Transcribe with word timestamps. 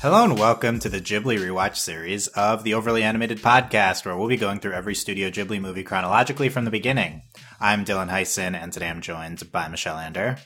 Hello 0.00 0.22
and 0.22 0.38
welcome 0.38 0.78
to 0.78 0.88
the 0.88 1.00
Ghibli 1.00 1.40
Rewatch 1.40 1.74
series 1.74 2.28
of 2.28 2.62
the 2.62 2.74
Overly 2.74 3.02
Animated 3.02 3.38
Podcast, 3.38 4.06
where 4.06 4.16
we'll 4.16 4.28
be 4.28 4.36
going 4.36 4.60
through 4.60 4.74
every 4.74 4.94
Studio 4.94 5.28
Ghibli 5.28 5.60
movie 5.60 5.82
chronologically 5.82 6.48
from 6.48 6.64
the 6.64 6.70
beginning. 6.70 7.22
I'm 7.60 7.84
Dylan 7.84 8.08
Heisen, 8.08 8.54
and 8.54 8.72
today 8.72 8.90
I'm 8.90 9.00
joined 9.00 9.50
by 9.50 9.66
Michelle 9.66 9.98
Ander. 9.98 10.38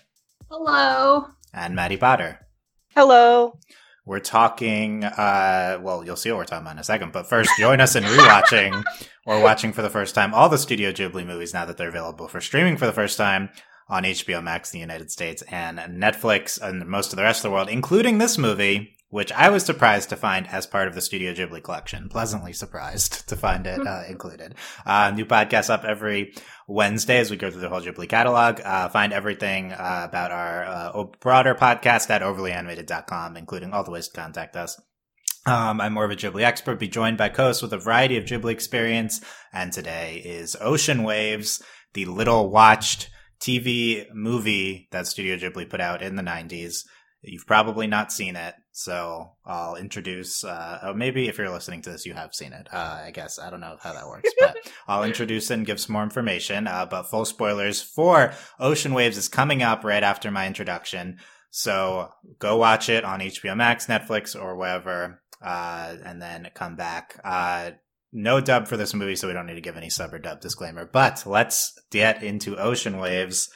Hello. 0.49 1.27
And 1.53 1.77
Maddie 1.77 1.99
Potter. 1.99 2.47
Hello. 2.97 3.59
We're 4.07 4.21
talking, 4.21 5.05
uh, 5.05 5.79
well, 5.83 6.03
you'll 6.03 6.17
see 6.17 6.31
what 6.31 6.39
we're 6.39 6.45
talking 6.47 6.65
about 6.65 6.77
in 6.77 6.81
a 6.81 6.85
second, 6.85 7.13
but 7.13 7.29
first, 7.29 7.51
join 7.59 7.83
us 7.83 7.95
in 7.95 8.05
rewatching 8.05 8.83
or 9.27 9.43
watching 9.43 9.75
for 9.75 9.83
the 9.83 9.91
first 9.91 10.15
time 10.15 10.33
all 10.33 10.49
the 10.49 10.57
Studio 10.57 10.93
Ghibli 10.93 11.27
movies 11.27 11.53
now 11.53 11.67
that 11.67 11.77
they're 11.77 11.91
available 11.91 12.27
for 12.27 12.41
streaming 12.41 12.79
for 12.79 12.87
the 12.87 12.93
first 12.95 13.19
time 13.19 13.51
on 13.87 14.05
HBO 14.05 14.43
Max 14.43 14.73
in 14.73 14.79
the 14.79 14.81
United 14.81 15.11
States 15.11 15.43
and 15.43 15.79
Netflix 15.79 16.59
and 16.59 16.87
most 16.87 17.13
of 17.13 17.19
the 17.19 17.23
rest 17.23 17.45
of 17.45 17.51
the 17.51 17.55
world, 17.55 17.69
including 17.69 18.17
this 18.17 18.39
movie, 18.39 18.97
which 19.13 19.31
I 19.31 19.51
was 19.51 19.63
surprised 19.63 20.09
to 20.09 20.17
find 20.17 20.49
as 20.49 20.67
part 20.67 20.89
of 20.89 20.95
the 20.95 21.03
Studio 21.03 21.35
Ghibli 21.35 21.63
collection. 21.63 22.09
Pleasantly 22.09 22.55
surprised 22.55 23.29
to 23.29 23.37
find 23.37 23.67
it 23.67 23.87
uh, 23.87 24.05
included. 24.09 24.55
Uh, 24.87 25.13
new 25.15 25.27
podcast 25.27 25.69
up 25.69 25.85
every 25.85 26.35
Wednesday 26.67 27.19
as 27.19 27.31
we 27.31 27.37
go 27.37 27.51
through 27.51 27.61
the 27.61 27.69
whole 27.69 27.83
Ghibli 27.83 28.09
catalog. 28.09 28.63
Uh, 28.65 28.89
find 28.89 29.13
everything 29.13 29.71
uh, 29.71 30.07
about 30.09 30.31
our 30.31 30.65
uh, 30.65 31.05
broader 31.21 31.55
podcast 31.55 32.09
at 32.09 32.23
overlyanimated.com, 32.23 33.37
including 33.37 33.75
all 33.75 33.85
the 33.85 33.91
ways 33.91 34.09
to 34.09 34.19
contact 34.19 34.57
us. 34.57 34.81
Um, 35.45 35.83
I'm 35.83 35.93
more 35.93 36.07
of 36.07 36.11
a 36.11 36.17
Ghibli 36.17 36.43
expert, 36.43 36.81
be 36.81 36.89
joined 36.89 37.19
by 37.19 37.29
co-hosts 37.29 37.61
with 37.61 37.75
a 37.75 37.79
variety 37.79 38.17
of 38.17 38.25
Ghibli 38.25 38.53
experience. 38.53 39.21
And 39.53 39.75
today 39.75 40.23
is 40.25 40.57
Ocean 40.59 41.03
Waves, 41.03 41.63
the 41.93 42.07
little 42.07 42.49
watched 42.49 43.11
TV 43.43 44.07
movie 44.15 44.89
that 44.91 45.07
Studio 45.07 45.37
Ghibli 45.37 45.69
put 45.69 45.83
out 45.83 46.01
in 46.01 46.17
the 46.17 46.23
90s. 46.23 46.87
You've 47.21 47.47
probably 47.47 47.87
not 47.87 48.11
seen 48.11 48.37
it, 48.37 48.55
so 48.73 49.33
I'll 49.45 49.77
introduce. 49.77 50.45
Uh, 50.45 50.79
oh, 50.83 50.95
maybe 50.95 51.29
if 51.29 51.37
you're 51.37 51.51
listening 51.51 51.83
to 51.83 51.91
this, 51.91 52.07
you 52.07 52.15
have 52.15 52.35
seen 52.35 52.53
it. 52.53 52.69
Uh, 52.73 53.03
I 53.05 53.11
guess 53.13 53.39
I 53.39 53.51
don't 53.51 53.61
know 53.61 53.77
how 53.81 53.93
that 53.93 54.09
works, 54.09 54.31
but 54.41 54.57
I'll 54.89 55.05
introduce 55.05 55.51
and 55.51 55.67
give 55.67 55.79
some 55.79 55.93
more 55.93 56.03
information. 56.03 56.67
Uh, 56.67 56.87
but 56.87 57.05
full 57.05 57.27
spoilers 57.27 57.83
for 57.83 58.33
Ocean 58.59 58.95
Waves 58.95 59.19
is 59.19 59.29
coming 59.29 59.63
up 59.63 59.85
right 59.85 60.03
after 60.03 60.31
my 60.31 60.47
introduction. 60.47 61.19
So 61.51 62.09
go 62.39 62.57
watch 62.57 62.89
it 62.89 63.05
on 63.05 63.21
HBO 63.21 63.55
Max, 63.55 63.87
Netflix, 63.87 64.41
or 64.41 64.57
wherever, 64.57 65.21
uh, 65.43 65.97
and 66.03 66.21
then 66.21 66.49
come 66.55 66.77
back. 66.77 67.21
Uh, 67.23 67.73
no 68.11 68.41
dub 68.41 68.69
for 68.69 68.79
this 68.79 68.95
movie, 68.95 69.17
so 69.17 69.29
we 69.29 69.35
don't 69.35 69.47
need 69.47 69.55
to 69.55 69.61
give 69.61 69.77
any 69.77 69.91
sub 69.91 70.15
or 70.15 70.19
dub 70.19 70.41
disclaimer. 70.41 70.87
But 70.87 71.25
let's 71.27 71.79
get 71.91 72.23
into 72.23 72.57
Ocean 72.57 72.99
Waves. 72.99 73.51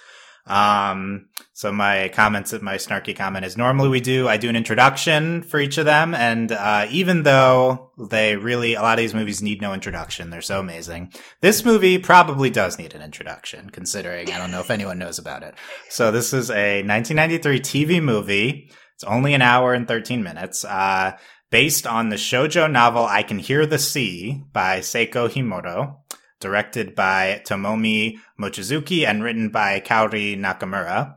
Um, 0.46 1.28
so 1.52 1.72
my 1.72 2.08
comments, 2.14 2.52
my 2.62 2.76
snarky 2.76 3.16
comment 3.16 3.44
is 3.44 3.56
normally 3.56 3.88
we 3.88 4.00
do, 4.00 4.28
I 4.28 4.36
do 4.36 4.48
an 4.48 4.56
introduction 4.56 5.42
for 5.42 5.58
each 5.58 5.78
of 5.78 5.86
them. 5.86 6.14
And, 6.14 6.52
uh, 6.52 6.86
even 6.90 7.24
though 7.24 7.90
they 8.10 8.36
really, 8.36 8.74
a 8.74 8.82
lot 8.82 8.98
of 8.98 9.02
these 9.02 9.14
movies 9.14 9.42
need 9.42 9.60
no 9.60 9.74
introduction, 9.74 10.30
they're 10.30 10.40
so 10.40 10.60
amazing. 10.60 11.12
This 11.40 11.64
movie 11.64 11.98
probably 11.98 12.50
does 12.50 12.78
need 12.78 12.94
an 12.94 13.02
introduction 13.02 13.70
considering 13.70 14.30
I 14.30 14.38
don't 14.38 14.50
know 14.50 14.60
if 14.60 14.70
anyone 14.70 14.98
knows 14.98 15.18
about 15.18 15.42
it. 15.42 15.54
So 15.88 16.10
this 16.10 16.32
is 16.32 16.50
a 16.50 16.82
1993 16.82 17.60
TV 17.60 18.02
movie. 18.02 18.70
It's 18.94 19.04
only 19.04 19.34
an 19.34 19.42
hour 19.42 19.74
and 19.74 19.88
13 19.88 20.22
minutes. 20.22 20.64
Uh, 20.64 21.16
based 21.50 21.86
on 21.86 22.08
the 22.08 22.16
shoujo 22.16 22.70
novel 22.70 23.04
I 23.04 23.22
Can 23.22 23.38
Hear 23.38 23.66
the 23.66 23.78
Sea 23.78 24.42
by 24.52 24.80
Saeko 24.80 25.28
Himuro 25.28 25.96
directed 26.40 26.94
by 26.94 27.42
Tomomi 27.46 28.18
Mochizuki 28.40 29.06
and 29.06 29.22
written 29.22 29.48
by 29.48 29.80
Kaori 29.80 30.38
Nakamura. 30.38 31.14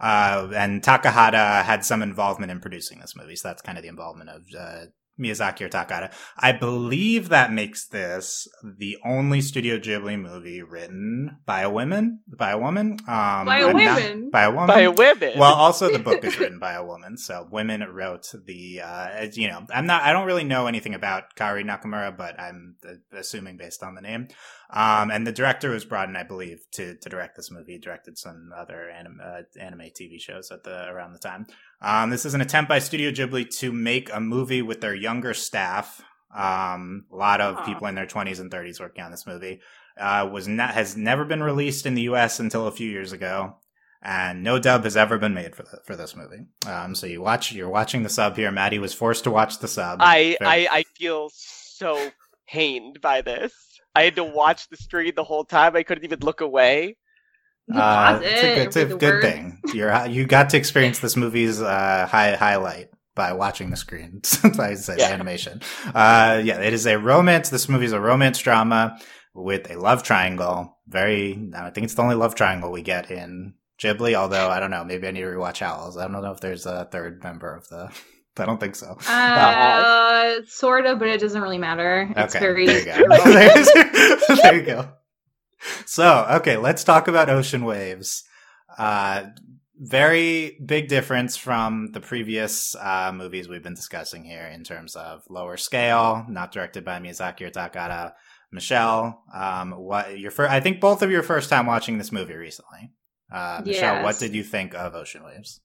Uh, 0.00 0.50
and 0.54 0.82
Takahata 0.82 1.62
had 1.62 1.84
some 1.84 2.02
involvement 2.02 2.50
in 2.50 2.60
producing 2.60 2.98
this 2.98 3.16
movie, 3.16 3.36
so 3.36 3.48
that's 3.48 3.62
kind 3.62 3.78
of 3.78 3.82
the 3.82 3.88
involvement 3.88 4.30
of 4.30 4.42
uh, 4.58 4.86
Miyazaki 5.20 5.62
or 5.62 5.68
Takahata. 5.68 6.12
I 6.36 6.52
believe 6.52 7.28
that 7.28 7.52
makes 7.52 7.86
this 7.86 8.48
the 8.62 8.96
only 9.04 9.40
Studio 9.40 9.78
Ghibli 9.78 10.20
movie 10.20 10.62
written 10.62 11.38
by 11.46 11.60
a 11.60 11.70
woman, 11.70 12.20
by 12.26 12.50
a 12.50 12.58
woman, 12.58 12.98
um, 13.06 13.46
by 13.46 13.58
a 13.60 13.66
woman, 13.66 14.30
by 14.30 14.42
a 14.42 14.50
woman, 14.50 14.66
by 14.66 14.80
a 14.80 14.90
woman. 14.90 15.38
Well, 15.38 15.54
also 15.54 15.90
the 15.92 15.98
book 16.00 16.24
is 16.24 16.38
written 16.40 16.58
by 16.58 16.72
a 16.72 16.84
woman, 16.84 17.16
so 17.16 17.46
women 17.50 17.82
wrote 17.82 18.26
the. 18.46 18.80
Uh, 18.82 19.26
you 19.32 19.48
know, 19.48 19.64
I'm 19.72 19.86
not. 19.86 20.02
I 20.02 20.12
don't 20.12 20.26
really 20.26 20.44
know 20.44 20.66
anything 20.66 20.94
about 20.94 21.36
Kaori 21.36 21.64
Nakamura, 21.64 22.16
but 22.16 22.38
I'm 22.40 22.76
assuming 23.12 23.56
based 23.56 23.82
on 23.82 23.94
the 23.94 24.00
name. 24.02 24.28
Um, 24.70 25.10
and 25.10 25.26
the 25.26 25.32
director 25.32 25.70
was 25.70 25.84
brought 25.84 26.08
in, 26.08 26.16
I 26.16 26.22
believe, 26.22 26.64
to 26.72 26.96
to 26.96 27.08
direct 27.08 27.36
this 27.36 27.50
movie. 27.50 27.72
He 27.72 27.78
directed 27.78 28.18
some 28.18 28.50
other 28.56 28.90
anime, 28.90 29.20
uh, 29.22 29.42
anime 29.60 29.90
TV 29.98 30.20
shows 30.20 30.50
at 30.50 30.64
the 30.64 30.88
around 30.88 31.12
the 31.12 31.18
time. 31.18 31.46
Um, 31.80 32.10
this 32.10 32.24
is 32.24 32.34
an 32.34 32.40
attempt 32.40 32.68
by 32.68 32.78
Studio 32.78 33.10
Ghibli 33.10 33.48
to 33.58 33.72
make 33.72 34.10
a 34.12 34.20
movie 34.20 34.62
with 34.62 34.80
their 34.80 34.94
younger 34.94 35.34
staff. 35.34 36.02
Um, 36.34 37.04
a 37.12 37.16
lot 37.16 37.40
of 37.40 37.56
Aww. 37.56 37.66
people 37.66 37.86
in 37.86 37.94
their 37.94 38.06
20s 38.06 38.40
and 38.40 38.50
30s 38.50 38.80
working 38.80 39.04
on 39.04 39.10
this 39.10 39.26
movie. 39.26 39.60
Uh, 39.96 40.28
was 40.32 40.48
not 40.48 40.74
has 40.74 40.96
never 40.96 41.24
been 41.24 41.42
released 41.42 41.86
in 41.86 41.94
the 41.94 42.02
U.S. 42.02 42.40
until 42.40 42.66
a 42.66 42.72
few 42.72 42.90
years 42.90 43.12
ago, 43.12 43.58
and 44.02 44.42
no 44.42 44.58
dub 44.58 44.82
has 44.82 44.96
ever 44.96 45.18
been 45.18 45.34
made 45.34 45.54
for 45.54 45.62
the, 45.62 45.78
for 45.84 45.94
this 45.94 46.16
movie. 46.16 46.46
Um, 46.66 46.96
so 46.96 47.06
you 47.06 47.20
watch, 47.22 47.52
you're 47.52 47.68
watching 47.68 48.02
the 48.02 48.08
sub 48.08 48.36
here. 48.36 48.50
Maddie 48.50 48.80
was 48.80 48.92
forced 48.92 49.22
to 49.24 49.30
watch 49.30 49.60
the 49.60 49.68
sub. 49.68 50.00
I 50.02 50.36
I, 50.40 50.68
I 50.68 50.82
feel 50.96 51.30
so 51.32 52.10
pained 52.48 53.00
by 53.00 53.20
this. 53.20 53.52
I 53.94 54.02
had 54.02 54.16
to 54.16 54.24
watch 54.24 54.68
the 54.68 54.76
screen 54.76 55.12
the 55.14 55.24
whole 55.24 55.44
time. 55.44 55.76
I 55.76 55.82
couldn't 55.82 56.04
even 56.04 56.20
look 56.20 56.40
away. 56.40 56.96
Uh, 57.72 58.20
it's 58.22 58.42
a 58.42 58.54
good, 58.54 58.66
it's 58.66 58.76
a 58.76 58.96
good 58.96 59.22
thing. 59.22 59.60
You're 59.72 60.06
you 60.06 60.26
got 60.26 60.50
to 60.50 60.56
experience 60.56 60.98
this 61.00 61.16
movie's 61.16 61.62
uh, 61.62 62.06
high, 62.10 62.34
highlight 62.34 62.88
by 63.14 63.32
watching 63.32 63.70
the 63.70 63.76
screen. 63.76 64.20
Since 64.24 64.58
I 64.58 64.74
said 64.74 64.98
yeah. 64.98 65.10
animation. 65.10 65.62
Uh, 65.86 66.42
yeah, 66.44 66.60
it 66.60 66.72
is 66.72 66.86
a 66.86 66.98
romance. 66.98 67.48
This 67.48 67.68
movie 67.68 67.86
is 67.86 67.92
a 67.92 68.00
romance 68.00 68.38
drama 68.38 68.98
with 69.34 69.70
a 69.70 69.78
love 69.78 70.02
triangle. 70.02 70.78
Very, 70.86 71.50
I 71.56 71.70
think 71.70 71.84
it's 71.84 71.94
the 71.94 72.02
only 72.02 72.16
love 72.16 72.34
triangle 72.34 72.70
we 72.70 72.82
get 72.82 73.10
in 73.10 73.54
Ghibli. 73.80 74.14
Although 74.14 74.50
I 74.50 74.60
don't 74.60 74.70
know, 74.70 74.84
maybe 74.84 75.08
I 75.08 75.12
need 75.12 75.22
to 75.22 75.26
rewatch 75.26 75.62
Owls. 75.62 75.96
I 75.96 76.02
don't 76.02 76.12
know 76.22 76.32
if 76.32 76.40
there's 76.40 76.66
a 76.66 76.88
third 76.90 77.22
member 77.22 77.54
of 77.54 77.68
the. 77.68 77.90
I 78.38 78.46
don't 78.46 78.58
think 78.58 78.76
so. 78.76 78.96
Uh, 79.08 79.12
uh, 79.12 80.40
sort 80.46 80.86
of, 80.86 80.98
but 80.98 81.08
it 81.08 81.20
doesn't 81.20 81.40
really 81.40 81.58
matter. 81.58 82.12
It's 82.16 82.34
okay, 82.34 82.44
very. 82.44 82.66
There 82.66 82.78
you 82.78 83.08
go. 83.08 83.24
there 84.42 84.54
you 84.56 84.62
go. 84.62 84.88
So, 85.86 86.26
okay, 86.30 86.56
let's 86.56 86.84
talk 86.84 87.08
about 87.08 87.30
Ocean 87.30 87.64
Waves. 87.64 88.24
Uh, 88.76 89.24
very 89.78 90.58
big 90.64 90.88
difference 90.88 91.36
from 91.36 91.90
the 91.92 92.00
previous 92.00 92.74
uh, 92.76 93.12
movies 93.14 93.48
we've 93.48 93.62
been 93.62 93.74
discussing 93.74 94.24
here 94.24 94.46
in 94.46 94.64
terms 94.64 94.94
of 94.94 95.22
lower 95.28 95.56
scale, 95.56 96.24
not 96.28 96.52
directed 96.52 96.84
by 96.84 96.98
Miyazaki 96.98 97.42
or 97.42 97.50
Takahata. 97.50 98.12
Michelle, 98.52 99.22
um, 99.34 99.72
what 99.72 100.18
your 100.18 100.30
first? 100.30 100.52
I 100.52 100.60
think 100.60 100.80
both 100.80 101.02
of 101.02 101.10
your 101.10 101.24
first 101.24 101.50
time 101.50 101.66
watching 101.66 101.98
this 101.98 102.12
movie 102.12 102.34
recently. 102.34 102.92
Uh, 103.32 103.62
Michelle, 103.64 103.96
yes. 103.96 104.04
what 104.04 104.18
did 104.18 104.32
you 104.34 104.44
think 104.44 104.74
of 104.74 104.94
Ocean 104.94 105.24
Waves? 105.24 105.60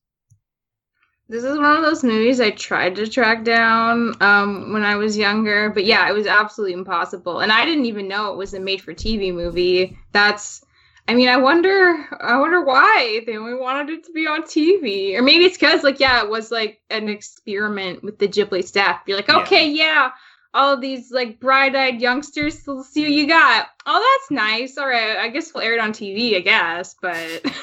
This 1.29 1.43
is 1.43 1.59
one 1.59 1.77
of 1.77 1.83
those 1.83 2.03
movies 2.03 2.41
I 2.41 2.49
tried 2.49 2.95
to 2.95 3.07
track 3.07 3.43
down 3.43 4.15
um, 4.19 4.73
when 4.73 4.83
I 4.83 4.95
was 4.95 5.15
younger, 5.15 5.69
but 5.69 5.85
yeah, 5.85 6.09
it 6.09 6.13
was 6.13 6.25
absolutely 6.25 6.73
impossible. 6.73 7.41
And 7.41 7.51
I 7.51 7.65
didn't 7.65 7.85
even 7.85 8.07
know 8.07 8.31
it 8.31 8.37
was 8.37 8.55
a 8.55 8.59
made-for-TV 8.59 9.31
movie. 9.35 9.95
That's, 10.11 10.65
I 11.07 11.13
mean, 11.13 11.29
I 11.29 11.37
wonder, 11.37 12.03
I 12.19 12.39
wonder 12.39 12.65
why 12.65 13.21
they 13.27 13.37
only 13.37 13.53
wanted 13.53 13.93
it 13.93 14.05
to 14.05 14.11
be 14.11 14.25
on 14.25 14.41
TV, 14.41 15.13
or 15.15 15.21
maybe 15.21 15.45
it's 15.45 15.55
because, 15.55 15.83
like, 15.83 15.99
yeah, 15.99 16.23
it 16.23 16.29
was 16.31 16.49
like 16.49 16.81
an 16.89 17.07
experiment 17.09 18.03
with 18.03 18.17
the 18.17 18.27
Ghibli 18.27 18.63
staff. 18.63 19.03
You're 19.05 19.17
like, 19.17 19.29
okay, 19.29 19.69
yeah, 19.69 19.83
yeah 19.83 20.11
all 20.55 20.73
of 20.73 20.81
these 20.81 21.11
like 21.11 21.39
bright-eyed 21.39 22.01
youngsters, 22.01 22.63
to 22.63 22.83
see 22.83 23.03
what 23.03 23.11
you 23.11 23.27
got. 23.27 23.67
Oh, 23.85 24.17
that's 24.19 24.31
nice. 24.31 24.79
All 24.79 24.87
right, 24.87 25.17
I 25.17 25.29
guess 25.29 25.53
we'll 25.53 25.63
air 25.63 25.75
it 25.75 25.79
on 25.79 25.91
TV, 25.91 26.37
I 26.37 26.39
guess, 26.39 26.95
but. 26.99 27.45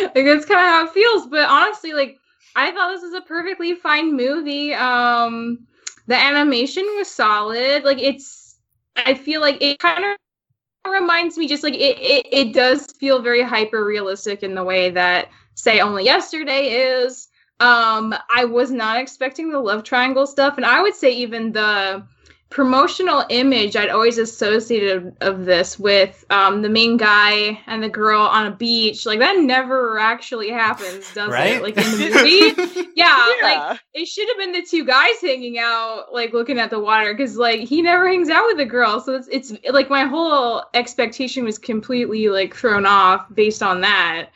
like 0.00 0.24
that's 0.24 0.44
kind 0.44 0.60
of 0.60 0.66
how 0.66 0.84
it 0.86 0.92
feels. 0.92 1.26
But 1.26 1.48
honestly, 1.48 1.92
like 1.92 2.19
I 2.56 2.72
thought 2.72 2.92
this 2.92 3.02
was 3.02 3.14
a 3.14 3.20
perfectly 3.20 3.74
fine 3.74 4.16
movie. 4.16 4.74
Um, 4.74 5.66
the 6.06 6.16
animation 6.16 6.84
was 6.96 7.10
solid. 7.10 7.84
Like 7.84 7.98
it's, 7.98 8.56
I 8.96 9.14
feel 9.14 9.40
like 9.40 9.62
it 9.62 9.78
kind 9.78 10.04
of 10.04 10.92
reminds 10.92 11.36
me 11.36 11.46
just 11.46 11.62
like 11.62 11.74
it, 11.74 11.98
it, 11.98 12.26
it 12.32 12.52
does 12.54 12.86
feel 12.98 13.22
very 13.22 13.42
hyper 13.42 13.84
realistic 13.84 14.42
in 14.42 14.54
the 14.54 14.64
way 14.64 14.90
that 14.90 15.28
say 15.54 15.80
only 15.80 16.04
yesterday 16.04 16.70
is. 16.70 17.28
Um, 17.60 18.14
I 18.34 18.46
was 18.46 18.70
not 18.70 18.98
expecting 18.98 19.50
the 19.50 19.58
love 19.58 19.84
triangle 19.84 20.26
stuff, 20.26 20.56
and 20.56 20.64
I 20.64 20.80
would 20.80 20.94
say 20.94 21.12
even 21.12 21.52
the 21.52 22.06
promotional 22.50 23.24
image 23.28 23.76
I'd 23.76 23.90
always 23.90 24.18
associated 24.18 25.16
of 25.20 25.44
this 25.44 25.78
with 25.78 26.24
um, 26.30 26.62
the 26.62 26.68
main 26.68 26.96
guy 26.96 27.60
and 27.68 27.80
the 27.80 27.88
girl 27.88 28.22
on 28.22 28.48
a 28.48 28.50
beach. 28.50 29.06
Like 29.06 29.20
that 29.20 29.38
never 29.38 29.98
actually 29.98 30.50
happens, 30.50 31.14
does 31.14 31.30
right? 31.30 31.54
it? 31.54 31.62
Like 31.62 31.78
in 31.78 31.84
the 31.84 32.64
movie. 32.64 32.90
yeah, 32.96 33.34
yeah, 33.40 33.70
like 33.70 33.80
it 33.94 34.06
should 34.06 34.28
have 34.28 34.36
been 34.36 34.52
the 34.52 34.66
two 34.68 34.84
guys 34.84 35.20
hanging 35.22 35.58
out, 35.58 36.12
like 36.12 36.32
looking 36.32 36.58
at 36.58 36.70
the 36.70 36.80
water, 36.80 37.14
because 37.14 37.36
like 37.36 37.60
he 37.60 37.82
never 37.82 38.08
hangs 38.08 38.28
out 38.28 38.44
with 38.46 38.58
a 38.58 38.66
girl. 38.66 39.00
So 39.00 39.14
it's 39.14 39.28
it's 39.28 39.52
like 39.70 39.88
my 39.88 40.04
whole 40.04 40.64
expectation 40.74 41.44
was 41.44 41.56
completely 41.56 42.28
like 42.28 42.54
thrown 42.54 42.84
off 42.84 43.32
based 43.32 43.62
on 43.62 43.80
that. 43.82 44.30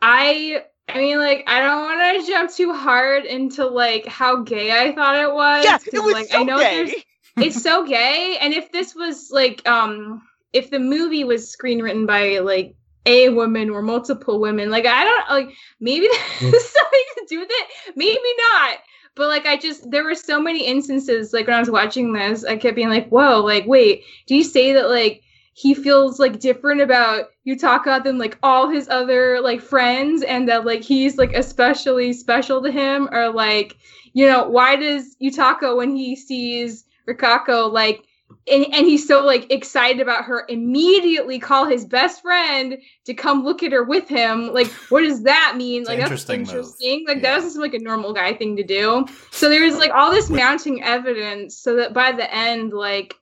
I 0.00 0.62
I 0.88 0.96
mean, 0.96 1.18
like, 1.18 1.44
I 1.46 1.60
don't 1.60 1.82
want 1.82 2.24
to 2.24 2.32
jump 2.32 2.50
too 2.50 2.72
hard 2.72 3.26
into 3.26 3.66
like 3.66 4.06
how 4.06 4.42
gay 4.42 4.70
I 4.70 4.94
thought 4.94 5.16
it 5.16 5.32
was. 5.32 5.64
Yeah, 5.64 5.78
it 5.92 6.02
was 6.02 6.14
like 6.14 6.28
so 6.28 6.40
I 6.40 6.44
know 6.44 6.58
gay. 6.58 6.76
there's 6.76 7.04
it's 7.42 7.62
so 7.62 7.86
gay, 7.86 8.38
and 8.40 8.52
if 8.52 8.72
this 8.72 8.94
was 8.94 9.30
like 9.30 9.66
um 9.68 10.22
if 10.52 10.70
the 10.70 10.78
movie 10.78 11.24
was 11.24 11.54
screenwritten 11.54 12.06
by 12.06 12.38
like 12.38 12.74
a 13.06 13.28
woman 13.30 13.70
or 13.70 13.82
multiple 13.82 14.40
women, 14.40 14.70
like 14.70 14.86
I 14.86 15.04
don't 15.04 15.30
like 15.30 15.56
maybe 15.80 16.08
that 16.12 16.18
has 16.18 16.70
something 16.70 17.04
to 17.16 17.26
do 17.28 17.40
with 17.40 17.48
it, 17.50 17.68
maybe 17.96 18.18
not. 18.52 18.78
But 19.14 19.28
like 19.28 19.46
I 19.46 19.56
just 19.56 19.90
there 19.90 20.04
were 20.04 20.14
so 20.14 20.40
many 20.40 20.66
instances 20.66 21.32
like 21.32 21.46
when 21.46 21.56
I 21.56 21.60
was 21.60 21.70
watching 21.70 22.12
this, 22.12 22.44
I 22.44 22.56
kept 22.56 22.76
being 22.76 22.88
like, 22.88 23.08
whoa, 23.08 23.40
like 23.40 23.66
wait, 23.66 24.04
do 24.26 24.36
you 24.36 24.44
say 24.44 24.72
that 24.74 24.88
like 24.88 25.22
he 25.54 25.74
feels 25.74 26.20
like 26.20 26.38
different 26.38 26.80
about 26.80 27.30
Yutaka 27.46 28.04
than 28.04 28.16
like 28.16 28.38
all 28.44 28.68
his 28.68 28.88
other 28.88 29.40
like 29.40 29.60
friends 29.60 30.22
and 30.22 30.48
that 30.48 30.64
like 30.64 30.82
he's 30.82 31.18
like 31.18 31.32
especially 31.32 32.12
special 32.12 32.62
to 32.62 32.70
him? 32.70 33.08
Or 33.10 33.30
like 33.30 33.76
you 34.12 34.26
know 34.26 34.48
why 34.48 34.76
does 34.76 35.16
Yutaka 35.20 35.76
when 35.76 35.96
he 35.96 36.14
sees 36.14 36.84
Rikako 37.08 37.72
like 37.72 38.04
and, 38.50 38.66
and 38.72 38.86
he's 38.86 39.06
so 39.06 39.24
like 39.24 39.50
excited 39.50 40.00
about 40.00 40.24
her 40.24 40.44
immediately 40.48 41.38
call 41.38 41.64
his 41.64 41.84
best 41.84 42.22
friend 42.22 42.78
to 43.04 43.14
come 43.14 43.42
look 43.44 43.62
at 43.62 43.72
her 43.72 43.84
with 43.84 44.08
him. 44.08 44.52
Like 44.52 44.68
what 44.90 45.00
does 45.00 45.22
that 45.22 45.54
mean? 45.56 45.84
Like 45.84 45.94
an 45.94 46.00
that's 46.00 46.10
interesting 46.10 46.40
move. 46.40 46.48
interesting. 46.48 47.04
Like 47.06 47.16
Yeah. 47.16 47.22
that 47.22 47.34
doesn't 47.36 47.50
seem 47.52 47.62
like 47.62 47.74
a 47.74 47.78
normal 47.78 48.12
guy 48.12 48.34
thing 48.34 48.56
to 48.56 48.62
do. 48.62 49.06
So 49.30 49.48
there's 49.48 49.76
like 49.78 49.92
all 49.92 50.10
this 50.10 50.30
mounting 50.30 50.82
evidence 50.82 51.56
so 51.56 51.76
that 51.76 51.92
by 51.94 52.12
the 52.12 52.32
end 52.34 52.72
like 52.72 53.14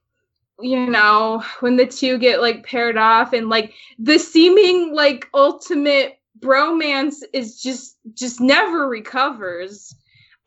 you 0.61 0.87
know 0.89 1.45
when 1.61 1.77
the 1.77 1.87
two 1.87 2.19
get 2.19 2.41
like 2.41 2.65
paired 2.65 2.97
off 2.97 3.33
and 3.33 3.49
like 3.49 3.75
the 3.99 4.19
seeming 4.19 4.95
like 4.95 5.29
ultimate 5.35 6.19
bromance 6.41 7.17
is 7.33 7.61
just 7.63 7.97
just 8.15 8.41
never 8.41 8.89
recovers. 8.89 9.95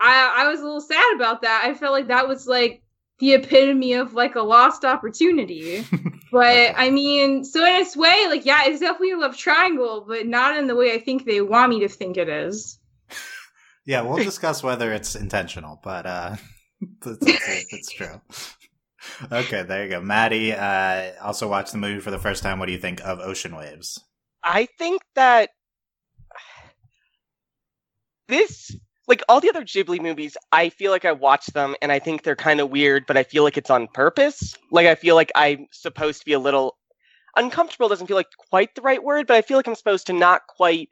I 0.02 0.34
i 0.38 0.48
was 0.48 0.60
a 0.60 0.64
little 0.64 0.82
sad 0.82 1.16
about 1.16 1.42
that. 1.44 1.64
I 1.66 1.74
felt 1.74 1.94
like 1.94 2.08
that 2.08 2.28
was 2.28 2.48
like 2.48 2.82
the 3.20 3.34
epitome 3.34 3.94
of 3.94 4.14
like 4.14 4.36
a 4.36 4.42
lost 4.42 4.86
opportunity 4.86 5.86
but 6.32 6.74
i 6.78 6.90
mean 6.90 7.44
so 7.44 7.66
in 7.66 7.82
its 7.82 7.96
way 7.96 8.26
like 8.28 8.46
yeah 8.46 8.64
it's 8.66 8.80
definitely 8.80 9.12
a 9.12 9.18
love 9.18 9.36
triangle 9.36 10.06
but 10.08 10.26
not 10.26 10.58
in 10.58 10.68
the 10.68 10.76
way 10.76 10.94
i 10.94 11.00
think 11.00 11.26
they 11.26 11.42
want 11.42 11.70
me 11.70 11.80
to 11.80 11.90
think 11.90 12.18
it 12.18 12.30
is 12.30 12.80
Yeah, 13.90 14.02
we'll 14.02 14.24
discuss 14.24 14.62
whether 14.62 14.94
it's 14.94 15.16
intentional, 15.16 15.80
but 15.84 16.06
uh, 16.06 16.36
it's, 17.04 17.26
it's, 17.26 17.74
it's 17.74 17.92
true. 17.92 18.22
Okay, 19.32 19.64
there 19.64 19.86
you 19.86 19.90
go. 19.90 20.02
Maddie 20.02 20.52
uh, 20.52 21.14
also 21.24 21.48
watched 21.48 21.72
the 21.72 21.78
movie 21.78 22.02
for 22.02 22.12
the 22.12 22.20
first 22.20 22.44
time. 22.44 22.60
What 22.60 22.66
do 22.66 22.74
you 22.74 22.78
think 22.78 23.00
of 23.02 23.20
Ocean 23.20 23.56
Waves? 23.56 24.04
I 24.44 24.68
think 24.78 25.02
that 25.16 25.52
this, 28.28 28.76
like 29.10 29.24
all 29.28 29.42
the 29.42 29.50
other 29.50 29.66
Ghibli 29.66 30.00
movies, 30.00 30.38
I 30.52 30.70
feel 30.70 30.92
like 30.92 31.04
I 31.04 31.12
watch 31.12 31.48
them 31.48 31.76
and 31.82 31.92
I 31.92 31.98
think 31.98 32.22
they're 32.22 32.36
kind 32.36 32.60
of 32.60 32.70
weird, 32.70 33.08
but 33.08 33.18
I 33.18 33.24
feel 33.24 33.44
like 33.44 33.58
it's 33.58 33.72
on 33.72 33.88
purpose. 33.88 34.56
Like 34.72 34.86
I 34.86 34.94
feel 34.94 35.16
like 35.16 35.32
I'm 35.34 35.68
supposed 35.72 36.20
to 36.20 36.26
be 36.26 36.34
a 36.34 36.40
little 36.40 36.78
uncomfortable. 37.36 37.90
Doesn't 37.90 38.06
feel 38.06 38.16
like 38.16 38.28
quite 38.38 38.76
the 38.76 38.84
right 38.84 39.04
word, 39.04 39.26
but 39.26 39.36
I 39.36 39.42
feel 39.42 39.58
like 39.58 39.68
I'm 39.68 39.76
supposed 39.76 40.06
to 40.08 40.14
not 40.14 40.46
quite 40.48 40.90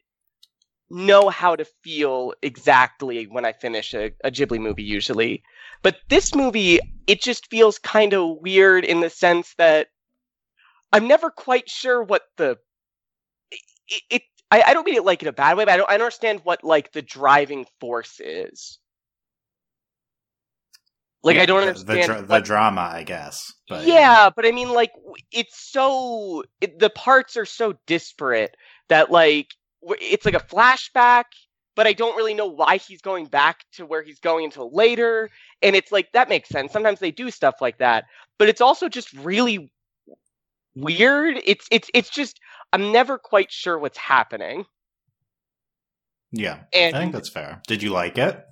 know 0.90 1.30
how 1.30 1.56
to 1.56 1.66
feel 1.84 2.34
exactly 2.42 3.26
when 3.26 3.46
I 3.46 3.54
finish 3.54 3.94
a, 3.94 4.12
a 4.24 4.32
Ghibli 4.32 4.60
movie 4.60 4.84
usually. 4.84 5.44
But 5.84 5.98
this 6.10 6.34
movie, 6.34 6.80
it 7.06 7.22
just 7.22 7.52
feels 7.52 7.78
kind 7.78 8.14
of 8.14 8.38
weird 8.42 8.84
in 8.84 9.00
the 9.00 9.12
sense 9.12 9.54
that 9.60 9.90
I'm 10.92 11.08
never 11.08 11.30
quite 11.30 11.70
sure 11.70 12.02
what 12.02 12.24
the 12.38 12.58
it, 13.90 14.02
it 14.10 14.22
I, 14.50 14.62
I 14.68 14.74
don't 14.74 14.86
mean 14.86 14.96
it 14.96 15.06
like 15.06 15.22
in 15.22 15.28
a 15.28 15.34
bad 15.34 15.58
way, 15.58 15.66
but 15.66 15.74
I 15.74 15.78
don't 15.78 15.90
I 15.90 15.94
don't 15.94 16.06
understand 16.06 16.42
what 16.44 16.64
like 16.64 16.92
the 16.94 17.02
driving 17.02 17.66
force 17.80 18.20
is. 18.20 18.80
Like 21.24 21.38
I 21.38 21.46
don't 21.46 21.62
understand 21.68 22.02
the, 22.02 22.06
dra- 22.06 22.22
the 22.22 22.40
drama, 22.40 22.90
I 22.94 23.04
guess. 23.04 23.54
But 23.68 23.86
yeah, 23.86 24.30
but 24.34 24.46
I 24.46 24.52
mean, 24.52 24.70
like, 24.70 24.92
it's 25.32 25.60
so 25.72 26.44
it, 26.62 26.80
the 26.80 26.90
parts 26.90 27.36
are 27.36 27.46
so 27.46 27.74
disparate 27.86 28.56
that 28.88 29.12
like 29.12 29.48
it's 30.00 30.26
like 30.26 30.36
a 30.36 30.40
flashback, 30.40 31.26
but 31.76 31.86
I 31.86 31.94
don't 31.94 32.16
really 32.16 32.34
know 32.34 32.48
why 32.48 32.78
he's 32.78 33.02
going 33.02 33.26
back 33.26 33.66
to 33.74 33.86
where 33.86 34.04
he's 34.04 34.20
going 34.20 34.46
until 34.46 34.74
later, 34.74 35.30
and 35.62 35.76
it's 35.76 35.92
like 35.92 36.12
that 36.14 36.30
makes 36.30 36.48
sense. 36.50 36.72
Sometimes 36.72 37.00
they 37.00 37.12
do 37.12 37.30
stuff 37.30 37.56
like 37.60 37.80
that, 37.80 38.06
but 38.38 38.48
it's 38.48 38.62
also 38.62 38.88
just 38.88 39.12
really 39.14 39.70
weird. 40.76 41.42
It's 41.46 41.68
it's 41.72 41.90
it's 41.94 42.10
just 42.10 42.40
I'm 42.74 42.92
never 42.92 43.18
quite 43.18 43.52
sure 43.52 43.78
what's 43.78 43.98
happening, 43.98 44.66
yeah, 46.32 46.64
and 46.74 46.96
I 46.96 47.00
think 47.00 47.14
that's 47.14 47.30
fair. 47.30 47.62
Did 47.68 47.82
you 47.84 47.90
like 47.90 48.18
it? 48.18 48.44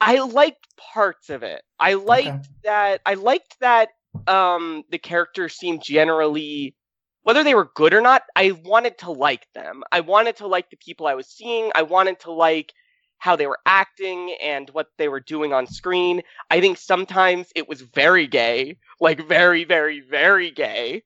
I 0.00 0.18
liked 0.20 0.66
parts 0.76 1.30
of 1.30 1.42
it. 1.42 1.62
I 1.78 1.94
liked 1.94 2.28
Okay. 2.28 2.48
that. 2.64 3.00
I 3.06 3.14
liked 3.14 3.58
that 3.60 3.90
um, 4.26 4.84
the 4.90 4.98
characters 4.98 5.54
seemed 5.56 5.82
generally, 5.82 6.76
whether 7.22 7.42
they 7.44 7.54
were 7.54 7.70
good 7.74 7.94
or 7.94 8.00
not. 8.00 8.22
I 8.36 8.52
wanted 8.52 8.98
to 8.98 9.10
like 9.10 9.46
them. 9.54 9.82
I 9.92 10.00
wanted 10.00 10.36
to 10.36 10.46
like 10.46 10.70
the 10.70 10.76
people 10.76 11.06
I 11.06 11.14
was 11.14 11.28
seeing. 11.28 11.70
I 11.74 11.82
wanted 11.82 12.20
to 12.20 12.32
like 12.32 12.72
how 13.18 13.34
they 13.34 13.46
were 13.48 13.58
acting 13.66 14.36
and 14.40 14.70
what 14.70 14.88
they 14.98 15.08
were 15.08 15.20
doing 15.20 15.52
on 15.52 15.66
screen. 15.66 16.22
I 16.50 16.60
think 16.60 16.78
sometimes 16.78 17.48
it 17.56 17.68
was 17.68 17.80
very 17.80 18.26
gay, 18.28 18.78
like 19.00 19.26
very, 19.26 19.64
very, 19.64 20.00
very 20.00 20.50
gay. 20.52 21.02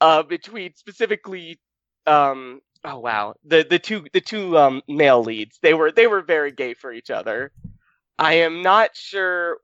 Uh, 0.00 0.22
between 0.22 0.74
specifically, 0.76 1.58
um, 2.06 2.60
oh 2.84 2.98
wow, 3.00 3.34
the 3.44 3.66
the 3.68 3.78
two 3.78 4.04
the 4.12 4.20
two 4.20 4.58
um 4.58 4.82
male 4.88 5.22
leads, 5.22 5.58
they 5.62 5.74
were 5.74 5.92
they 5.92 6.06
were 6.06 6.22
very 6.22 6.52
gay 6.52 6.74
for 6.74 6.92
each 6.92 7.10
other. 7.10 7.52
I 8.18 8.34
am 8.34 8.62
not 8.62 8.96
sure 8.96 9.58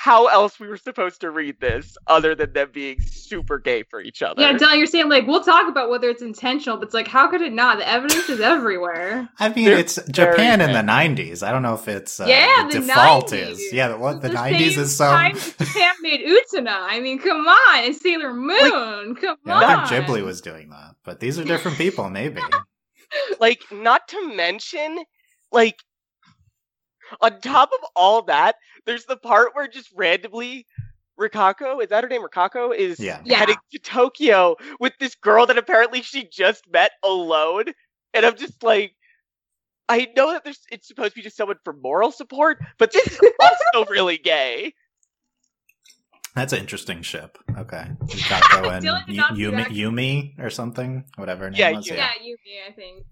how 0.00 0.28
else 0.28 0.60
we 0.60 0.68
were 0.68 0.76
supposed 0.76 1.20
to 1.20 1.28
read 1.28 1.58
this 1.60 1.96
other 2.06 2.32
than 2.36 2.52
them 2.52 2.70
being 2.72 3.00
super 3.00 3.58
gay 3.58 3.82
for 3.82 4.00
each 4.00 4.22
other. 4.22 4.40
yeah 4.40 4.52
dylan 4.56 4.76
you're 4.78 4.86
saying 4.86 5.08
like 5.08 5.26
we'll 5.26 5.42
talk 5.42 5.68
about 5.68 5.90
whether 5.90 6.08
it's 6.08 6.22
intentional 6.22 6.78
but 6.78 6.84
it's 6.86 6.94
like 6.94 7.08
how 7.08 7.28
could 7.28 7.40
it 7.42 7.52
not 7.52 7.78
the 7.78 7.88
evidence 7.88 8.28
is 8.28 8.40
everywhere 8.40 9.28
I 9.40 9.48
mean, 9.48 9.64
They're 9.66 9.78
it's 9.78 9.98
Japan 10.10 10.60
in 10.60 10.72
the 10.72 10.80
'90s. 10.92 11.42
I 11.42 11.50
don't 11.52 11.62
know 11.62 11.74
if 11.74 11.88
it's 11.88 12.20
uh, 12.20 12.26
Yeah, 12.28 12.68
the, 12.68 12.80
the 12.80 12.86
default 12.86 13.30
90s. 13.30 13.50
is. 13.50 13.72
Yeah, 13.72 13.94
what 13.96 14.20
the 14.22 14.28
The 14.28 14.34
'90s 14.36 14.70
same 14.72 14.80
is 14.82 14.96
some. 14.96 15.14
time 15.14 15.34
Japan 15.58 15.94
made 16.02 16.20
Utena. 16.20 16.76
I 16.80 17.00
mean, 17.00 17.18
come 17.18 17.46
on, 17.46 17.84
and 17.84 17.94
Sailor 17.94 18.34
Moon. 18.34 19.14
come 19.16 19.36
Yeah, 19.46 19.54
on. 19.54 19.64
I 19.64 19.88
think 19.88 20.06
Ghibli 20.06 20.22
was 20.24 20.40
doing 20.40 20.70
that, 20.70 20.94
but 21.04 21.20
these 21.20 21.38
are 21.38 21.44
different 21.44 21.76
people. 21.76 22.08
Maybe. 22.10 22.40
like 23.40 23.62
not 23.72 24.06
to 24.08 24.34
mention 24.34 24.98
like 25.52 25.82
on 27.20 27.40
top 27.40 27.70
of 27.72 27.80
all 27.96 28.22
that 28.22 28.56
there's 28.86 29.04
the 29.06 29.16
part 29.16 29.54
where 29.54 29.68
just 29.68 29.90
randomly 29.94 30.66
Rikako, 31.18 31.82
is 31.82 31.88
that 31.88 32.04
her 32.04 32.08
name? 32.08 32.22
Rikako 32.22 32.74
is 32.74 33.00
Yeah. 33.00 33.20
Yeah. 33.24 33.38
heading 33.38 33.56
to 33.72 33.78
Tokyo 33.80 34.54
with 34.78 34.92
this 35.00 35.16
girl 35.16 35.46
that 35.46 35.58
apparently 35.58 36.00
she 36.02 36.28
just 36.30 36.62
met 36.70 36.92
alone. 37.02 37.64
And 38.14 38.24
I'm 38.24 38.36
just 38.36 38.62
like, 38.62 38.94
I 39.88 40.06
know 40.16 40.30
that 40.32 40.44
there's 40.44 40.60
it's 40.70 40.86
supposed 40.86 41.10
to 41.10 41.16
be 41.16 41.22
just 41.22 41.36
someone 41.36 41.56
for 41.64 41.72
moral 41.72 42.12
support, 42.12 42.58
but 42.78 42.92
this 42.92 43.04
is 43.06 43.18
also 43.40 43.84
really 43.90 44.18
gay. 44.18 44.74
That's 46.34 46.52
an 46.52 46.60
interesting 46.60 47.02
ship. 47.02 47.36
Okay, 47.56 47.84
Yukako 48.04 48.70
and 48.76 48.84
Dylan 48.86 49.06
did 49.06 49.14
Yu- 49.16 49.20
not 49.20 49.34
do 49.34 49.80
Yumi. 49.80 50.34
Yumi 50.36 50.38
or 50.44 50.50
something, 50.50 51.04
whatever 51.16 51.44
her 51.44 51.50
name 51.50 51.58
Yeah, 51.58 51.70
was. 51.72 51.86
Yumi. 51.86 51.96
Yeah, 51.96 52.10
Yuki, 52.22 52.58
I 52.68 52.72
think. 52.72 53.06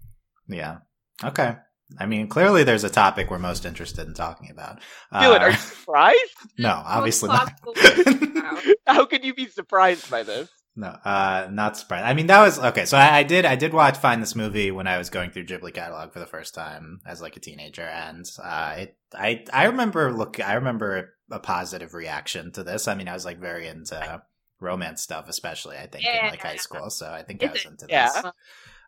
Yeah. 0.47 0.77
Okay. 1.23 1.55
I 1.99 2.05
mean, 2.05 2.27
clearly 2.27 2.63
there's 2.63 2.83
a 2.83 2.89
topic 2.89 3.29
we're 3.31 3.39
most 3.39 3.65
interested 3.65 4.07
in 4.07 4.13
talking 4.13 4.49
about. 4.51 4.79
Dylan, 5.13 5.39
Uh, 5.39 5.43
are 5.43 5.49
you 5.51 5.57
surprised? 5.57 6.35
no, 6.57 6.81
obviously 6.85 7.29
not. 7.29 7.53
How 8.87 9.05
could 9.05 9.23
you 9.23 9.33
be 9.33 9.47
surprised 9.47 10.09
by 10.09 10.23
this? 10.23 10.49
no, 10.75 10.87
uh, 10.89 11.47
not 11.51 11.75
surprised. 11.77 12.05
I 12.05 12.13
mean, 12.13 12.27
that 12.27 12.41
was 12.41 12.59
okay. 12.59 12.85
So 12.85 12.97
I, 12.97 13.17
I 13.19 13.23
did, 13.23 13.45
I 13.45 13.55
did 13.55 13.73
watch 13.73 13.97
find 13.97 14.21
this 14.21 14.35
movie 14.35 14.69
when 14.69 14.85
I 14.85 14.97
was 14.99 15.09
going 15.09 15.31
through 15.31 15.45
Ghibli 15.45 15.73
catalog 15.73 16.13
for 16.13 16.19
the 16.19 16.27
first 16.27 16.53
time 16.53 16.99
as 17.05 17.19
like 17.21 17.35
a 17.35 17.39
teenager, 17.39 17.81
and 17.87 18.25
uh, 18.43 18.75
it, 18.77 18.97
I, 19.13 19.43
I 19.51 19.65
remember 19.65 20.11
look, 20.11 20.39
I 20.39 20.53
remember 20.53 21.13
a 21.31 21.39
positive 21.39 21.93
reaction 21.93 22.51
to 22.53 22.63
this. 22.63 22.87
I 22.87 22.95
mean, 22.95 23.07
I 23.07 23.13
was 23.13 23.25
like 23.25 23.39
very 23.39 23.67
into 23.67 24.21
romance 24.59 25.01
stuff, 25.01 25.29
especially 25.29 25.77
I 25.77 25.87
think 25.87 26.05
in 26.05 26.27
like 26.29 26.41
high 26.41 26.53
Yeah. 26.53 26.59
school. 26.59 26.89
So 26.89 27.09
I 27.09 27.23
think 27.23 27.43
I 27.43 27.51
was 27.51 27.65
into 27.65 27.85
yeah. 27.89 28.21
this. 28.21 28.31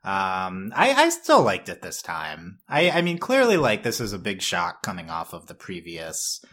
Um, 0.03 0.71
I, 0.75 0.93
I 0.93 1.09
still 1.09 1.41
liked 1.41 1.69
it 1.69 1.81
this 1.81 2.01
time. 2.01 2.59
I, 2.67 2.89
I 2.89 3.01
mean, 3.01 3.17
clearly, 3.17 3.57
like 3.57 3.83
this 3.83 3.99
is 3.99 4.13
a 4.13 4.19
big 4.19 4.41
shock 4.41 4.81
coming 4.81 5.09
off 5.09 5.33
of 5.33 5.47
the 5.47 5.55
previous, 5.55 6.43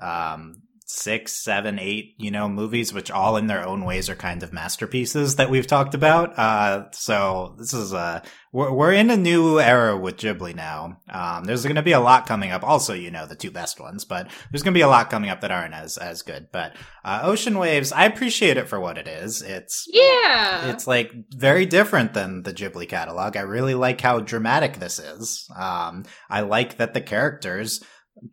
um, 0.00 0.62
six, 0.86 1.32
seven, 1.42 1.78
eight, 1.78 2.14
you 2.18 2.30
know, 2.30 2.48
movies, 2.48 2.92
which 2.92 3.10
all 3.10 3.36
in 3.38 3.46
their 3.46 3.66
own 3.66 3.84
ways 3.84 4.10
are 4.10 4.14
kind 4.14 4.42
of 4.42 4.52
masterpieces 4.52 5.36
that 5.36 5.48
we've 5.50 5.66
talked 5.66 5.94
about. 5.94 6.38
Uh, 6.38 6.84
so 6.92 7.54
this 7.58 7.72
is 7.72 7.92
a, 7.94 8.22
we're, 8.52 8.70
we're 8.70 8.92
in 8.92 9.08
a 9.10 9.16
new 9.16 9.58
era 9.58 9.96
with 9.96 10.18
Ghibli 10.18 10.54
now. 10.54 10.98
Um, 11.08 11.44
there's 11.44 11.62
going 11.62 11.76
to 11.76 11.82
be 11.82 11.92
a 11.92 12.00
lot 12.00 12.26
coming 12.26 12.50
up. 12.50 12.62
Also, 12.62 12.92
you 12.92 13.10
know, 13.10 13.24
the 13.26 13.34
two 13.34 13.50
best 13.50 13.80
ones, 13.80 14.04
but 14.04 14.28
there's 14.50 14.62
going 14.62 14.74
to 14.74 14.78
be 14.78 14.82
a 14.82 14.88
lot 14.88 15.08
coming 15.08 15.30
up 15.30 15.40
that 15.40 15.50
aren't 15.50 15.72
as, 15.74 15.96
as 15.96 16.20
good. 16.22 16.48
But, 16.52 16.76
uh, 17.02 17.20
Ocean 17.22 17.58
Waves, 17.58 17.90
I 17.90 18.04
appreciate 18.04 18.56
it 18.58 18.68
for 18.68 18.78
what 18.78 18.98
it 18.98 19.08
is. 19.08 19.40
It's, 19.40 19.86
Yeah. 19.90 20.68
it's 20.70 20.86
like 20.86 21.12
very 21.34 21.64
different 21.64 22.12
than 22.12 22.42
the 22.42 22.52
Ghibli 22.52 22.88
catalog. 22.88 23.36
I 23.38 23.40
really 23.40 23.74
like 23.74 24.00
how 24.02 24.20
dramatic 24.20 24.78
this 24.78 24.98
is. 24.98 25.48
Um, 25.58 26.04
I 26.28 26.42
like 26.42 26.76
that 26.76 26.92
the 26.92 27.00
characters 27.00 27.82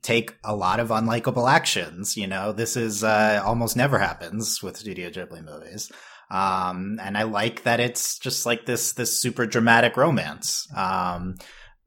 take 0.02 0.36
a 0.44 0.56
lot 0.56 0.80
of 0.80 0.90
unlikable 0.90 1.50
actions. 1.52 2.18
You 2.18 2.28
know, 2.28 2.52
this 2.52 2.76
is 2.78 3.04
uh, 3.04 3.42
almost 3.46 3.76
never 3.76 4.00
happens 4.00 4.62
with 4.62 4.78
Studio 4.78 5.10
Ghibli 5.10 5.44
movies. 5.44 5.92
Um, 6.30 6.98
and 7.02 7.18
I 7.18 7.24
like 7.24 7.64
that 7.64 7.82
it's 7.82 8.18
just 8.18 8.46
like 8.46 8.66
this 8.66 8.94
this 8.94 9.20
super 9.20 9.46
dramatic 9.46 9.98
romance. 9.98 10.68
Um, 10.76 11.36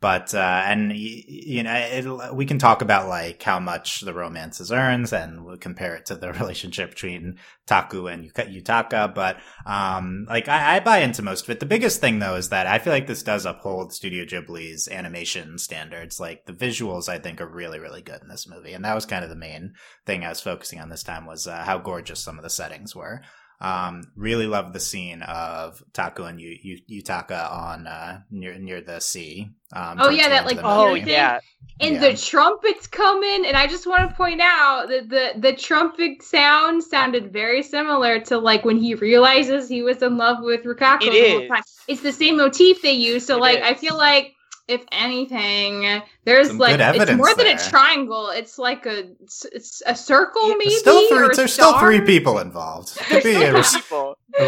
but 0.04 0.34
uh, 0.34 0.62
and 0.66 0.92
you 0.94 1.62
know 1.62 1.72
it, 1.72 2.34
we 2.34 2.44
can 2.44 2.58
talk 2.58 2.82
about 2.82 3.08
like 3.08 3.42
how 3.42 3.58
much 3.58 4.02
the 4.02 4.12
romances 4.12 4.70
earns 4.70 5.14
and 5.14 5.46
we'll 5.46 5.56
compare 5.56 5.94
it 5.94 6.04
to 6.04 6.14
the 6.14 6.30
relationship 6.40 6.90
between 6.90 7.38
taku 7.66 8.06
and 8.06 8.30
yutaka. 8.34 9.14
But 9.14 9.38
um 9.64 10.26
like 10.28 10.46
I, 10.46 10.76
I, 10.76 10.80
buy 10.80 10.98
into 10.98 11.22
most 11.22 11.44
of 11.44 11.50
it. 11.50 11.58
The 11.58 11.64
biggest 11.64 12.02
thing 12.02 12.18
though 12.18 12.36
is 12.36 12.50
that 12.50 12.66
i 12.66 12.78
feel 12.78 12.92
like 12.92 13.06
this 13.06 13.22
does 13.22 13.46
uphold 13.46 13.94
studio 13.94 14.26
ghibli's 14.26 14.88
animation 14.88 15.56
standards. 15.56 16.20
Like 16.20 16.44
the 16.44 16.52
visuals 16.52 17.08
i 17.08 17.18
think 17.18 17.40
are 17.40 17.48
really 17.48 17.78
really 17.78 18.02
good 18.02 18.20
in 18.20 18.28
this 18.28 18.46
movie. 18.46 18.74
And 18.74 18.84
that 18.84 18.94
was 18.94 19.06
kind 19.06 19.24
of 19.24 19.30
the 19.30 19.36
main 19.36 19.72
thing 20.04 20.22
i 20.22 20.28
was 20.28 20.42
focusing 20.42 20.80
on 20.80 20.90
this 20.90 21.02
time 21.02 21.24
was 21.24 21.46
uh, 21.46 21.64
how 21.64 21.78
gorgeous 21.78 22.20
some 22.20 22.36
of 22.36 22.44
the 22.44 22.50
settings 22.50 22.94
were 22.94 23.22
um, 23.64 24.12
really 24.14 24.46
love 24.46 24.74
the 24.74 24.80
scene 24.80 25.22
of 25.22 25.82
Taku 25.94 26.24
and 26.24 26.38
Yutaka 26.38 27.50
on 27.50 27.86
uh, 27.86 28.20
near 28.30 28.58
near 28.58 28.82
the 28.82 29.00
sea. 29.00 29.52
Um, 29.72 29.96
oh 30.00 30.10
yeah, 30.10 30.28
that 30.28 30.44
like 30.44 30.58
oh 30.62 30.92
yeah, 30.92 31.40
and 31.80 31.94
yeah. 31.94 32.10
the 32.10 32.16
trumpets 32.16 32.86
coming. 32.86 33.46
and 33.46 33.56
I 33.56 33.66
just 33.66 33.86
want 33.86 34.10
to 34.10 34.14
point 34.14 34.42
out 34.42 34.88
that 34.88 35.08
the 35.08 35.40
the 35.40 35.56
trumpet 35.56 36.22
sound 36.22 36.84
sounded 36.84 37.32
very 37.32 37.62
similar 37.62 38.20
to 38.24 38.38
like 38.38 38.66
when 38.66 38.76
he 38.76 38.96
realizes 38.96 39.66
he 39.66 39.82
was 39.82 40.02
in 40.02 40.18
love 40.18 40.38
with 40.42 40.64
Rikako. 40.64 41.06
It 41.06 41.14
is. 41.14 41.50
It's 41.88 42.02
the 42.02 42.12
same 42.12 42.36
motif 42.36 42.82
they 42.82 42.92
use. 42.92 43.26
So 43.26 43.38
it 43.38 43.40
like 43.40 43.58
is. 43.60 43.64
I 43.64 43.74
feel 43.74 43.96
like 43.96 44.34
if 44.68 44.84
anything, 44.92 46.02
there's 46.24 46.48
Some 46.48 46.58
like 46.58 46.80
it's 46.80 47.12
more 47.12 47.34
than 47.34 47.46
a 47.46 47.58
triangle. 47.58 48.30
It's 48.30 48.58
like 48.58 48.86
a 48.86 49.10
it's 49.20 49.82
a 49.84 49.94
circle, 49.94 50.48
maybe. 50.48 50.70
Still 50.70 51.06
three, 51.08 51.28
there's 51.34 51.52
still 51.52 51.78
three 51.78 52.00
people 52.00 52.38
involved. 52.38 52.96
It 52.96 53.04
could 53.04 53.22
be 53.22 53.34
a, 53.34 53.54
a, 53.54 53.62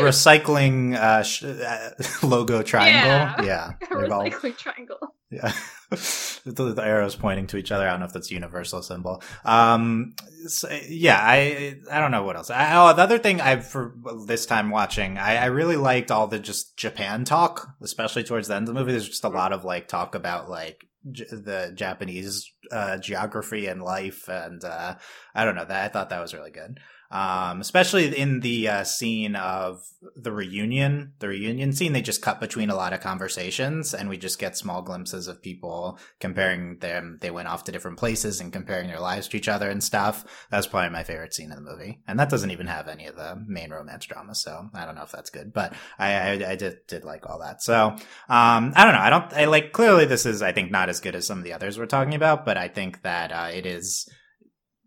recycling 0.03 0.95
uh, 0.95 1.23
sh- 1.23 1.45
uh, 1.45 1.91
logo 2.23 2.63
triangle. 2.63 3.45
Yeah, 3.45 3.73
yeah. 3.81 3.87
a 3.91 3.95
recycling 3.95 4.45
all, 4.45 4.51
triangle. 4.53 4.99
Yeah, 5.31 5.53
the, 5.91 6.73
the, 6.75 6.83
arrows 6.83 7.15
pointing 7.15 7.47
to 7.49 7.59
each 7.59 7.71
other. 7.71 7.87
I 7.87 7.91
don't 7.91 8.01
know 8.01 8.07
if 8.07 8.13
that's 8.13 8.31
a 8.31 8.35
universal 8.35 8.81
symbol. 8.81 9.23
Um, 9.45 10.15
so, 10.47 10.69
yeah, 10.89 11.19
I 11.21 11.77
I 11.91 12.01
don't 12.01 12.11
know 12.11 12.23
what 12.23 12.37
else. 12.37 12.49
I, 12.49 12.75
oh, 12.77 12.95
the 12.95 13.03
other 13.03 13.19
thing 13.19 13.43
I 13.43 13.61
for 13.61 13.95
this 14.27 14.47
time 14.47 14.71
watching, 14.71 15.19
I, 15.19 15.37
I 15.37 15.47
really 15.47 15.77
liked 15.77 16.11
all 16.11 16.27
the 16.27 16.39
just 16.39 16.79
Japan 16.79 17.25
talk, 17.25 17.69
especially 17.83 18.25
towards 18.25 18.49
the 18.49 18.55
end 18.55 18.67
of 18.67 18.75
the 18.75 18.81
movie. 18.81 18.93
There's 18.93 19.09
just 19.09 19.25
a 19.25 19.29
lot 19.29 19.53
of 19.53 19.65
like 19.65 19.89
talk 19.89 20.15
about 20.15 20.49
like 20.49 20.87
J- 21.11 21.27
the 21.31 21.73
Japanese 21.75 22.53
uh, 22.71 22.99
geography 22.99 23.67
and 23.67 23.83
life, 23.83 24.29
and 24.29 24.65
uh, 24.65 24.97
I 25.35 25.45
don't 25.45 25.55
know 25.55 25.65
that 25.65 25.85
I 25.85 25.89
thought 25.89 26.11
that 26.11 26.21
was 26.21 26.35
really 26.35 26.51
good 26.51 26.81
um, 27.11 27.61
especially 27.61 28.17
in 28.17 28.41
the 28.41 28.69
uh, 28.69 28.85
scene 28.85 29.37
of 29.37 29.83
the 30.15 30.33
reunion, 30.33 31.13
the 31.19 31.29
reunion 31.29 31.73
scene. 31.73 31.93
They 31.93 32.03
just 32.03 32.23
cut 32.23 32.41
between 32.41 32.71
a 32.71 32.77
lot 32.77 32.93
of 32.93 33.01
conversations, 33.01 33.95
and 33.95 34.09
we 34.09 34.17
just 34.17 34.39
get 34.39 34.57
small 34.57 34.83
glimpses 34.83 35.29
of 35.29 35.43
people 35.43 35.99
comparing 36.21 36.79
them. 36.79 37.19
They 37.21 37.31
went 37.31 37.49
off 37.49 37.65
to 37.65 37.73
different 37.73 37.99
places 37.99 38.41
and 38.41 38.53
comparing 38.53 38.89
their 38.89 39.01
lives 39.01 39.29
to 39.29 39.37
each 39.37 39.49
other 39.49 39.71
and 39.71 39.83
stuff. 39.83 40.25
That's 40.51 40.67
probably 40.67 40.91
my 40.91 41.05
favorite 41.05 41.35
scene 41.35 41.51
in 41.51 41.57
the 41.57 41.71
movie, 41.71 42.01
and 42.07 42.19
that 42.19 42.31
doesn't 42.31 42.51
even 42.51 42.67
have 42.67 42.89
any 42.89 43.07
of 43.07 43.17
the 43.17 43.43
main 43.47 43.71
romance 43.71 44.07
drama. 44.07 44.35
So 44.35 44.69
I 44.75 44.85
don't 44.85 44.95
know 44.95 45.03
if 45.03 45.13
that's 45.13 45.31
good, 45.31 45.53
but 45.53 45.75
I 45.99 46.13
I, 46.13 46.51
I 46.51 46.57
did 46.57 46.87
did 46.87 47.05
like 47.05 47.29
all 47.29 47.41
that. 47.41 47.63
So 47.63 47.89
um, 48.29 48.73
I 48.77 48.85
don't 48.85 48.95
know. 48.95 49.01
I 49.01 49.11
don't. 49.11 49.33
I 49.33 49.45
like 49.47 49.73
clearly 49.73 50.05
this 50.05 50.27
is 50.27 50.43
I 50.43 50.53
think 50.53 50.71
not 50.71 50.89
as 50.89 51.01
good 51.01 51.15
as 51.15 51.27
some 51.27 51.39
of 51.39 51.45
the 51.45 51.53
others 51.53 51.79
we're 51.79 51.87
talking 51.87 52.15
about, 52.15 52.45
but 52.45 52.57
I 52.57 52.69
think 52.69 53.03
that 53.03 53.33
uh, 53.33 53.51
it 53.53 53.67
is 53.67 54.09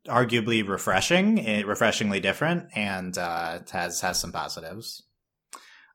arguably 0.08 0.68
refreshing, 0.68 1.46
eh, 1.46 1.64
refreshingly 1.64 2.20
different, 2.20 2.68
and 2.76 3.18
uh, 3.18 3.60
has 3.72 4.02
has 4.02 4.20
some 4.20 4.32
positives. 4.32 5.04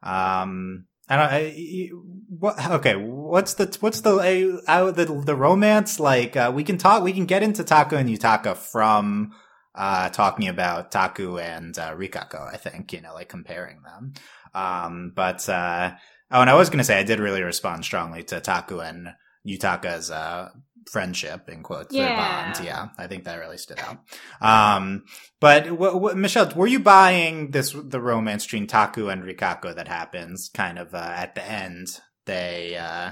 Um, 0.02 0.86
I 1.08 1.16
don't. 1.16 1.32
I, 1.32 1.90
what? 2.28 2.70
Okay. 2.70 2.94
What's 2.96 3.54
the 3.54 3.76
what's 3.80 4.00
the 4.00 4.62
uh, 4.66 4.90
the 4.90 5.06
the 5.06 5.36
romance 5.36 6.00
like? 6.00 6.36
Uh, 6.36 6.52
we 6.54 6.64
can 6.64 6.78
talk. 6.78 7.02
We 7.02 7.12
can 7.12 7.26
get 7.26 7.42
into 7.42 7.64
Taku 7.64 7.96
and 7.96 8.08
Yutaka 8.08 8.56
from 8.56 9.32
uh, 9.74 10.08
talking 10.10 10.48
about 10.48 10.92
Taku 10.92 11.38
and 11.38 11.78
uh, 11.78 11.94
Rikako. 11.94 12.52
I 12.52 12.56
think 12.56 12.92
you 12.92 13.02
know, 13.02 13.14
like 13.14 13.28
comparing 13.28 13.82
them. 13.82 14.14
Um, 14.54 15.12
but 15.14 15.46
uh, 15.48 15.92
oh, 16.30 16.40
and 16.40 16.50
I 16.50 16.54
was 16.54 16.70
gonna 16.70 16.84
say 16.84 16.98
I 16.98 17.04
did 17.04 17.20
really 17.20 17.42
respond 17.42 17.84
strongly 17.84 18.22
to 18.24 18.40
Taku 18.40 18.80
and 18.80 19.08
Yutaka's 19.46 20.10
uh, 20.10 20.50
friendship 20.88 21.48
in 21.48 21.62
quotes 21.62 21.94
yeah. 21.94 22.06
their 22.06 22.16
bond 22.16 22.66
yeah 22.66 22.88
i 22.98 23.06
think 23.06 23.24
that 23.24 23.38
really 23.38 23.56
stood 23.58 23.78
out 23.78 23.98
um 24.40 25.04
but 25.40 25.64
w- 25.64 25.92
w- 25.92 26.16
michelle 26.16 26.50
were 26.54 26.66
you 26.66 26.78
buying 26.78 27.50
this 27.50 27.72
the 27.72 28.00
romance 28.00 28.44
between 28.44 28.66
taku 28.66 29.08
and 29.08 29.22
rikako 29.22 29.74
that 29.74 29.88
happens 29.88 30.50
kind 30.52 30.78
of 30.78 30.94
uh, 30.94 31.12
at 31.16 31.34
the 31.34 31.44
end 31.44 32.00
they 32.26 32.76
uh 32.76 33.10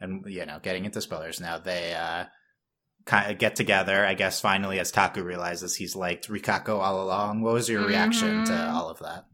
and 0.00 0.24
you 0.26 0.44
know 0.46 0.58
getting 0.62 0.84
into 0.84 1.00
spoilers 1.00 1.40
now 1.40 1.58
they 1.58 1.94
uh 1.94 2.24
kind 3.04 3.30
of 3.30 3.38
get 3.38 3.56
together 3.56 4.04
i 4.04 4.14
guess 4.14 4.40
finally 4.40 4.78
as 4.78 4.92
taku 4.92 5.22
realizes 5.22 5.74
he's 5.74 5.96
liked 5.96 6.28
rikako 6.28 6.78
all 6.78 7.02
along 7.02 7.40
what 7.40 7.54
was 7.54 7.68
your 7.68 7.86
reaction 7.86 8.28
mm-hmm. 8.28 8.44
to 8.44 8.70
all 8.70 8.88
of 8.88 8.98
that 9.00 9.24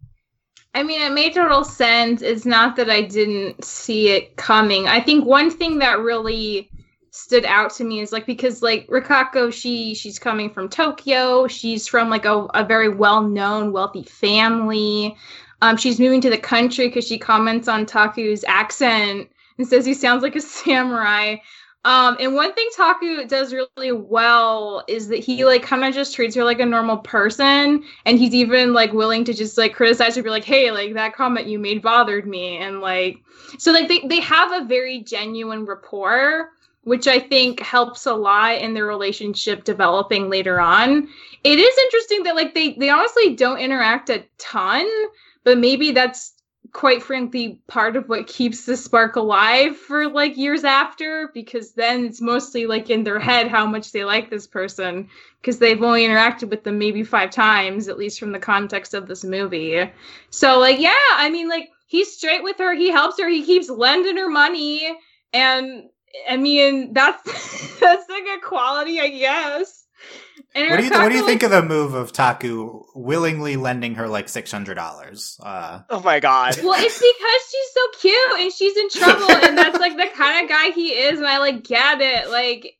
I 0.74 0.82
mean, 0.82 1.00
it 1.00 1.12
made 1.12 1.34
total 1.34 1.64
sense. 1.64 2.22
It's 2.22 2.44
not 2.44 2.76
that 2.76 2.90
I 2.90 3.02
didn't 3.02 3.64
see 3.64 4.10
it 4.10 4.36
coming. 4.36 4.86
I 4.86 5.00
think 5.00 5.24
one 5.24 5.50
thing 5.50 5.78
that 5.78 5.98
really 5.98 6.70
stood 7.10 7.44
out 7.44 7.72
to 7.74 7.84
me 7.84 8.00
is 8.00 8.12
like 8.12 8.26
because 8.26 8.62
like 8.62 8.86
Rikako 8.88 9.52
she 9.52 9.94
she's 9.94 10.18
coming 10.18 10.50
from 10.50 10.68
Tokyo. 10.68 11.46
She's 11.46 11.86
from 11.86 12.10
like 12.10 12.24
a, 12.24 12.46
a 12.54 12.64
very 12.64 12.88
well-known 12.88 13.72
wealthy 13.72 14.02
family. 14.02 15.16
Um 15.62 15.76
she's 15.76 15.98
moving 15.98 16.20
to 16.22 16.30
the 16.30 16.38
country 16.38 16.88
because 16.88 17.06
she 17.06 17.18
comments 17.18 17.68
on 17.68 17.86
Taku's 17.86 18.44
accent 18.46 19.30
and 19.58 19.66
says 19.66 19.86
he 19.86 19.94
sounds 19.94 20.22
like 20.22 20.36
a 20.36 20.40
samurai. 20.42 21.36
Um 21.84 22.16
and 22.20 22.34
one 22.34 22.52
thing 22.52 22.68
Taku 22.76 23.24
does 23.26 23.54
really 23.54 23.92
well 23.92 24.84
is 24.88 25.08
that 25.08 25.18
he 25.18 25.44
like 25.44 25.62
kind 25.62 25.84
of 25.84 25.94
just 25.94 26.14
treats 26.14 26.36
her 26.36 26.44
like 26.44 26.60
a 26.60 26.66
normal 26.66 26.98
person. 26.98 27.84
And 28.04 28.18
he's 28.18 28.34
even 28.34 28.74
like 28.74 28.92
willing 28.92 29.24
to 29.24 29.32
just 29.32 29.56
like 29.56 29.74
criticize 29.74 30.16
her 30.16 30.22
be 30.22 30.30
like 30.30 30.44
hey 30.44 30.70
like 30.70 30.94
that 30.94 31.14
comment 31.14 31.46
you 31.46 31.58
made 31.58 31.80
bothered 31.80 32.26
me. 32.26 32.58
And 32.58 32.80
like 32.80 33.18
so 33.58 33.72
like 33.72 33.88
they, 33.88 34.00
they 34.00 34.20
have 34.20 34.52
a 34.52 34.66
very 34.66 35.00
genuine 35.00 35.64
rapport 35.64 36.50
which 36.84 37.06
I 37.06 37.18
think 37.18 37.60
helps 37.60 38.06
a 38.06 38.14
lot 38.14 38.58
in 38.58 38.74
their 38.74 38.86
relationship 38.86 39.64
developing 39.64 40.30
later 40.30 40.60
on. 40.60 41.08
It 41.44 41.58
is 41.58 41.78
interesting 41.78 42.22
that 42.24 42.36
like 42.36 42.54
they 42.54 42.74
they 42.74 42.90
honestly 42.90 43.34
don't 43.34 43.58
interact 43.58 44.10
a 44.10 44.24
ton, 44.38 44.86
but 45.44 45.58
maybe 45.58 45.92
that's 45.92 46.34
quite 46.72 47.02
frankly 47.02 47.60
part 47.66 47.96
of 47.96 48.08
what 48.08 48.26
keeps 48.26 48.66
the 48.66 48.76
spark 48.76 49.16
alive 49.16 49.76
for 49.76 50.08
like 50.08 50.36
years 50.36 50.64
after 50.64 51.30
because 51.32 51.72
then 51.72 52.04
it's 52.04 52.20
mostly 52.20 52.66
like 52.66 52.90
in 52.90 53.04
their 53.04 53.18
head 53.18 53.48
how 53.48 53.64
much 53.64 53.90
they 53.90 54.04
like 54.04 54.28
this 54.28 54.46
person 54.46 55.08
because 55.40 55.58
they've 55.58 55.82
only 55.82 56.06
interacted 56.06 56.50
with 56.50 56.64
them 56.64 56.78
maybe 56.78 57.02
five 57.02 57.30
times 57.30 57.88
at 57.88 57.96
least 57.96 58.20
from 58.20 58.32
the 58.32 58.38
context 58.38 58.92
of 58.92 59.06
this 59.06 59.24
movie 59.24 59.90
so 60.28 60.58
like 60.58 60.78
yeah 60.78 60.92
i 61.14 61.30
mean 61.30 61.48
like 61.48 61.70
he's 61.86 62.14
straight 62.14 62.42
with 62.42 62.58
her 62.58 62.74
he 62.74 62.90
helps 62.90 63.18
her 63.18 63.28
he 63.28 63.44
keeps 63.44 63.70
lending 63.70 64.16
her 64.16 64.28
money 64.28 64.94
and 65.32 65.84
I 66.28 66.36
mean, 66.36 66.92
that's 66.92 67.22
that's 67.80 68.08
a 68.08 68.22
good 68.22 68.42
quality, 68.42 69.00
I 69.00 69.08
guess. 69.08 69.84
And 70.54 70.70
what 70.70 70.76
do 70.78 70.84
you 70.84 70.90
Taku, 70.90 71.02
what 71.02 71.08
do 71.10 71.16
you 71.16 71.26
think 71.26 71.42
of 71.42 71.50
the 71.50 71.62
move 71.62 71.94
of 71.94 72.12
Taku 72.12 72.82
willingly 72.94 73.56
lending 73.56 73.96
her 73.96 74.08
like 74.08 74.28
six 74.28 74.50
hundred 74.50 74.74
dollars? 74.74 75.38
Uh, 75.42 75.80
oh 75.90 76.00
my 76.00 76.20
god! 76.20 76.56
Well, 76.62 76.80
it's 76.82 76.98
because 76.98 77.40
she's 77.50 77.72
so 77.74 78.00
cute 78.00 78.40
and 78.40 78.52
she's 78.52 78.76
in 78.76 78.88
trouble, 78.90 79.30
and 79.30 79.58
that's 79.58 79.78
like 79.78 79.96
the 79.96 80.08
kind 80.14 80.44
of 80.44 80.48
guy 80.48 80.70
he 80.70 80.90
is, 80.90 81.18
and 81.18 81.26
I 81.26 81.38
like 81.38 81.64
get 81.64 82.00
it. 82.00 82.30
Like, 82.30 82.77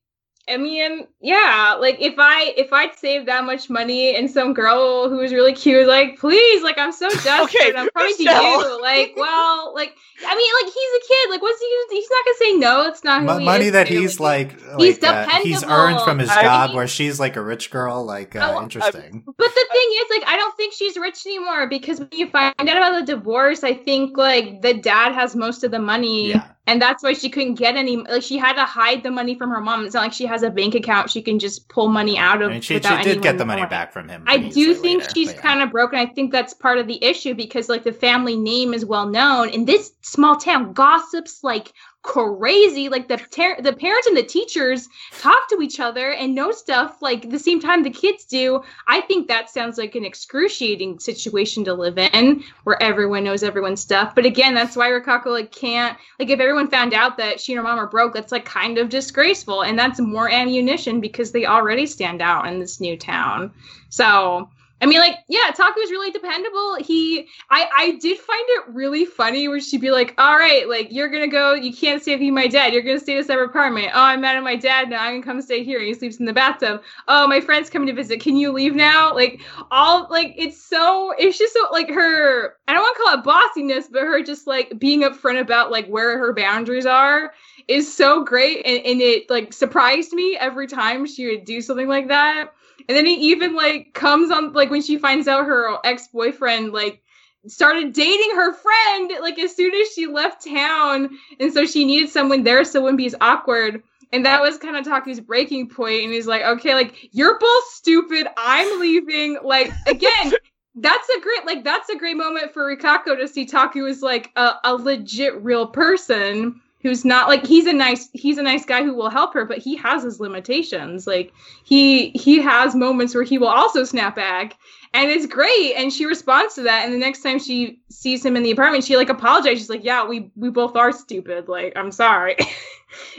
I 0.51 0.57
mean, 0.57 1.07
yeah, 1.21 1.77
like 1.79 2.01
if 2.01 2.15
I 2.19 2.55
if 2.57 2.73
I'd 2.73 2.95
save 2.97 3.27
that 3.27 3.45
much 3.45 3.69
money 3.69 4.17
and 4.17 4.31
some 4.31 4.55
girl 4.55 5.09
who 5.09 5.17
was 5.19 5.33
really 5.33 5.53
cute 5.53 5.79
was 5.79 5.87
like, 5.89 6.19
please, 6.19 6.63
like 6.63 6.79
I'm 6.79 6.93
so 6.93 7.09
desperate, 7.23 7.45
Okay, 7.45 7.73
I'm 7.77 7.89
coming 7.91 8.15
to 8.17 8.25
Michelle. 8.25 8.61
you. 8.77 8.83
Like, 8.89 9.13
well, 9.17 9.75
like 9.75 9.95
I 10.27 10.35
mean, 10.37 10.53
like 10.65 10.73
he's 10.73 10.93
a 10.97 11.09
kid. 11.09 11.31
Like, 11.31 11.43
what's 11.43 11.61
he? 11.61 11.85
He's 11.91 12.09
not 12.11 12.25
gonna 12.25 12.37
say 12.39 12.53
no. 12.57 12.87
It's 12.89 13.05
not 13.05 13.21
who 13.21 13.27
Mo- 13.27 13.39
he 13.39 13.45
money 13.45 13.65
is, 13.67 13.73
that 13.73 13.87
too. 13.89 14.01
he's 14.01 14.19
like, 14.21 14.53
he's 14.79 15.03
like, 15.03 15.29
uh, 15.29 15.41
he's 15.43 15.63
earned 15.65 16.01
from 16.01 16.19
his 16.19 16.31
I 16.31 16.43
job, 16.43 16.71
mean- 16.71 16.77
where 16.77 16.89
she's 16.89 17.21
like 17.21 17.37
a 17.37 17.43
rich 17.43 17.71
girl. 17.71 18.05
Like, 18.05 18.35
uh, 18.35 18.55
Oh, 18.57 18.63
interesting. 18.63 19.25
But 19.27 19.37
the 19.55 19.67
thing 19.73 19.89
is, 19.93 20.05
like, 20.19 20.29
I 20.29 20.37
don't 20.37 20.57
think 20.57 20.73
she's 20.75 20.97
rich 20.97 21.27
anymore 21.27 21.69
because 21.69 21.99
when 22.01 22.09
you 22.13 22.29
find 22.31 22.55
out 22.59 22.69
about 22.69 23.01
the 23.01 23.07
divorce, 23.15 23.63
I 23.65 23.75
think 23.75 24.17
like 24.17 24.63
the 24.63 24.75
dad 24.75 25.13
has 25.13 25.37
most 25.37 25.63
of 25.65 25.71
the 25.71 25.79
money, 25.79 26.31
yeah, 26.31 26.49
and 26.69 26.83
that's 26.83 27.03
why 27.03 27.15
she 27.15 27.31
couldn't 27.31 27.55
get 27.55 27.77
any. 27.77 27.97
Like, 27.97 28.23
she 28.23 28.37
had 28.37 28.53
to 28.53 28.65
hide 28.65 29.03
the 29.03 29.11
money 29.11 29.35
from 29.35 29.49
her 29.51 29.61
mom. 29.61 29.87
It's 29.87 29.95
not 29.95 30.03
like 30.03 30.13
she 30.13 30.27
has 30.27 30.43
a 30.43 30.51
bank 30.51 30.75
account 30.75 31.11
she 31.11 31.23
can 31.23 31.39
just 31.39 31.67
pull 31.71 31.89
money 31.89 32.19
out 32.19 32.43
I 32.43 32.45
of. 32.45 32.51
mean, 32.53 32.61
she, 32.61 32.75
she 32.75 33.03
did 33.03 33.23
get 33.23 33.39
the 33.39 33.47
money 33.47 33.63
knowing. 33.63 33.71
back 33.71 33.91
from 33.91 34.07
him. 34.07 34.23
I 34.27 34.37
do 34.37 34.75
think 34.75 35.01
later, 35.01 35.15
she's 35.15 35.33
yeah. 35.33 35.41
kind 35.41 35.63
of 35.63 35.71
broken. 35.71 35.99
I 35.99 36.05
think 36.05 36.31
that's 36.31 36.53
part 36.53 36.77
of 36.77 36.87
the 36.87 37.03
issue 37.03 37.35
because 37.35 37.71
like 37.71 37.85
the 37.85 37.93
family 37.93 38.37
name 38.37 38.75
is 38.75 38.85
well 38.85 39.09
known 39.09 39.49
in 39.49 39.65
this 39.65 39.93
small 40.03 40.37
town. 40.37 40.75
Gossips 40.75 41.43
like 41.43 41.73
crazy. 42.03 42.89
Like 42.89 43.09
the 43.09 43.17
ter- 43.17 43.61
the 43.61 43.73
parents 43.73 44.07
and 44.07 44.17
the 44.17 44.23
teachers 44.23 44.89
talk 45.13 45.49
to 45.51 45.61
each 45.61 45.81
other 45.81 46.13
and 46.13 46.35
know 46.35 46.53
stuff 46.53 47.03
like 47.03 47.31
the 47.31 47.39
same 47.39 47.61
time 47.61 47.83
the 47.83 47.91
kids 47.91 48.25
do. 48.25 48.63
I 48.87 49.01
think 49.03 49.29
that 49.29 49.51
sounds 49.51 49.79
like 49.79 49.95
an 49.95 50.05
excruciating 50.05 51.01
situation 51.01 51.65
to 51.65 51.75
live 51.75 51.99
in 51.99 52.43
where 52.65 52.81
everyone 52.83 53.25
knows 53.25 53.43
everyone's 53.43 53.81
stuff. 53.81 54.15
But 54.15 54.27
again, 54.27 54.55
that's 54.55 54.77
why 54.77 54.89
Rikako 54.91 55.27
like 55.27 55.53
can't 55.53 55.99
like 56.19 56.31
if 56.31 56.41
everyone 56.41 56.71
found 56.71 56.95
out 56.95 57.17
that 57.19 57.41
she 57.41 57.53
and 57.53 57.59
her 57.59 57.65
mom 57.65 57.79
are 57.79 57.89
broke, 57.89 58.15
that's 58.15 58.33
like 58.33 58.45
kind 58.45 58.79
of 58.79 58.89
disgraceful, 58.89 59.63
and 59.63 59.79
that's 59.79 60.01
more 60.01 60.31
ammunition 60.31 61.01
because 61.01 61.33
they 61.33 61.47
already 61.47 61.87
stand 61.87 62.23
out 62.23 62.47
in 62.47 62.59
this 62.61 62.81
new 62.81 62.97
town. 62.97 63.53
So 63.89 64.49
I 64.81 64.87
mean, 64.87 65.01
like, 65.01 65.17
yeah, 65.29 65.51
Taku's 65.51 65.91
really 65.91 66.13
dependable. 66.13 66.77
He, 66.77 67.27
I, 67.51 67.69
I 67.77 67.91
did 68.01 68.19
find 68.19 68.45
it 68.49 68.65
really 68.69 69.05
funny 69.05 69.49
where 69.49 69.61
she'd 69.61 69.81
be 69.81 69.91
like, 69.91 70.15
"All 70.19 70.37
right, 70.37 70.69
like, 70.69 70.93
you're 70.93 71.09
gonna 71.09 71.27
go. 71.27 71.55
You 71.55 71.73
can't 71.73 72.01
stay 72.01 72.13
with 72.13 72.21
me, 72.21 72.31
my 72.31 72.47
dad. 72.47 72.73
You're 72.73 72.83
gonna 72.83 73.01
stay 73.01 73.15
in 73.15 73.19
a 73.19 73.25
separate 73.25 73.47
apartment. 73.47 73.89
Oh, 73.93 74.01
I'm 74.03 74.21
mad 74.21 74.37
at 74.37 74.43
my 74.45 74.55
dad 74.55 74.89
now. 74.89 75.03
I 75.05 75.11
can 75.11 75.23
come 75.23 75.43
stay 75.43 75.65
here. 75.65 75.81
He 75.81 75.95
sleeps 75.95 76.19
in 76.19 76.27
the 76.27 76.33
bathtub. 76.33 76.83
Oh, 77.09 77.27
my 77.27 77.41
friend's 77.41 77.71
coming 77.71 77.89
to 77.89 77.93
visit. 77.93 78.21
Can 78.21 78.37
you 78.37 78.53
leave 78.53 78.75
now? 78.77 79.13
Like, 79.15 79.41
all 79.73 80.07
like, 80.11 80.35
it's 80.37 80.63
so, 80.63 81.13
it's 81.19 81.39
just 81.39 81.55
so 81.55 81.67
like 81.73 81.91
her. 81.91 82.55
I 82.69 82.73
don't 82.73 82.83
want 82.83 82.97
to 82.97 83.03
call 83.03 83.19
it 83.19 83.25
bossiness, 83.25 83.91
but 83.91 84.03
her 84.03 84.23
just 84.23 84.47
like 84.47 84.79
being 84.79 85.03
upfront 85.03 85.41
about 85.41 85.73
like 85.73 85.89
where 85.89 86.19
her 86.19 86.33
boundaries 86.33 86.87
are 86.87 87.33
is 87.67 87.93
so 87.93 88.23
great, 88.23 88.65
and, 88.65 88.85
and 88.87 89.01
it 89.01 89.29
like 89.29 89.53
surprised 89.53 90.13
me 90.13 90.37
every 90.37 90.69
time 90.69 91.05
she 91.07 91.27
would 91.27 91.45
do 91.45 91.61
something 91.61 91.89
like 91.89 92.09
that. 92.09 92.53
And 92.89 92.97
then 92.97 93.07
he 93.07 93.15
even 93.31 93.55
like 93.55 93.93
comes 93.95 94.31
on 94.31 94.53
like 94.53 94.71
when 94.71 94.83
she 94.83 94.99
finds 94.99 95.29
out 95.29 95.47
her 95.47 95.79
ex-boyfriend 95.85 96.73
like 96.73 97.03
started 97.47 97.93
dating 97.93 98.31
her 98.35 98.53
friend 98.53 99.13
like 99.21 99.39
as 99.39 99.55
soon 99.55 99.73
as 99.75 99.93
she 99.93 100.07
left 100.07 100.45
town 100.45 101.11
and 101.41 101.53
so 101.53 101.65
she 101.65 101.85
needed 101.85 102.11
someone 102.11 102.43
there 102.43 102.65
so 102.65 102.81
it 102.81 102.83
wouldn't 102.83 102.99
be 102.99 103.07
as 103.07 103.15
awkward. 103.21 103.83
And 104.13 104.25
that 104.25 104.41
was 104.41 104.57
kind 104.57 104.77
of 104.77 104.85
Taku's 104.85 105.21
breaking 105.21 105.69
point 105.69 106.05
and 106.05 106.13
he's 106.13 106.27
like, 106.27 106.43
"Okay, 106.43 106.75
like 106.75 107.09
you're 107.13 107.39
both 107.39 107.65
stupid. 107.73 108.27
I'm 108.39 108.81
leaving." 108.81 109.39
Like 109.43 109.71
again, 109.87 110.33
that's 110.77 111.09
a 111.11 111.21
great 111.21 111.45
like 111.45 111.63
that's 111.63 111.91
a 111.91 111.97
great 111.97 112.17
moment 112.17 112.53
for 112.55 112.75
Rikako 112.75 113.19
to 113.19 113.29
see 113.29 113.45
Taku 113.45 113.87
as 113.87 114.01
like 114.01 114.31
a, 114.37 114.55
a 114.65 114.75
legit 114.75 115.43
real 115.43 115.67
person 115.67 116.61
who's 116.81 117.05
not 117.05 117.29
like 117.29 117.45
he's 117.47 117.67
a 117.67 117.73
nice 117.73 118.09
he's 118.13 118.39
a 118.39 118.43
nice 118.43 118.65
guy 118.65 118.83
who 118.83 118.95
will 118.95 119.11
help 119.11 119.35
her 119.35 119.45
but 119.45 119.59
he 119.59 119.77
has 119.77 120.03
his 120.03 120.21
limitations. 120.21 121.07
Like 121.07 121.33
he 121.65 122.11
he 122.11 122.41
has 122.41 122.75
moments 122.75 123.15
where 123.15 123.25
he 123.25 123.39
will 123.39 123.49
also 123.49 123.85
snap 123.85 124.17
back 124.17 124.57
and 124.95 125.11
it's 125.11 125.27
great 125.27 125.75
and 125.77 125.93
she 125.93 126.07
responds 126.07 126.55
to 126.55 126.63
that 126.63 126.85
and 126.85 126.95
the 126.95 126.99
next 126.99 127.23
time 127.23 127.39
she 127.39 127.81
sees 127.91 128.25
him 128.25 128.37
in 128.37 128.43
the 128.43 128.51
apartment 128.51 128.85
she 128.85 128.97
like 128.97 129.11
apologizes. 129.11 129.59
She's 129.61 129.71
like 129.71 129.85
yeah 129.85 130.07
we 130.07 130.31
we 130.37 130.51
both 130.51 130.77
are 130.77 130.93
stupid. 130.93 131.49
Like 131.49 131.73
i'm 131.77 131.93
sorry. 131.93 132.37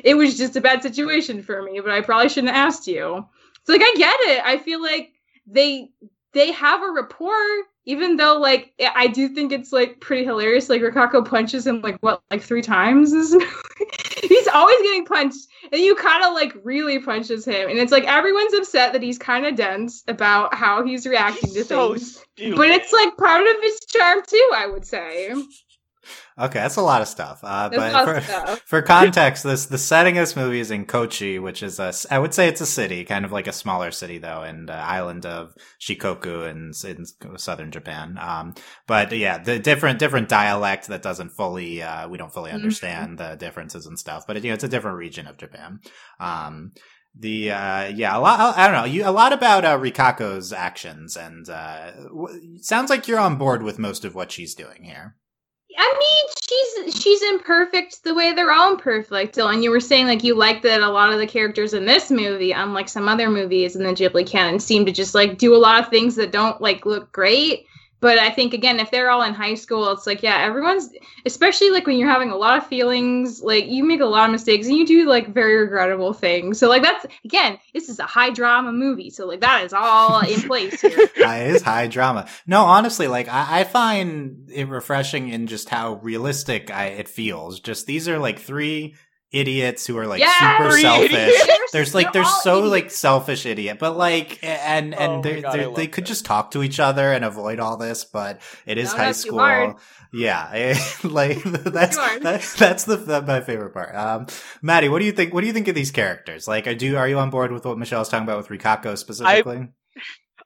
It 0.03 0.15
was 0.15 0.35
just 0.35 0.55
a 0.55 0.61
bad 0.61 0.81
situation 0.81 1.43
for 1.43 1.61
me 1.61 1.79
but 1.79 1.91
i 1.91 2.01
probably 2.01 2.29
shouldn't 2.29 2.53
have 2.53 2.67
asked 2.67 2.87
you. 2.87 3.25
So 3.65 3.73
like 3.73 3.83
i 3.83 3.93
get 3.95 4.15
it. 4.21 4.41
I 4.43 4.57
feel 4.57 4.81
like 4.81 5.13
they 5.45 5.91
they 6.33 6.51
have 6.51 6.81
a 6.81 6.91
rapport 6.91 7.63
even 7.85 8.17
though 8.17 8.37
like 8.39 8.73
I- 8.95 9.07
do 9.07 9.29
think 9.29 9.51
it's 9.51 9.71
like 9.71 9.99
pretty 9.99 10.23
hilarious. 10.25 10.69
Like 10.69 10.81
Rikako 10.81 11.25
punches 11.27 11.65
him 11.65 11.81
like 11.81 11.97
what 12.01 12.21
like 12.31 12.41
three 12.41 12.61
times. 12.61 13.11
He's 14.23 14.47
always 14.49 14.81
getting 14.81 15.05
punched, 15.05 15.47
and 15.71 15.81
you 15.81 15.95
kind 15.95 16.23
of 16.23 16.33
like 16.33 16.53
really 16.63 16.99
punches 16.99 17.45
him, 17.45 17.69
and 17.69 17.79
it's 17.79 17.91
like 17.91 18.03
everyone's 18.03 18.53
upset 18.53 18.91
that 18.93 19.01
he's 19.01 19.17
kind 19.17 19.45
of 19.45 19.55
dense 19.55 20.03
about 20.07 20.53
how 20.53 20.83
he's 20.83 21.07
reacting 21.07 21.53
to 21.53 21.63
so 21.63 21.93
things. 21.93 22.17
stupid. 22.35 22.57
But 22.57 22.67
it's 22.69 22.91
like 22.91 23.15
part 23.17 23.47
of 23.47 23.55
his 23.61 23.79
charm 23.87 24.19
too, 24.27 24.51
I 24.55 24.67
would 24.67 24.85
say. 24.85 25.33
Okay, 26.39 26.59
that's 26.59 26.77
a 26.77 26.81
lot 26.81 27.01
of 27.01 27.07
stuff. 27.07 27.39
Uh, 27.43 27.69
but 27.69 28.05
for, 28.05 28.21
stuff. 28.21 28.61
for 28.65 28.81
context, 28.81 29.43
this 29.43 29.65
the 29.65 29.77
setting 29.77 30.17
of 30.17 30.21
this 30.21 30.35
movie 30.35 30.59
is 30.59 30.71
in 30.71 30.85
Kochi, 30.85 31.37
which 31.37 31.61
is 31.61 31.79
a 31.79 31.93
I 32.09 32.17
would 32.19 32.33
say 32.33 32.47
it's 32.47 32.61
a 32.61 32.65
city, 32.65 33.03
kind 33.03 33.25
of 33.25 33.31
like 33.31 33.47
a 33.47 33.51
smaller 33.51 33.91
city 33.91 34.17
though, 34.19 34.41
and 34.43 34.69
the 34.69 34.73
island 34.73 35.25
of 35.25 35.53
Shikoku 35.81 36.49
in, 36.49 36.71
in 36.89 37.37
southern 37.37 37.71
Japan. 37.71 38.17
Um, 38.21 38.53
but 38.87 39.11
yeah, 39.11 39.37
the 39.37 39.59
different 39.59 39.99
different 39.99 40.29
dialect 40.29 40.87
that 40.87 41.01
doesn't 41.01 41.31
fully 41.31 41.81
uh, 41.83 42.07
we 42.07 42.17
don't 42.17 42.33
fully 42.33 42.51
Mhm. 42.51 42.55
understand 42.55 43.17
the 43.17 43.35
differences 43.35 43.85
and 43.85 43.99
stuff. 43.99 44.25
But 44.25 44.41
you 44.43 44.49
know, 44.49 44.53
it's 44.53 44.63
a 44.63 44.69
different 44.69 44.97
region 44.97 45.27
of 45.27 45.37
Japan. 45.37 45.79
Um, 46.19 46.71
the 47.17 47.51
uh 47.51 47.87
yeah 47.87 48.15
a 48.15 48.19
lot 48.19 48.55
i 48.55 48.67
don't 48.67 48.75
know 48.77 48.85
you 48.85 49.03
a 49.03 49.09
lot 49.11 49.33
about 49.33 49.65
uh 49.65 49.75
rikako's 49.79 50.53
actions 50.53 51.17
and 51.17 51.49
uh 51.49 51.89
w- 52.03 52.57
sounds 52.61 52.91
like 52.91 53.07
you're 53.07 53.19
on 53.19 53.35
board 53.35 53.63
with 53.63 53.79
most 53.79 54.05
of 54.05 54.13
what 54.13 54.31
she's 54.31 54.53
doing 54.53 54.83
here 54.83 55.15
I 55.81 55.95
mean, 55.97 56.33
she's 56.43 57.01
she's 57.01 57.21
imperfect 57.23 58.03
the 58.03 58.13
way 58.13 58.33
they're 58.33 58.51
all 58.51 58.73
imperfect. 58.73 59.37
And 59.37 59.63
you 59.63 59.71
were 59.71 59.79
saying 59.79 60.07
like 60.07 60.25
you 60.25 60.35
like 60.35 60.61
that 60.63 60.81
a 60.81 60.89
lot 60.89 61.13
of 61.13 61.19
the 61.19 61.27
characters 61.27 61.73
in 61.73 61.85
this 61.85 62.11
movie, 62.11 62.51
unlike 62.51 62.89
some 62.89 63.07
other 63.07 63.29
movies 63.29 63.77
in 63.77 63.83
the 63.83 63.93
Ghibli 63.93 64.27
canon, 64.27 64.59
seem 64.59 64.85
to 64.85 64.91
just 64.91 65.15
like 65.15 65.37
do 65.37 65.55
a 65.55 65.57
lot 65.57 65.81
of 65.81 65.89
things 65.89 66.15
that 66.17 66.33
don't 66.33 66.59
like 66.59 66.85
look 66.85 67.11
great. 67.13 67.65
But 68.01 68.17
I 68.17 68.29
think 68.29 68.53
again, 68.53 68.79
if 68.79 68.91
they're 68.91 69.09
all 69.09 69.23
in 69.23 69.33
high 69.33 69.55
school, 69.55 69.91
it's 69.91 70.07
like 70.07 70.23
yeah, 70.23 70.37
everyone's 70.41 70.89
especially 71.25 71.69
like 71.69 71.85
when 71.85 71.97
you're 71.97 72.09
having 72.09 72.31
a 72.31 72.35
lot 72.35 72.57
of 72.57 72.65
feelings, 72.65 73.41
like 73.41 73.67
you 73.67 73.83
make 73.83 73.99
a 73.99 74.05
lot 74.05 74.25
of 74.25 74.31
mistakes 74.31 74.67
and 74.67 74.77
you 74.77 74.85
do 74.85 75.07
like 75.07 75.33
very 75.33 75.57
regrettable 75.57 76.13
things. 76.13 76.59
So 76.59 76.69
like 76.69 76.83
that's 76.83 77.05
again, 77.25 77.59
this 77.73 77.89
is 77.89 77.99
a 77.99 78.05
high 78.05 78.29
drama 78.29 78.71
movie, 78.71 79.09
so 79.09 79.25
like 79.25 79.41
that 79.41 79.63
is 79.65 79.73
all 79.73 80.21
in 80.21 80.41
place 80.41 80.81
here. 80.81 81.09
It 81.39 81.55
is 81.55 81.61
high 81.61 81.87
drama. 81.87 82.27
No, 82.47 82.63
honestly, 82.63 83.07
like 83.07 83.27
I, 83.27 83.61
I 83.61 83.63
find 83.63 84.49
it 84.51 84.67
refreshing 84.67 85.29
in 85.29 85.47
just 85.47 85.69
how 85.69 85.95
realistic 85.95 86.71
I, 86.71 86.85
it 86.85 87.07
feels. 87.07 87.59
Just 87.59 87.85
these 87.85 88.07
are 88.07 88.19
like 88.19 88.39
three 88.39 88.95
idiots 89.31 89.85
who 89.85 89.97
are 89.97 90.07
like 90.07 90.19
Yeah, 90.21 90.57
super 90.57 90.71
selfish. 90.79 91.11
idiots. 91.11 91.47
There's 91.71 91.93
like 91.93 92.07
They're 92.13 92.23
there's 92.23 92.33
all 92.33 92.41
so 92.41 92.57
idiots. 92.59 92.71
like 92.71 92.91
selfish 92.91 93.45
idiot, 93.45 93.77
but 93.79 93.95
like 93.95 94.39
and 94.43 94.93
and 94.95 95.11
Oh 95.11 95.15
my 95.17 95.21
they 95.21 95.41
God, 95.41 95.53
they 95.53 95.65
love 95.67 95.75
they 95.75 95.87
could 95.87 96.03
that. 96.05 96.07
just 96.09 96.25
talk 96.25 96.51
to 96.51 96.63
each 96.63 96.79
other 96.79 97.13
and 97.13 97.23
avoid 97.23 97.59
all 97.59 97.77
this, 97.77 98.03
but 98.05 98.41
it 98.65 98.77
is 98.79 98.91
No, 98.91 98.97
high 98.97 99.11
school. 99.11 99.79
Yeah, 100.11 100.75
like 101.03 101.43
that's 101.43 101.95
Too 101.95 102.19
that's 102.21 102.55
that's 102.55 102.83
the 102.85 102.95
that, 102.95 103.27
my 103.27 103.41
favorite 103.41 103.73
part. 103.73 103.93
Um, 103.95 104.25
Maddie, 104.63 104.89
what 104.89 104.97
do 104.97 105.05
you 105.05 105.11
think? 105.11 105.31
What 105.31 105.41
do 105.41 105.47
you 105.47 105.53
think 105.53 105.67
of 105.67 105.75
these 105.75 105.91
characters? 105.91 106.47
Like, 106.47 106.65
are 106.65 106.73
do 106.73 106.97
are 106.97 107.07
you 107.07 107.19
on 107.19 107.29
board 107.29 107.51
with 107.51 107.65
what 107.65 107.77
Michelle's 107.77 108.09
talking 108.09 108.23
about 108.27 108.37
with 108.37 108.47
Rikako 108.47 108.97
specifically? 108.97 109.67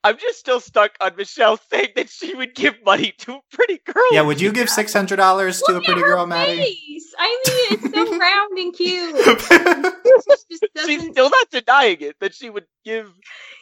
I'm 0.05 0.17
just 0.17 0.39
still 0.39 0.59
stuck 0.59 0.91
on 0.99 1.15
Michelle 1.15 1.57
saying 1.71 1.89
that 1.95 2.09
she 2.09 2.35
would 2.35 2.53
give 2.55 2.75
money 2.85 3.13
to 3.19 3.35
a 3.35 3.39
pretty 3.53 3.79
girl. 3.85 4.03
Yeah, 4.11 4.21
would 4.23 4.41
you 4.41 4.51
give 4.51 4.69
six 4.69 4.91
hundred 4.93 5.15
dollars 5.17 5.61
to 5.61 5.71
a 5.71 5.75
Look 5.75 5.85
pretty 5.85 6.01
at 6.01 6.05
her 6.05 6.13
girl, 6.15 6.27
Maddie? 6.27 6.57
face. 6.57 7.13
I 7.17 7.43
mean, 7.47 7.79
it's 7.79 7.93
so 7.95 8.17
round 8.19 8.57
and 8.57 8.73
cute. 8.73 9.93
It 10.05 10.85
She's 10.85 11.01
still 11.11 11.29
not 11.29 11.49
denying 11.51 11.97
it 12.01 12.19
that 12.19 12.33
she 12.35 12.49
would 12.49 12.65
give 12.83 13.11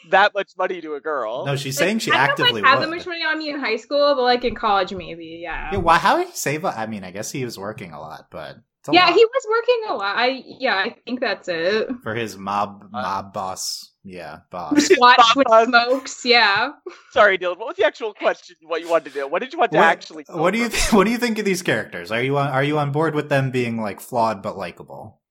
that 0.09 0.33
much 0.33 0.51
money 0.57 0.81
to 0.81 0.95
a 0.95 0.99
girl. 0.99 1.45
no, 1.45 1.55
she's 1.55 1.77
saying 1.77 1.99
she 1.99 2.11
I 2.11 2.27
don't 2.27 2.39
know 2.39 2.45
actively 2.45 2.63
I 2.63 2.69
had 2.69 2.81
that 2.81 2.89
much 2.89 3.05
money 3.05 3.23
on 3.23 3.37
me 3.37 3.49
in 3.49 3.59
high 3.59 3.75
school, 3.75 4.15
but 4.15 4.23
like 4.23 4.43
in 4.43 4.55
college, 4.55 4.93
maybe. 4.93 5.39
Yeah. 5.43 5.69
yeah, 5.73 5.77
why? 5.77 5.97
How 5.97 6.17
did 6.17 6.27
he 6.27 6.33
save? 6.33 6.65
up? 6.65 6.77
I 6.77 6.85
mean, 6.87 7.03
I 7.03 7.11
guess 7.11 7.31
he 7.31 7.45
was 7.45 7.57
working 7.57 7.93
a 7.93 7.99
lot, 7.99 8.27
but 8.31 8.57
it's 8.79 8.89
a 8.89 8.93
yeah, 8.93 9.05
lot 9.05 9.13
he 9.13 9.25
was 9.25 9.45
working 9.49 9.81
a 9.89 9.93
lot. 9.95 10.17
I 10.17 10.43
yeah, 10.59 10.75
I 10.75 10.95
think 11.05 11.19
that's 11.19 11.47
it. 11.47 11.89
for 12.03 12.15
his 12.15 12.37
mob 12.37 12.83
Uh, 12.93 13.01
mob 13.01 13.33
boss. 13.33 13.90
Yeah, 14.03 14.39
boss. 14.51 14.89
Watch 14.97 15.35
with 15.35 15.47
Bob- 15.47 15.67
smokes. 15.67 16.25
Yeah. 16.25 16.71
Sorry, 17.11 17.37
Dylan. 17.37 17.57
What 17.59 17.67
was 17.67 17.75
the 17.77 17.85
actual 17.85 18.13
question? 18.13 18.55
What 18.63 18.81
you 18.81 18.89
wanted 18.89 19.09
to 19.13 19.19
do? 19.19 19.27
What 19.27 19.39
did 19.39 19.53
you 19.53 19.59
want 19.59 19.71
to 19.73 19.77
What- 19.77 19.85
actually? 19.87 20.23
go 20.23 20.37
What 20.37 20.51
do 20.51 20.59
you 20.59 20.69
th- 20.69 20.91
What 20.93 21.03
do 21.05 21.11
you 21.11 21.17
think 21.17 21.37
of 21.39 21.45
these 21.45 21.61
characters? 21.61 22.11
Are 22.11 22.21
you 22.21 22.37
on 22.37 22.47
Are 22.49 22.63
you 22.63 22.79
on 22.79 22.91
board 22.91 23.13
with 23.15 23.29
them 23.29 23.51
being 23.51 23.79
like 23.81 23.99
flawed 23.99 24.41
but 24.41 24.57
likable? 24.57 25.21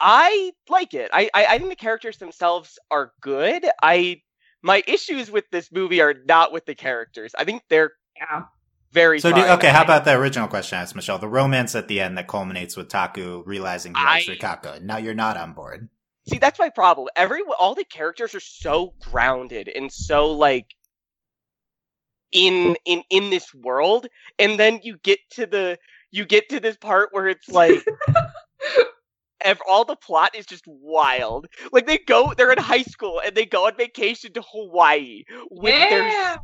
I 0.00 0.52
like 0.68 0.92
it. 0.94 1.10
I, 1.12 1.30
I 1.34 1.46
I 1.46 1.58
think 1.58 1.70
the 1.70 1.76
characters 1.76 2.18
themselves 2.18 2.78
are 2.90 3.12
good. 3.20 3.64
I 3.82 4.22
my 4.62 4.82
issues 4.86 5.30
with 5.30 5.44
this 5.52 5.70
movie 5.70 6.00
are 6.00 6.14
not 6.26 6.52
with 6.52 6.66
the 6.66 6.74
characters. 6.74 7.32
I 7.38 7.44
think 7.44 7.62
they're 7.70 7.92
Yeah. 8.18 8.44
very. 8.92 9.20
So, 9.20 9.32
do, 9.32 9.40
okay, 9.42 9.68
how 9.70 9.82
about 9.82 10.04
the 10.04 10.12
original 10.16 10.48
question 10.48 10.78
I 10.78 10.82
asked 10.82 10.96
Michelle? 10.96 11.18
The 11.18 11.28
romance 11.28 11.74
at 11.74 11.88
the 11.88 12.00
end 12.00 12.16
that 12.18 12.26
culminates 12.28 12.76
with 12.76 12.88
Taku 12.88 13.42
realizing 13.46 13.94
he 13.94 14.02
likes 14.02 14.28
I- 14.28 14.32
Rikako. 14.34 14.82
Now 14.82 14.96
you're 14.96 15.14
not 15.14 15.36
on 15.36 15.52
board. 15.52 15.88
See, 16.28 16.38
that's 16.38 16.58
my 16.58 16.70
problem. 16.70 17.08
Every 17.16 17.42
all 17.58 17.74
the 17.74 17.84
characters 17.84 18.34
are 18.34 18.40
so 18.40 18.94
grounded 19.00 19.68
and 19.68 19.92
so 19.92 20.32
like 20.32 20.66
in 22.32 22.76
in 22.84 23.02
in 23.10 23.30
this 23.30 23.54
world, 23.54 24.06
and 24.38 24.58
then 24.58 24.80
you 24.82 24.98
get 25.02 25.18
to 25.32 25.46
the 25.46 25.78
you 26.10 26.24
get 26.24 26.48
to 26.50 26.60
this 26.60 26.76
part 26.76 27.10
where 27.12 27.28
it's 27.28 27.48
like 27.48 27.84
ev- 29.42 29.60
all 29.68 29.84
the 29.84 29.96
plot 29.96 30.34
is 30.34 30.46
just 30.46 30.64
wild. 30.66 31.46
Like 31.72 31.86
they 31.86 31.98
go, 31.98 32.32
they're 32.36 32.52
in 32.52 32.58
high 32.58 32.82
school 32.82 33.20
and 33.24 33.34
they 33.34 33.46
go 33.46 33.66
on 33.66 33.76
vacation 33.76 34.32
to 34.34 34.42
Hawaii 34.42 35.22
with 35.50 35.74
their 35.88 36.02
yeah. 36.06 36.36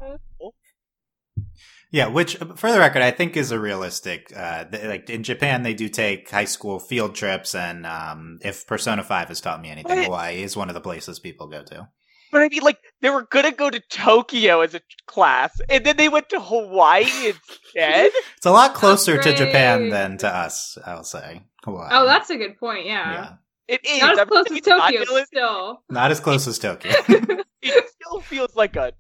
Yeah, 1.93 2.07
which 2.09 2.37
for 2.57 2.73
the 2.73 2.79
record, 2.79 3.03
I 3.03 3.11
think 3.11 3.37
is 3.37 3.51
a 3.53 3.61
realistic. 3.61 4.33
Uh, 4.35 4.65
th- 4.65 4.85
like 4.85 5.11
in 5.11 5.23
Japan, 5.23 5.63
they 5.63 5.75
do 5.75 5.89
take 5.91 6.29
high 6.31 6.47
school 6.47 6.79
field 6.81 7.15
trips, 7.15 7.55
and 7.55 7.85
um, 7.87 8.39
if 8.43 8.67
Persona 8.67 9.05
Five 9.05 9.29
has 9.29 9.41
taught 9.43 9.61
me 9.61 9.69
anything, 9.71 9.99
Right. 9.99 10.07
Hawaii 10.07 10.43
is 10.43 10.57
one 10.57 10.69
of 10.71 10.75
the 10.75 10.81
places 10.81 11.19
people 11.19 11.49
go 11.49 11.63
to. 11.65 11.89
But 12.33 12.41
I 12.41 12.49
mean, 12.49 12.63
like 12.63 12.79
they 13.03 13.11
were 13.11 13.25
gonna 13.31 13.53
go 13.53 13.69
to 13.69 13.79
Tokyo 13.91 14.63
as 14.63 14.75
a 14.75 14.81
class, 15.07 15.53
and 15.69 15.85
then 15.85 15.99
they 15.99 16.09
went 16.09 16.31
to 16.31 16.41
Hawaii 16.41 17.05
instead. 17.05 18.11
It's 18.39 18.47
a 18.47 18.51
lot 18.51 18.73
closer 18.75 19.23
to 19.23 19.37
Japan 19.37 19.91
than 19.91 20.17
to 20.19 20.29
us. 20.35 20.79
I'll 20.87 21.05
say 21.05 21.43
Hawaii. 21.63 21.91
Oh, 21.93 22.07
that's 22.07 22.31
a 22.31 22.39
good 22.39 22.59
point. 22.59 22.87
Yeah. 22.87 23.13
yeah, 23.13 23.33
It 23.69 23.85
is 23.87 24.01
Not 24.01 24.13
as 24.15 24.19
I'm 24.21 24.29
close 24.29 24.49
saying 24.49 24.61
as 24.61 24.65
Tokyo, 24.67 25.25
still. 25.25 25.83
not 25.91 26.11
as 26.11 26.21
close 26.21 26.47
as 26.49 26.59
Tokyo. 26.59 26.93
It 27.65 27.85
still 27.91 28.21
feels 28.23 28.57
like 28.57 28.75
a 28.77 28.93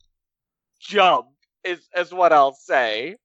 jump. 0.79 1.27
Is 1.65 1.81
is 1.97 2.13
what 2.13 2.33
I'll 2.33 2.55
say. 2.55 3.17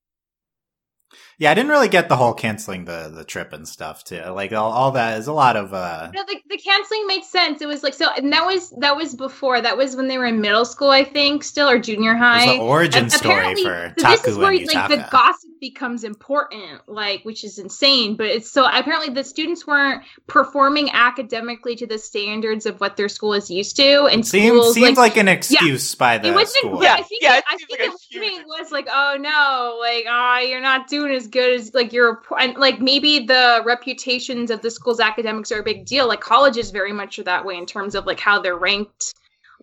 yeah, 1.38 1.50
I 1.50 1.54
didn't 1.54 1.70
really 1.70 1.88
get 1.88 2.08
the 2.08 2.16
whole 2.16 2.34
canceling 2.34 2.84
the 2.84 3.10
the 3.12 3.24
trip 3.24 3.52
and 3.52 3.66
stuff 3.66 4.04
too. 4.04 4.22
Like 4.30 4.52
all, 4.52 4.70
all 4.70 4.92
that 4.92 5.18
is 5.18 5.26
a 5.26 5.32
lot 5.32 5.56
of. 5.56 5.72
uh 5.74 6.10
No, 6.14 6.22
the, 6.24 6.38
the 6.48 6.58
canceling 6.58 7.06
made 7.06 7.24
sense. 7.24 7.62
It 7.62 7.66
was 7.66 7.82
like 7.82 7.94
so, 7.94 8.06
and 8.16 8.32
that 8.32 8.44
was 8.46 8.70
that 8.78 8.94
was 8.96 9.14
before. 9.14 9.60
That 9.60 9.76
was 9.76 9.96
when 9.96 10.06
they 10.06 10.18
were 10.18 10.26
in 10.26 10.40
middle 10.40 10.64
school, 10.64 10.90
I 10.90 11.02
think, 11.04 11.42
still 11.42 11.68
or 11.68 11.78
junior 11.78 12.12
It's 12.12 12.20
high. 12.20 12.56
the 12.56 12.62
origin 12.62 13.04
And 13.04 13.12
story 13.12 13.34
apparently- 13.34 13.64
for 13.64 13.94
so 13.98 14.08
this 14.08 14.24
is 14.26 14.36
where 14.36 14.52
and 14.52 14.66
like 14.72 14.88
the 14.88 15.08
gossip 15.10 15.47
becomes 15.60 16.04
important, 16.04 16.80
like 16.86 17.22
which 17.24 17.44
is 17.44 17.58
insane. 17.58 18.16
But 18.16 18.26
it's 18.26 18.50
so 18.50 18.66
apparently 18.66 19.12
the 19.12 19.24
students 19.24 19.66
weren't 19.66 20.02
performing 20.26 20.90
academically 20.90 21.76
to 21.76 21.86
the 21.86 21.98
standards 21.98 22.66
of 22.66 22.80
what 22.80 22.96
their 22.96 23.08
school 23.08 23.34
is 23.34 23.50
used 23.50 23.76
to, 23.76 24.06
and 24.06 24.26
Seems 24.26 24.48
schools 24.48 24.74
seems 24.74 24.98
like, 24.98 25.16
an 25.16 25.28
excuse 25.28 25.94
by 25.94 26.18
the 26.18 26.28
it 26.28 26.34
wasn't. 26.34 26.56
school. 26.58 26.82
Yeah, 26.82 26.94
I 26.94 27.02
think, 27.02 27.22
yeah, 27.22 27.36
it, 27.36 27.38
it 27.38 27.44
I 27.48 27.56
think 27.56 27.70
like 27.70 27.80
a 27.80 27.92
the 27.92 27.98
huge 28.10 28.22
thing 28.22 28.44
was 28.46 28.72
like, 28.72 28.88
oh 28.90 29.16
no, 29.18 29.78
like 29.80 30.04
ah, 30.08 30.40
you're 30.40 30.60
not 30.60 30.88
doing 30.88 31.12
as 31.12 31.26
good 31.26 31.54
as 31.54 31.74
like 31.74 31.92
you're, 31.92 32.22
and 32.38 32.56
like 32.56 32.80
maybe 32.80 33.20
the 33.20 33.62
reputations 33.64 34.50
of 34.50 34.62
the 34.62 34.70
school's 34.70 35.00
academics 35.00 35.52
are 35.52 35.60
a 35.60 35.64
big 35.64 35.86
deal. 35.86 36.08
Like 36.08 36.20
colleges 36.20 36.70
very 36.70 36.92
much 36.92 37.18
are 37.18 37.24
that 37.24 37.44
way 37.44 37.56
in 37.56 37.66
terms 37.66 37.94
of 37.94 38.06
like 38.06 38.20
how 38.20 38.40
they're 38.40 38.58
ranked, 38.58 39.14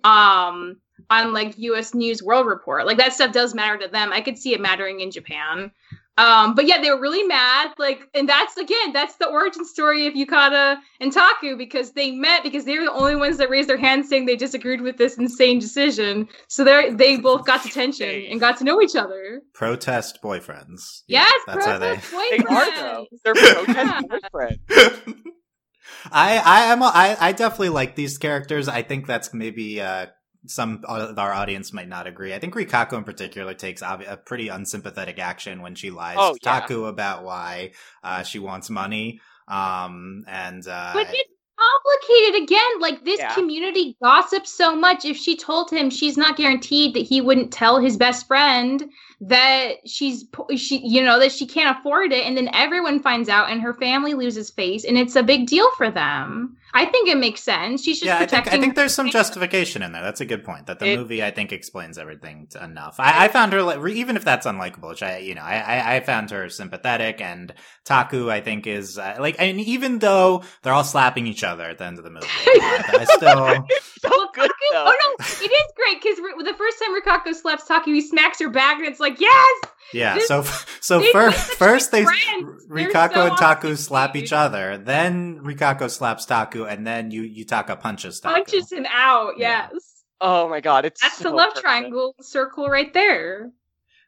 um, 0.03 0.77
on 1.10 1.34
like 1.34 1.58
U.S. 1.58 1.93
News 1.93 2.23
World 2.23 2.47
Report. 2.47 2.86
Like 2.86 2.97
that 2.97 3.13
stuff 3.13 3.31
does 3.31 3.53
matter 3.53 3.77
to 3.79 3.88
them. 3.88 4.12
I 4.12 4.21
could 4.21 4.38
see 4.38 4.53
it 4.53 4.62
mattering 4.62 5.01
in 5.01 5.12
Japan. 5.12 5.71
Um, 6.17 6.56
but 6.56 6.65
yeah, 6.65 6.80
they 6.82 6.89
were 6.89 6.99
really 6.99 7.23
mad. 7.23 7.73
Like, 7.78 8.08
and 8.13 8.28
that's 8.30 8.56
again, 8.56 8.93
that's 8.93 9.15
the 9.17 9.28
origin 9.28 9.65
story 9.65 10.08
of 10.08 10.13
Yutaka 10.13 10.78
and 11.01 11.12
Taku 11.12 11.58
because 11.58 11.91
they 11.91 12.12
met 12.12 12.41
because 12.43 12.63
they 12.63 12.78
were 12.78 12.86
the 12.86 12.91
only 12.93 13.17
ones 13.17 13.38
that 13.38 13.49
raised 13.49 13.67
their 13.67 13.78
hands 13.78 14.08
saying 14.08 14.25
they 14.25 14.38
disagreed 14.38 14.80
with 14.82 14.97
this 14.97 15.17
insane 15.17 15.60
decision. 15.60 16.28
So 16.47 16.63
they 16.63 16.91
they 16.91 17.17
both 17.17 17.45
got 17.45 17.63
detention 17.63 18.25
and 18.30 18.39
got 18.39 18.58
to 18.60 18.63
know 18.63 18.82
each 18.82 18.95
other. 18.95 19.41
Protest 19.54 20.19
boyfriends. 20.23 21.01
Yeah, 21.08 21.25
Yes, 21.28 21.41
that's 21.47 21.65
how 21.65 21.78
they. 21.80 21.95
protest 21.97 22.12
They 22.32 22.38
are 22.38 22.65
boyfriends. 22.65 22.75
though. 22.80 23.06
They're 23.25 23.34
protest 23.34 24.06
boyfriends. 24.34 25.15
I 26.12 26.38
I 26.38 26.62
am 26.71 26.82
I 26.84 27.17
I 27.19 27.32
definitely 27.32 27.69
like 27.69 27.95
these 27.95 28.17
characters. 28.17 28.67
I 28.67 28.82
think 28.84 29.06
that's 29.08 29.34
maybe 29.34 29.82
uh 29.82 30.08
some 30.47 30.84
of 30.88 31.17
our 31.19 31.34
audience 31.34 31.73
might 31.73 31.88
not 31.89 32.08
agree. 32.08 32.34
I 32.34 32.39
think 32.39 32.53
Rikako 32.55 32.93
in 32.97 33.03
particular 33.03 33.53
takes 33.53 33.81
obvi- 33.81 34.12
a 34.12 34.17
pretty 34.17 34.47
unsympathetic 34.49 35.19
action 35.19 35.62
when 35.62 35.75
she 35.75 35.89
lies 35.91 36.17
Oh, 36.19 36.34
to 36.34 36.39
yeah. 36.43 36.60
Taku 36.60 36.86
about 36.86 37.23
why 37.23 37.71
uh, 38.03 38.23
she 38.23 38.39
wants 38.39 38.69
money. 38.69 39.19
Um 39.47 40.23
and 40.27 40.67
uh 40.67 40.91
But 40.93 41.08
it's 41.12 41.29
complicated 41.58 42.43
again. 42.43 42.79
Like 42.81 43.05
this 43.05 43.19
Yeah. 43.19 43.34
community 43.34 43.95
gossips 44.03 44.51
so 44.51 44.75
much. 44.75 45.05
If 45.05 45.17
she 45.17 45.38
told 45.38 45.69
him 45.71 45.89
she's 45.89 46.17
not 46.17 46.36
guaranteed 46.36 46.95
that 46.95 47.05
he 47.05 47.21
wouldn't 47.21 47.53
tell 47.53 47.79
his 47.79 47.95
best 47.95 48.27
friend 48.27 48.84
that 49.21 49.75
she's 49.86 50.25
she 50.58 50.86
you 50.86 51.01
know 51.01 51.19
that 51.19 51.31
she 51.31 51.45
can't 51.45 51.77
afford 51.79 52.12
it 52.12 52.25
and 52.25 52.36
then 52.36 52.49
everyone 52.53 53.01
finds 53.01 53.29
out 53.29 53.49
and 53.49 53.62
her 53.62 53.73
family 53.75 54.13
loses 54.13 54.49
face 54.49 54.84
and 54.84 54.97
it's 54.97 55.15
a 55.15 55.23
big 55.23 55.47
deal 55.47 55.69
for 55.77 55.89
them. 55.91 56.58
I 56.76 56.86
think 56.86 57.08
it 57.08 57.18
makes 57.18 57.42
sense. 57.42 57.84
She's 57.84 58.00
just 58.02 58.06
yeah, 58.06 58.20
I 58.20 58.26
think, 58.26 58.48
I 58.54 58.60
think 58.60 58.76
there's 58.76 58.94
some 58.94 59.10
justification 59.10 59.82
in 59.82 59.94
there. 59.94 60.04
That's 60.04 60.20
a 60.20 60.26
good 60.26 60.44
point. 60.44 60.68
That 60.68 60.80
the 60.80 60.88
It- 60.92 61.00
movie, 61.00 61.24
I 61.24 61.32
think, 61.32 61.54
explains 61.54 61.98
everything 61.98 62.48
t- 62.52 62.60
enough. 62.60 62.98
I, 63.00 63.26
I 63.26 63.28
found 63.30 63.54
her, 63.54 63.88
even 63.88 64.18
if 64.18 64.26
that's 64.26 64.46
unlikable, 64.46 64.90
which 64.90 65.02
I, 65.02 65.20
you 65.20 65.36
know, 65.36 65.42
I, 65.42 65.56
I, 65.56 65.96
I 65.96 66.00
found 66.02 66.32
her 66.32 66.50
sympathetic, 66.50 67.22
and 67.22 67.54
Taku, 67.86 68.30
I 68.30 68.42
think, 68.42 68.68
is 68.68 68.98
uh, 68.98 69.16
like, 69.20 69.38
and 69.40 69.60
even 69.62 70.00
though 70.00 70.44
they're 70.64 70.74
all 70.74 70.84
slapping 70.84 71.28
each 71.28 71.46
other 71.46 71.64
at 71.64 71.78
the 71.78 71.86
end 71.86 71.98
of 71.98 72.04
the 72.04 72.10
movie, 72.12 72.28
I, 72.46 72.84
I 73.00 73.04
still, 73.16 73.66
so 74.02 74.10
Well, 74.10 74.30
good 74.34 74.52
Taku- 74.52 74.52
oh 74.74 74.94
no, 75.20 75.26
it 75.26 75.52
is 75.52 75.72
great 75.78 76.02
because 76.04 76.18
the 76.18 76.54
first 76.58 76.78
time 76.84 77.02
Rikako 77.02 77.34
slaps 77.34 77.66
Taku, 77.66 77.94
he 77.94 78.02
smacks 78.02 78.40
her 78.42 78.50
back, 78.50 78.80
and 78.80 78.86
it's 78.88 79.00
like, 79.00 79.22
yes, 79.22 79.62
yeah. 79.94 80.16
This- 80.16 80.28
So, 80.28 80.44
so 80.82 81.00
these 81.00 81.12
first, 81.12 81.38
first 81.54 81.92
they 81.94 82.04
good 82.04 82.14
friends. 82.14 82.66
Rikako 82.68 83.14
so 83.14 83.28
and 83.28 83.38
Taku 83.38 83.68
awesome. 83.68 83.76
slap 83.78 84.16
each 84.16 84.34
other, 84.34 84.78
then 84.78 85.40
Rikako 85.44 85.90
slaps 85.90 86.26
Taku, 86.26 86.64
and 86.65 86.86
then 86.86 87.12
you 87.12 87.23
Yutaka 87.23 87.80
punches 87.80 88.19
Taku. 88.19 88.36
punches 88.36 88.71
him 88.71 88.86
out. 88.89 89.34
Yeah. 89.38 89.69
Yes, 89.73 90.04
Oh 90.21 90.47
my 90.49 90.62
god, 90.62 90.86
it's 90.86 91.01
that's 91.01 91.19
the 91.19 91.30
love 91.30 91.49
perfect. 91.49 91.63
triangle 91.63 92.15
circle 92.21 92.67
right 92.67 92.93
there. 92.93 93.51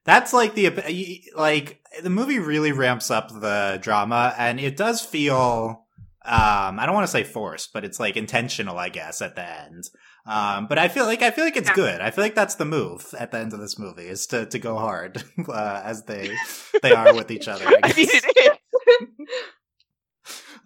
That's 0.05 0.31
like 0.33 0.55
the 0.55 1.27
like 1.35 1.81
the 2.01 2.09
movie 2.09 2.39
really 2.39 2.71
ramps 2.71 3.11
up 3.11 3.29
the 3.29 3.77
drama, 3.81 4.33
and 4.37 4.59
it 4.59 4.77
does 4.77 5.01
feel. 5.01 5.83
Um, 6.25 6.77
I 6.77 6.85
don't 6.85 6.93
want 6.95 7.05
to 7.07 7.11
say 7.11 7.23
forced, 7.23 7.71
but 7.71 7.85
it's 7.85 7.99
like 8.01 8.17
intentional, 8.17 8.77
I 8.77 8.89
guess, 8.89 9.21
at 9.21 9.35
the 9.35 9.43
end. 9.49 9.85
Um, 10.25 10.67
but 10.67 10.77
I 10.77 10.89
feel 10.89 11.05
like 11.05 11.21
I 11.21 11.31
feel 11.31 11.45
like 11.45 11.55
it's 11.55 11.69
Yeah. 11.69 11.75
good. 11.75 12.01
I 12.01 12.11
feel 12.11 12.23
like 12.25 12.35
that's 12.35 12.55
the 12.55 12.65
move 12.65 13.13
at 13.17 13.31
the 13.31 13.37
end 13.39 13.53
of 13.53 13.59
this 13.61 13.79
movie 13.79 14.07
is 14.07 14.27
to, 14.27 14.45
to 14.47 14.59
go 14.59 14.77
hard 14.77 15.23
uh, 15.47 15.81
as 15.85 16.03
they 16.03 16.29
they 16.81 16.91
are 16.91 17.13
with 17.13 17.31
each 17.31 17.47
other. 17.47 17.65
I 17.65 17.79
I 17.83 17.93
mean, 17.95 18.07
guess. 18.07 18.23
it 18.25 18.59
is. 18.99 19.27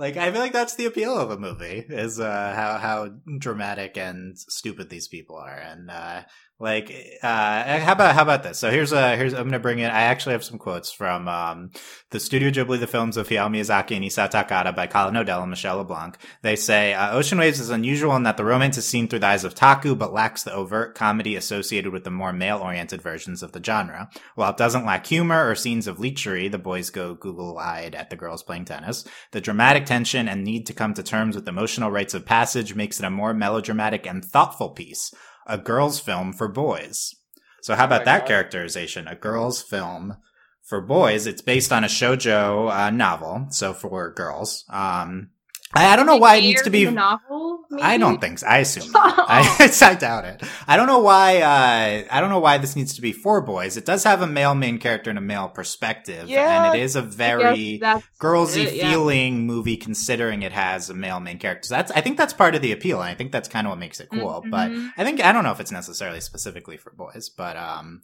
Like 0.02 0.18
I 0.18 0.32
feel 0.32 0.42
like 0.42 0.52
that's 0.52 0.76
the 0.76 0.88
appeal 0.88 1.16
of 1.16 1.30
a 1.30 1.38
movie 1.38 1.86
is 1.88 2.20
uh, 2.20 2.54
how 2.56 2.78
how 2.80 3.12
dramatic 3.38 3.98
and 3.98 4.38
stupid 4.38 4.90
these 4.90 5.08
people 5.08 5.36
are, 5.36 5.56
and 5.56 5.92
uh, 5.92 6.24
like 6.62 7.17
uh, 7.24 7.80
how 7.80 7.93
about 7.93 8.13
how 8.13 8.21
about 8.21 8.43
this? 8.43 8.60
So 8.60 8.69
here's 8.69 8.91
a 8.91 9.17
here's 9.17 9.34
I'm 9.34 9.45
gonna 9.45 9.60
bring 9.60 9.80
in. 9.80 9.89
I 9.89 10.04
actually 10.04 10.34
have 10.34 10.43
some 10.43 10.60
quotes 10.60 10.91
from 10.91 11.28
um, 11.28 11.71
the 12.12 12.19
Studio 12.19 12.52
Ghibli, 12.52 12.80
the 12.80 12.86
films 12.86 13.17
of 13.17 13.28
Hayao 13.28 13.50
Miyazaki 13.50 13.95
and 13.95 14.06
Isao 14.06 14.30
Takahata 14.30 14.76
by 14.76 14.86
Colin 14.86 15.17
Odell 15.17 15.41
and 15.41 15.50
Michelle 15.50 15.78
LeBlanc. 15.78 16.17
They 16.43 16.56
say 16.56 16.93
uh, 16.93 17.15
Ocean 17.15 17.39
Waves 17.39 17.60
is 17.60 17.71
unusual 17.71 18.15
in 18.15 18.24
that 18.24 18.38
the 18.38 18.45
romance 18.45 18.78
is 18.78 18.88
seen 18.88 19.08
through 19.08 19.19
the 19.19 19.28
eyes 19.28 19.43
of 19.43 19.56
Taku, 19.56 19.95
but 19.95 20.13
lacks 20.13 20.43
the 20.43 20.54
overt 20.54 20.93
comedy 20.93 21.36
associated 21.36 21.91
with 21.91 22.04
the 22.04 22.12
more 22.12 22.32
male-oriented 22.32 23.02
versions 23.02 23.41
of 23.41 23.54
the 23.54 23.63
genre. 23.63 24.10
While 24.36 24.52
it 24.52 24.58
doesn't 24.58 24.86
lack 24.86 25.08
humor 25.08 25.50
or 25.50 25.56
scenes 25.56 25.88
of 25.88 25.97
lechery, 25.97 26.52
the 26.52 26.60
boys 26.60 26.91
go 26.91 27.15
Google-eyed 27.15 27.95
at 27.95 28.12
the 28.12 28.15
girls 28.15 28.43
playing 28.43 28.65
tennis. 28.65 29.04
The 29.32 29.41
dramatic 29.41 29.86
tension 29.88 30.28
and 30.28 30.43
need 30.43 30.67
to 30.67 30.74
come 30.74 30.93
to 30.93 31.02
terms 31.02 31.36
with 31.36 31.47
emotional 31.47 31.89
rites 31.89 32.13
of 32.13 32.26
passage 32.26 32.76
makes 32.76 33.00
it 33.00 33.06
a 33.06 33.10
more 33.10 33.34
melodramatic 33.34 34.06
and 34.06 34.24
thoughtful 34.24 34.69
piece, 34.69 35.12
a 35.52 35.58
girls' 35.58 36.00
film 36.00 36.34
for 36.34 36.48
boys. 36.48 37.14
So 37.62 37.76
how 37.76 37.84
Oh 37.84 37.88
about 37.88 38.02
my 38.02 38.06
that 38.06 38.20
God. 38.22 38.28
characterization? 38.28 39.08
A 39.08 39.16
girls' 39.16 39.62
film 39.62 40.18
for 40.64 40.82
boys. 40.82 41.28
It's 41.28 41.42
based 41.42 41.72
on 41.72 41.84
a 41.84 41.88
shojo 41.88 42.72
uh, 42.72 42.90
novel, 42.90 43.48
so 43.50 43.74
for 43.74 44.12
girls. 44.14 44.64
Um, 44.70 45.32
I, 45.73 45.93
I 45.93 45.95
don't 45.95 46.05
know 46.05 46.17
why 46.17 46.36
it 46.36 46.41
needs 46.41 46.62
to 46.63 46.69
be. 46.69 46.89
novel. 46.89 47.60
Maybe? 47.69 47.84
I 47.84 47.97
don't 47.97 48.19
think. 48.19 48.39
so. 48.39 48.47
I 48.47 48.57
assume. 48.60 48.91
I, 48.95 49.71
I 49.81 49.95
doubt 49.95 50.25
it. 50.25 50.43
I 50.67 50.75
don't 50.75 50.88
know 50.88 50.99
why. 50.99 51.38
Uh, 51.41 52.03
I 52.12 52.19
don't 52.19 52.29
know 52.29 52.39
why 52.39 52.57
this 52.57 52.75
needs 52.75 52.95
to 52.95 53.01
be 53.01 53.13
for 53.13 53.41
boys. 53.41 53.77
It 53.77 53.86
does 53.86 54.03
have 54.03 54.21
a 54.21 54.27
male 54.27 54.53
main 54.55 54.77
character 54.77 55.10
and 55.10 55.17
a 55.17 55.21
male 55.21 55.47
perspective, 55.47 56.27
Yeah, 56.27 56.65
and 56.65 56.75
it 56.75 56.81
is 56.84 56.95
a 56.97 57.01
very 57.01 57.77
that's 57.77 58.05
girlsy 58.19 58.65
it, 58.65 58.73
yeah. 58.75 58.89
feeling 58.91 59.45
movie 59.45 59.77
considering 59.77 60.41
it 60.43 60.51
has 60.51 60.89
a 60.89 60.93
male 60.93 61.19
main 61.21 61.39
character. 61.39 61.67
So 61.67 61.75
that's 61.75 61.91
I 61.91 62.01
think 62.01 62.17
that's 62.17 62.34
part 62.34 62.55
of 62.55 62.62
the 62.62 62.73
appeal, 62.73 62.99
and 63.01 63.10
I 63.10 63.15
think 63.15 63.31
that's 63.31 63.47
kind 63.47 63.65
of 63.65 63.71
what 63.71 63.79
makes 63.79 63.99
it 64.01 64.10
cool. 64.12 64.43
But 64.49 64.69
Mhm. 64.71 64.89
I 64.97 65.03
think 65.05 65.23
I 65.23 65.31
don't 65.31 65.43
know 65.43 65.51
if 65.51 65.60
it's 65.62 65.71
necessarily 65.71 66.19
specifically 66.21 66.75
for 66.77 66.91
boys, 66.91 67.29
but 67.29 67.55
um, 67.55 68.01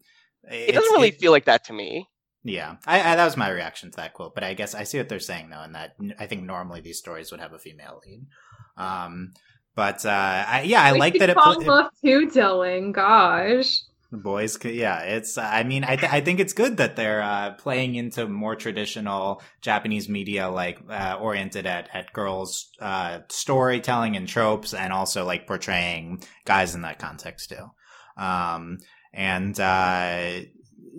It 0.49 0.73
doesn't 0.73 0.93
really 0.93 1.11
feel 1.11 1.31
like 1.33 1.45
that 1.45 1.65
to 1.65 1.73
me. 1.73 2.07
Yeah, 2.47 2.77
I, 2.85 3.01
I 3.01 3.15
that 3.17 3.25
was 3.25 3.35
my 3.35 3.49
reaction 3.49 3.91
to 3.91 3.97
that 3.97 4.13
quote. 4.13 4.33
But 4.33 4.45
I 4.45 4.53
guess 4.53 4.73
I 4.73 4.83
see 4.83 4.97
what 4.97 5.09
they're 5.09 5.19
saying 5.19 5.49
though, 5.49 5.61
and 5.61 5.75
that 5.75 5.95
I 6.17 6.27
think 6.27 6.43
normally 6.43 6.79
these 6.79 6.97
stories 6.97 7.29
would 7.31 7.41
have 7.41 7.51
a 7.51 7.59
female 7.59 8.01
lead. 8.05 8.25
Um, 8.77 9.33
but 9.75 10.05
uh, 10.05 10.45
I, 10.47 10.61
yeah, 10.65 10.81
I 10.81 10.91
like 10.91 11.19
that 11.19 11.29
it. 11.29 11.37
pl- 11.37 11.61
love 11.65 11.91
too, 12.03 12.27
Dylan. 12.27 12.93
Gosh. 12.93 13.81
The 14.11 14.17
boys, 14.17 14.55
could, 14.55 14.73
yeah, 14.73 15.01
it's. 15.01 15.37
I 15.37 15.63
mean, 15.63 15.83
I 15.83 15.97
th- 15.97 16.11
I 16.11 16.21
think 16.21 16.39
it's 16.39 16.53
good 16.53 16.77
that 16.77 16.95
they're 16.95 17.21
uh, 17.21 17.55
playing 17.55 17.95
into 17.95 18.25
more 18.25 18.55
traditional 18.55 19.41
Japanese 19.61 20.07
media, 20.07 20.47
like 20.47 20.79
uh, 20.89 21.17
oriented 21.19 21.65
at 21.65 21.89
at 21.93 22.13
girls' 22.13 22.69
uh, 22.79 23.19
storytelling 23.27 24.15
and 24.15 24.25
tropes, 24.25 24.73
and 24.73 24.93
also 24.93 25.25
like 25.25 25.45
portraying 25.45 26.23
guys 26.45 26.73
in 26.73 26.83
that 26.83 26.99
context 26.99 27.49
too. 27.49 28.23
Um, 28.23 28.77
and 29.13 29.59
uh, 29.59 30.39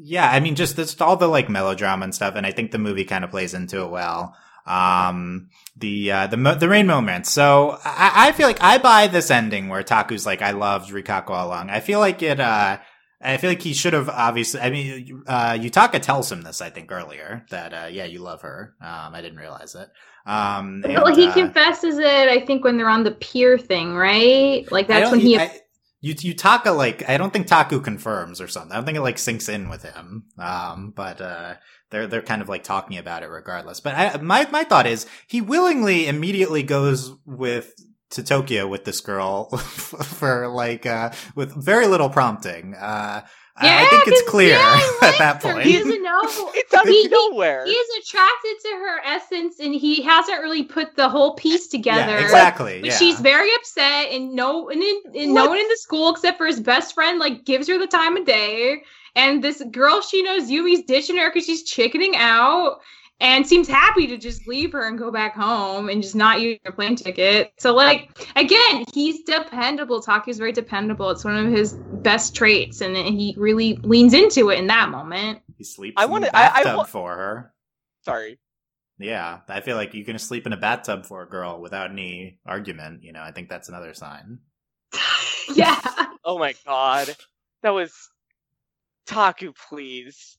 yeah, 0.03 0.31
I 0.31 0.41
mean, 0.41 0.55
just 0.55 0.77
just 0.77 1.03
all 1.03 1.17
the 1.17 1.29
like 1.29 1.49
melodrama 1.49 2.05
and 2.05 2.15
stuff, 2.15 2.35
and 2.37 2.47
I 2.47 2.53
think 2.53 2.71
the 2.71 2.79
movie 2.79 3.05
kind 3.05 3.25
of 3.25 3.31
plays 3.31 3.55
into 3.55 3.83
it 3.83 3.91
well 3.91 4.37
um 4.67 5.49
the 5.79 6.13
uh 6.13 6.27
the 6.27 6.37
the 6.37 6.69
rain 6.69 6.87
moments 6.87 7.33
so 7.33 7.79
I, 7.87 8.29
I 8.29 8.33
feel 8.33 8.47
like 8.47 8.61
i 8.61 8.77
buy 8.77 9.07
this 9.07 9.31
ending 9.31 9.69
where 9.69 9.83
taku's 9.83 10.27
like 10.27 10.43
i 10.43 10.51
loved 10.51 10.93
rikako 10.93 11.31
all 11.31 11.49
along 11.49 11.71
i 11.71 11.81
feel 11.81 12.01
like 12.01 12.23
it 12.23 12.39
uh 12.39 12.77
I 13.21 13.37
feel 13.37 13.51
like 13.51 13.63
he 13.63 13.75
should 13.75 13.95
have 13.95 14.09
obviously. 14.09 14.61
I 14.61 14.71
mean, 14.71 15.25
uh, 15.27 15.55
Yutaka 15.55 16.01
tells 16.01 16.31
him 16.31 16.43
this, 16.43 16.61
I 16.61 16.71
think, 16.71 16.93
earlier 16.93 17.45
that 17.51 17.75
uh, 17.75 17.89
yeah, 17.91 18.05
you 18.05 18.21
love 18.21 18.43
her. 18.43 18.75
Um, 18.81 19.15
I 19.15 19.21
didn't 19.21 19.39
realize 19.39 19.75
it. 19.75 19.89
Um, 20.25 20.83
and, 20.85 20.95
well, 20.95 21.15
he 21.15 21.27
uh, 21.27 21.33
confesses 21.33 21.99
it. 21.99 22.07
I 22.07 22.45
think 22.47 22.63
when 22.63 22.77
they're 22.77 22.89
on 22.89 23.03
the 23.03 23.11
pier 23.11 23.59
thing, 23.59 23.95
right? 23.95 24.71
Like 24.71 24.87
that's 24.87 25.11
when 25.11 25.21
he. 25.21 25.37
I, 25.37 25.61
Yutaka 26.05 26.77
like 26.77 27.09
I 27.09 27.17
don't 27.17 27.33
think 27.33 27.47
Taku 27.47 27.81
confirms 27.81 28.41
or 28.41 28.49
something. 28.49 28.73
I 28.73 28.77
don't 28.77 28.85
think 28.85 28.99
it 28.99 29.03
like 29.03 29.19
sinks 29.19 29.49
in 29.49 29.69
with 29.69 29.83
him. 29.83 30.25
Um, 30.39 30.93
but 30.95 31.21
uh, 31.21 31.55
they're 31.91 32.07
they're 32.07 32.23
kind 32.23 32.43
of 32.43 32.49
like 32.49 32.63
talking 32.63 32.99
about 32.99 33.23
it 33.23 33.29
regardless. 33.29 33.81
But 33.81 33.95
I, 33.95 34.17
my 34.19 34.49
my 34.51 34.65
thought 34.65 34.87
is 34.87 35.07
he 35.27 35.41
willingly 35.41 36.07
immediately 36.07 36.63
goes 36.63 37.13
with 37.27 37.75
to 38.11 38.23
Tokyo 38.23 38.67
with 38.67 38.85
this 38.85 39.01
girl 39.01 39.51
for 39.57 40.49
like 40.49 40.87
uh 40.87 41.11
with 41.35 41.53
very 41.53 41.87
little 41.87 42.11
prompting. 42.11 42.75
Uh 42.75 43.27
yeah, 43.63 43.83
I 43.83 43.87
think 43.89 44.09
it's 44.09 44.29
clear 44.29 44.51
yeah, 44.51 44.81
at 45.03 45.19
that 45.19 45.41
point. 45.43 45.63
He 45.63 45.79
doesn't 45.79 46.03
know. 46.03 46.21
it's 46.55 46.75
out 46.75 46.89
of 46.89 47.11
nowhere. 47.11 47.65
He, 47.65 47.73
is 47.73 48.05
attracted 48.05 48.55
to 48.63 48.69
her 48.69 49.01
essence, 49.05 49.61
and 49.61 49.75
he 49.75 50.03
hasn't 50.03 50.41
really 50.43 50.65
put 50.65 50.97
the 50.97 51.09
whole 51.09 51.35
piece 51.35 51.67
together. 51.67 52.13
Yeah, 52.13 52.25
exactly. 52.25 52.81
But 52.81 52.91
yeah. 52.91 52.97
she's 52.97 53.21
very 53.21 53.49
upset, 53.57 54.11
and 54.13 54.35
no, 54.35 54.69
and, 54.71 54.83
in, 54.83 55.01
and 55.15 55.35
no 55.35 55.47
one 55.47 55.59
in 55.59 55.69
the 55.69 55.77
school 55.77 56.11
except 56.11 56.39
for 56.39 56.47
his 56.47 56.61
best 56.61 56.95
friend 56.95 57.19
like 57.19 57.45
gives 57.45 57.69
her 57.69 57.79
the 57.79 57.87
time 57.87 58.17
of 58.17 58.27
day. 58.27 58.83
And 59.17 59.43
this 59.43 59.63
girl 59.71 60.01
she 60.01 60.23
knows 60.23 60.51
Yumi's 60.51 60.85
ditching 60.85 61.17
her 61.17 61.29
because 61.29 61.45
she's 61.45 61.65
chickening 61.65 62.15
out 62.17 62.81
and 63.21 63.47
seems 63.47 63.67
happy 63.67 64.07
to 64.07 64.17
just 64.17 64.47
leave 64.47 64.73
her 64.73 64.87
and 64.87 64.99
go 64.99 65.11
back 65.11 65.35
home 65.35 65.89
and 65.89 66.03
just 66.03 66.15
not 66.15 66.41
use 66.41 66.59
her 66.65 66.73
plane 66.73 66.97
ticket. 66.97 67.53
So 67.59 67.75
like 67.75 68.29
again, 68.37 68.85
he's 68.93 69.23
dependable. 69.25 70.01
Taku's 70.01 70.39
very 70.39 70.53
dependable. 70.53 71.11
It's 71.11 71.25
one 71.25 71.37
of 71.37 71.53
his 71.53 71.75
best 71.75 72.35
traits, 72.35 72.81
and 72.81 72.97
he 72.97 73.35
really 73.37 73.77
leans 73.83 74.15
into 74.15 74.51
it 74.51 74.59
in 74.59 74.67
that 74.69 74.91
moment. 74.91 75.41
He 75.57 75.65
sleeps 75.65 75.95
I 75.97 76.05
in 76.05 76.13
the 76.13 76.31
bathtub 76.33 76.67
I, 76.67 76.71
I 76.71 76.77
wa- 76.77 76.85
for 76.85 77.17
her. 77.17 77.55
Sorry. 78.05 78.39
Yeah, 79.01 79.41
I 79.49 79.61
feel 79.61 79.77
like 79.77 79.95
you 79.95 80.05
can 80.05 80.19
sleep 80.19 80.47
in 80.47 80.53
a 80.53 80.57
bathtub 80.57 81.07
for 81.07 81.23
a 81.23 81.29
girl 81.29 81.61
without 81.61 81.91
any 81.91 82.39
argument. 82.47 83.05
You 83.05 83.13
know, 83.13 83.23
I 83.23 83.31
think 83.31 83.49
that's 83.49 83.69
another 83.69 83.95
sign. 83.95 84.39
yeah. 85.55 85.81
oh 86.25 86.39
my 86.39 86.55
god, 86.65 87.15
that 87.63 87.71
was 87.71 87.93
Taku, 89.07 89.53
please. 89.69 90.38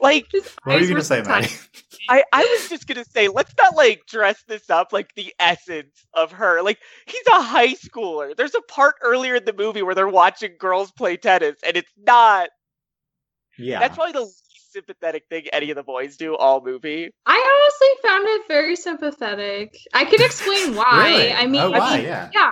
Like, 0.00 0.26
what 0.64 0.76
are 0.76 0.80
you 0.80 0.88
gonna 0.88 1.02
say, 1.02 1.22
Maddie? 1.22 1.48
I, 2.08 2.22
I 2.32 2.42
was 2.42 2.68
just 2.68 2.86
gonna 2.86 3.04
say, 3.04 3.28
let's 3.28 3.54
not 3.58 3.76
like 3.76 4.02
dress 4.06 4.42
this 4.46 4.68
up 4.70 4.92
like 4.92 5.14
the 5.14 5.34
essence 5.40 6.06
of 6.14 6.32
her. 6.32 6.62
Like, 6.62 6.78
he's 7.06 7.26
a 7.28 7.42
high 7.42 7.74
schooler. 7.74 8.36
There's 8.36 8.54
a 8.54 8.60
part 8.62 8.96
earlier 9.02 9.36
in 9.36 9.44
the 9.44 9.52
movie 9.52 9.82
where 9.82 9.94
they're 9.94 10.08
watching 10.08 10.52
girls 10.58 10.92
play 10.92 11.16
tennis, 11.16 11.56
and 11.66 11.76
it's 11.76 11.92
not. 11.96 12.50
Yeah, 13.58 13.80
that's 13.80 13.96
probably 13.96 14.12
the 14.12 14.20
least 14.20 14.72
sympathetic 14.72 15.24
thing 15.30 15.46
any 15.52 15.70
of 15.70 15.76
the 15.76 15.82
boys 15.82 16.16
do 16.16 16.36
all 16.36 16.62
movie. 16.62 17.10
I 17.24 17.58
honestly 17.58 18.08
found 18.08 18.26
it 18.28 18.42
very 18.48 18.76
sympathetic. 18.76 19.78
I 19.94 20.04
could 20.04 20.20
explain 20.20 20.74
why. 20.76 21.08
really? 21.08 21.32
I 21.32 21.46
mean, 21.46 21.62
oh, 21.62 21.70
why? 21.70 21.78
I 21.78 21.96
mean, 21.96 22.04
yeah, 22.04 22.30
yeah, 22.34 22.50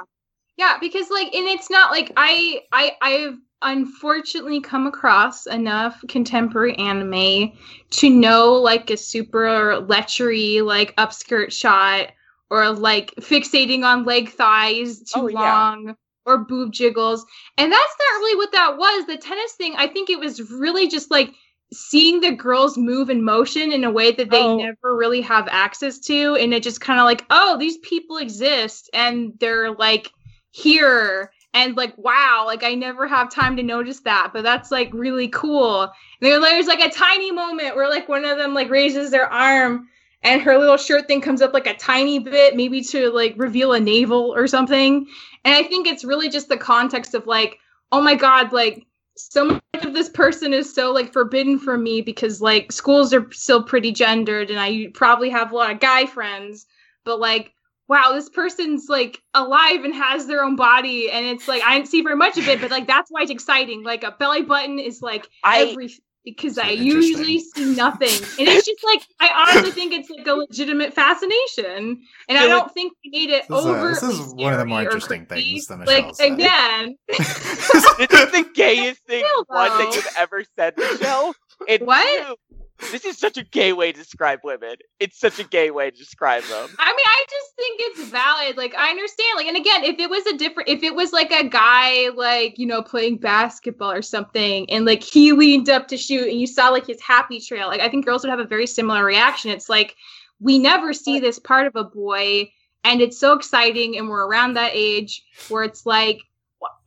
yeah, 0.57 0.79
because 0.81 1.11
like, 1.11 1.35
and 1.35 1.47
it's 1.47 1.69
not 1.69 1.91
like 1.91 2.13
I, 2.17 2.63
I, 2.73 2.93
I've 3.03 3.39
unfortunately 3.65 4.61
come 4.61 4.87
across 4.87 5.47
enough 5.47 6.03
contemporary 6.09 6.75
anime 6.77 7.53
to 7.91 8.11
know 8.11 8.53
like 8.53 8.91
a 8.91 8.97
super 8.97 9.81
lechery 9.81 10.63
like 10.65 10.95
upskirt 10.97 11.51
shot 11.51 12.13
or 12.51 12.71
like 12.71 13.13
fixating 13.17 13.83
on 13.85 14.05
leg 14.05 14.29
thighs 14.29 15.01
too 15.01 15.21
oh, 15.21 15.25
long 15.27 15.87
yeah. 15.87 15.93
or 16.27 16.39
boob 16.39 16.73
jiggles 16.73 17.25
and 17.57 17.73
that's 17.73 17.97
not 17.99 18.19
really 18.19 18.37
what 18.37 18.53
that 18.53 18.77
was 18.77 19.07
the 19.07 19.17
tennis 19.17 19.53
thing 19.53 19.75
i 19.77 19.87
think 19.87 20.11
it 20.11 20.19
was 20.19 20.51
really 20.53 20.87
just 20.87 21.11
like 21.11 21.33
seeing 21.73 22.21
the 22.21 22.31
girls 22.31 22.77
move 22.77 23.11
in 23.11 23.25
motion 23.25 23.73
in 23.73 23.83
a 23.83 23.91
way 23.91 24.13
that 24.13 24.31
they 24.31 24.43
oh. 24.43 24.57
never 24.57 24.95
really 24.95 25.23
have 25.23 25.49
access 25.51 25.99
to 25.99 26.37
and 26.37 26.53
it 26.53 26.63
just 26.63 26.81
kind 26.81 27.01
of 27.01 27.05
like 27.05 27.25
oh 27.31 27.57
these 27.59 27.79
people 27.79 28.19
exist 28.19 28.91
and 28.93 29.33
they're 29.41 29.73
like 29.73 30.11
here 30.51 31.33
and 31.55 31.77
like 31.77 31.97
wow 31.97 32.43
like 32.47 32.65
i 32.65 32.75
never 32.75 33.07
have 33.07 33.31
time 33.31 33.57
to 33.57 33.63
notice 33.63 34.01
that 34.01 34.31
but 34.33 34.43
that's 34.43 34.71
like 34.71 34.91
really 34.93 35.29
cool. 35.29 35.83
And 36.21 36.43
there's 36.43 36.67
like 36.67 36.81
a 36.81 36.91
tiny 36.91 37.31
moment 37.31 37.77
where 37.77 37.89
like 37.89 38.09
one 38.09 38.25
of 38.25 38.37
them 38.37 38.53
like 38.53 38.69
raises 38.69 39.11
their 39.11 39.33
arm 39.33 39.89
and 40.23 40.43
her 40.43 40.59
little 40.59 40.77
shirt 40.77 41.07
thing 41.07 41.21
comes 41.21 41.41
up 41.41 41.55
like 41.55 41.67
a 41.67 41.77
tiny 41.77 42.19
bit 42.19 42.57
maybe 42.57 42.83
to 42.83 43.11
like 43.11 43.35
reveal 43.37 43.73
a 43.73 43.81
navel 43.81 44.35
or 44.35 44.47
something. 44.47 45.07
And 45.45 45.55
i 45.55 45.63
think 45.63 45.87
it's 45.87 46.05
really 46.05 46.29
just 46.29 46.49
the 46.49 46.57
context 46.57 47.15
of 47.15 47.27
like 47.27 47.59
oh 47.93 48.03
my 48.03 48.15
god 48.15 48.53
like 48.53 48.87
so 49.17 49.45
much 49.45 49.63
of 49.85 49.95
this 49.95 50.09
person 50.09 50.53
is 50.53 50.75
so 50.75 50.93
like 50.93 51.13
forbidden 51.13 51.59
from 51.59 51.85
me 51.85 52.01
because 52.01 52.43
like 52.43 52.73
schools 52.73 53.15
are 53.15 53.31
still 53.31 53.63
pretty 53.63 53.93
gendered 53.93 54.51
and 54.51 54.59
i 54.59 54.89
probably 54.93 55.31
have 55.31 55.53
a 55.53 55.55
lot 55.55 55.71
of 55.71 55.79
guy 55.79 56.05
friends 56.05 56.67
but 57.05 57.21
like 57.21 57.53
wow, 57.89 58.13
this 58.13 58.29
person's 58.29 58.87
like 58.89 59.21
alive 59.35 59.85
and 59.85 59.95
has 59.95 60.27
their 60.27 60.43
own 60.43 60.57
body, 60.57 61.11
and 61.11 61.27
it's 61.27 61.49
like 61.49 61.63
I 61.63 61.77
didn't 61.77 61.89
see 61.89 62.03
very 62.03 62.17
much 62.17 62.39
of 62.39 62.49
it, 62.49 62.61
but 62.61 62.71
like 62.71 62.87
that's 62.87 63.11
why 63.11 63.23
it's 63.23 63.31
exciting. 63.31 63.83
Like 63.83 64.05
a 64.05 64.13
belly 64.13 64.43
button 64.43 64.79
is 64.79 65.03
like 65.03 65.29
I, 65.43 65.63
every 65.65 65.91
because 66.25 66.57
I 66.57 66.71
usually 66.71 67.39
see 67.39 67.75
nothing, 67.75 68.09
and 68.09 68.49
it's 68.49 68.65
just 68.65 68.83
like 68.85 69.03
I 69.21 69.49
honestly 69.49 69.73
think 69.73 69.93
it's 69.93 70.09
like 70.09 70.27
a 70.27 70.33
legitimate 70.33 70.95
fascination, 70.95 72.01
and 72.29 72.39
I 72.39 72.47
don't 72.47 72.73
think 72.73 72.95
we 73.05 73.11
need 73.11 73.31
it 73.31 73.51
over. 73.51 73.91
This 73.91 74.03
is 74.03 74.35
one 74.35 74.53
of 74.53 74.59
the 74.59 74.65
more 74.65 74.83
interesting 74.83 75.27
things. 75.27 75.67
That 75.67 75.87
like 75.87 76.15
said. 76.15 76.33
again, 76.33 76.97
this 77.09 77.99
is 77.99 78.33
the 78.33 78.51
gayest 78.55 79.05
thing 79.07 79.25
one 79.49 79.69
that 79.69 79.93
you've 79.95 80.09
ever 80.19 80.45
said, 80.57 80.75
Michelle. 80.79 81.35
And 81.69 81.83
what? 81.83 82.27
Two, 82.27 82.64
this 82.91 83.05
is 83.05 83.19
such 83.19 83.37
a 83.37 83.45
gay 83.45 83.73
way 83.73 83.93
to 83.93 83.99
describe 83.99 84.41
women. 84.43 84.77
It's 84.99 85.19
such 85.19 85.39
a 85.39 85.45
gay 85.45 85.71
way 85.71 85.91
to 85.91 85.97
describe 85.97 86.43
them. 86.45 86.69
I 86.79 86.91
mean, 86.91 87.07
I 87.07 87.25
just 87.31 87.57
think 87.57 87.81
it's 87.81 88.11
valid. 88.11 88.57
Like, 88.57 88.75
I 88.75 88.91
understand. 88.91 89.37
Like, 89.37 89.47
and 89.47 89.57
again, 89.57 89.85
if 89.85 89.99
it 89.99 90.11
was 90.11 90.27
a 90.27 90.37
different, 90.37 90.69
if 90.69 90.83
it 90.83 90.95
was 90.95 91.13
like 91.13 91.31
a 91.31 91.49
guy, 91.49 92.09
like, 92.11 92.59
you 92.59 92.67
know, 92.67 92.83
playing 92.83 93.19
basketball 93.19 93.93
or 93.93 94.03
something, 94.03 94.69
and 94.71 94.85
like 94.85 95.03
he 95.03 95.33
leaned 95.33 95.71
up 95.71 95.89
to 95.89 95.97
shoot 95.97 96.29
and 96.29 96.41
you 96.41 96.47
saw 96.47 96.69
like 96.69 96.87
his 96.87 97.01
happy 97.01 97.41
trail, 97.41 97.69
like, 97.69 97.81
I 97.81 97.89
think 97.89 98.05
girls 98.05 98.23
would 98.23 98.31
have 98.31 98.41
a 98.41 98.47
very 98.47 98.67
similar 98.67 99.05
reaction. 99.05 99.51
It's 99.51 99.69
like, 99.69 99.95
we 100.41 100.59
never 100.59 100.93
see 100.93 101.21
this 101.21 101.39
part 101.39 101.67
of 101.67 101.77
a 101.77 101.85
boy, 101.85 102.51
and 102.83 103.01
it's 103.01 103.19
so 103.19 103.35
exciting. 103.35 103.97
And 103.97 104.09
we're 104.09 104.27
around 104.27 104.55
that 104.55 104.73
age 104.75 105.25
where 105.49 105.65
it's 105.65 105.87
like, 105.87 106.21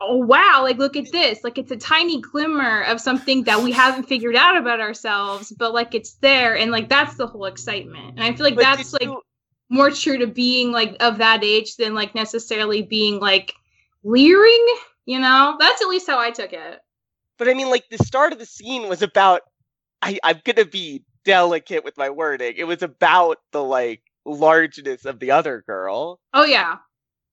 oh 0.02 0.18
wow 0.18 0.62
like 0.64 0.78
look 0.78 0.96
at 0.96 1.12
this. 1.12 1.44
Like 1.44 1.58
it's 1.58 1.72
a 1.72 1.78
tiny 1.78 2.22
glimmer 2.22 2.84
of 2.84 3.02
something 3.02 3.44
that 3.44 3.62
we 3.62 3.72
haven't 3.72 4.04
figured 4.04 4.36
out 4.36 4.58
about 4.58 4.80
ourselves 4.80 5.52
but 5.52 5.74
like 5.74 5.96
it's 5.96 6.14
there. 6.16 6.56
And 6.56 6.72
like 6.72 6.90
that's 6.90 7.16
the 7.16 7.28
whole 7.28 7.46
excitement. 7.46 8.18
And 8.18 8.24
i 8.24 8.34
feel 8.34 8.46
like 8.46 8.56
but 8.56 8.64
that's 8.64 8.94
like 8.94 9.04
you... 9.04 9.22
more 9.70 9.92
true 9.92 10.18
to 10.20 10.28
being 10.28 10.72
like 10.72 10.96
of 11.00 11.18
that 11.20 11.44
age 11.44 11.76
than 11.76 11.94
like 11.94 12.16
necessarily 12.16 12.82
being 12.82 13.20
like 13.20 13.54
leering 14.04 14.68
you 15.06 15.20
know? 15.20 15.56
That's 15.58 15.82
at 15.82 15.88
least 15.88 16.08
how 16.08 16.20
i 16.20 16.32
took 16.32 16.54
it. 16.54 16.80
But 17.38 17.50
i 17.50 17.54
mean 17.54 17.70
like 17.70 17.86
the 17.90 17.98
start 17.98 18.34
of 18.34 18.40
the 18.40 18.46
scene 18.46 18.90
was 18.90 19.02
about 19.02 19.42
i 20.02 20.20
i'm 20.24 20.42
gonna 20.44 20.66
be 20.66 21.04
delicate 21.24 21.84
with 21.84 21.98
my 21.98 22.10
wording. 22.10 22.54
It 22.56 22.64
was 22.64 22.82
about 22.82 23.38
the 23.52 23.64
like 23.64 24.02
largeness 24.26 25.06
of 25.06 25.20
the 25.20 25.32
other 25.32 25.64
girl. 25.66 26.20
Oh 26.34 26.46
yeah 26.46 26.78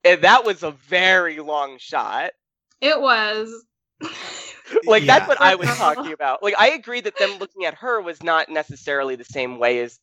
and 0.04 0.22
that 0.22 0.44
was 0.44 0.62
a 0.62 0.72
very 0.72 1.40
long 1.40 1.78
shot. 1.78 2.32
It 2.80 3.00
was. 3.00 3.64
like 4.86 5.04
yeah. 5.04 5.18
that's 5.18 5.28
what 5.28 5.40
I 5.40 5.54
was 5.54 5.68
talking 5.76 6.12
about. 6.12 6.42
Like 6.42 6.54
I 6.58 6.70
agree 6.70 7.00
that 7.00 7.18
them 7.18 7.38
looking 7.38 7.64
at 7.64 7.74
her 7.74 8.00
was 8.00 8.22
not 8.22 8.48
necessarily 8.48 9.16
the 9.16 9.24
same 9.24 9.58
way 9.58 9.80
as 9.80 9.98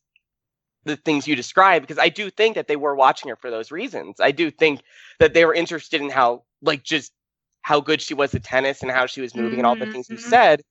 the 0.84 0.96
things 0.96 1.28
you 1.28 1.36
described 1.36 1.86
because 1.86 2.02
I 2.02 2.08
do 2.08 2.30
think 2.30 2.56
that 2.56 2.66
they 2.66 2.76
were 2.76 2.94
watching 2.94 3.28
her 3.28 3.36
for 3.36 3.50
those 3.50 3.70
reasons. 3.70 4.16
I 4.20 4.32
do 4.32 4.50
think 4.50 4.82
that 5.20 5.34
they 5.34 5.44
were 5.44 5.54
interested 5.54 6.00
in 6.00 6.10
how 6.10 6.42
like 6.60 6.82
just 6.82 7.12
how 7.62 7.80
good 7.80 8.02
she 8.02 8.14
was 8.14 8.34
at 8.34 8.42
tennis 8.42 8.82
and 8.82 8.90
how 8.90 9.06
she 9.06 9.20
was 9.20 9.34
moving 9.34 9.52
mm-hmm. 9.52 9.58
and 9.60 9.66
all 9.66 9.76
the 9.76 9.90
things 9.90 10.08
you 10.08 10.16
mm-hmm. 10.16 10.28
said. 10.28 10.62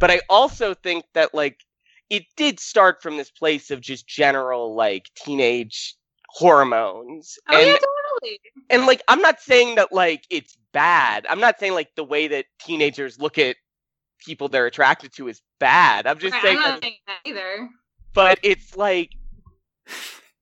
But 0.00 0.10
I 0.10 0.20
also 0.28 0.74
think 0.74 1.04
that 1.14 1.34
like 1.34 1.60
it 2.08 2.24
did 2.36 2.58
start 2.58 3.02
from 3.02 3.16
this 3.16 3.30
place 3.30 3.70
of 3.70 3.80
just 3.80 4.08
general 4.08 4.74
like 4.74 5.10
teenage 5.14 5.94
hormones. 6.28 7.38
Oh 7.48 7.56
and, 7.56 7.68
yeah, 7.68 7.76
And 8.70 8.86
like 8.86 9.02
I'm 9.08 9.20
not 9.20 9.40
saying 9.40 9.76
that 9.76 9.92
like 9.92 10.24
it's 10.30 10.56
bad. 10.72 11.26
I'm 11.28 11.40
not 11.40 11.58
saying 11.58 11.74
like 11.74 11.90
the 11.96 12.04
way 12.04 12.28
that 12.28 12.46
teenagers 12.60 13.18
look 13.18 13.38
at 13.38 13.56
people 14.20 14.48
they're 14.48 14.66
attracted 14.66 15.12
to 15.16 15.28
is 15.28 15.42
bad. 15.60 16.06
I'm 16.06 16.18
just 16.18 16.32
Right, 16.34 16.42
saying 16.42 16.56
I'm 16.58 16.62
that 16.62 16.70
not 16.74 16.82
saying 16.82 16.96
that 17.06 17.18
either. 17.24 17.68
but 18.14 18.38
it's 18.42 18.76
like 18.76 19.10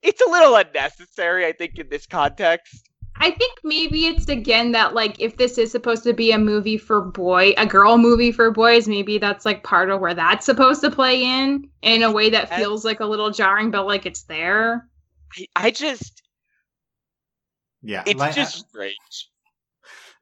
it's 0.02 0.20
a 0.20 0.30
little 0.30 0.54
unnecessary 0.56 1.46
i 1.46 1.52
think 1.52 1.78
in 1.78 1.88
this 1.88 2.06
context 2.06 2.88
I 3.20 3.32
think 3.32 3.58
maybe 3.64 4.06
it's 4.06 4.28
again 4.28 4.72
that 4.72 4.94
like 4.94 5.20
if 5.20 5.36
this 5.36 5.58
is 5.58 5.72
supposed 5.72 6.04
to 6.04 6.12
be 6.12 6.30
a 6.30 6.38
movie 6.38 6.78
for 6.78 7.00
boy, 7.00 7.52
a 7.56 7.66
girl 7.66 7.98
movie 7.98 8.30
for 8.30 8.50
boys, 8.52 8.86
maybe 8.86 9.18
that's 9.18 9.44
like 9.44 9.64
part 9.64 9.90
of 9.90 10.00
where 10.00 10.14
that's 10.14 10.46
supposed 10.46 10.82
to 10.82 10.90
play 10.90 11.24
in 11.24 11.68
in 11.82 12.02
a 12.04 12.12
way 12.12 12.30
that 12.30 12.48
feels 12.54 12.84
like 12.84 13.00
a 13.00 13.06
little 13.06 13.30
jarring, 13.30 13.72
but 13.72 13.86
like 13.86 14.06
it's 14.06 14.22
there. 14.22 14.88
i, 15.36 15.46
I 15.56 15.70
just 15.70 16.22
Yeah, 17.88 18.02
it's 18.06 18.20
like, 18.20 18.34
just 18.34 18.68
strange 18.68 19.30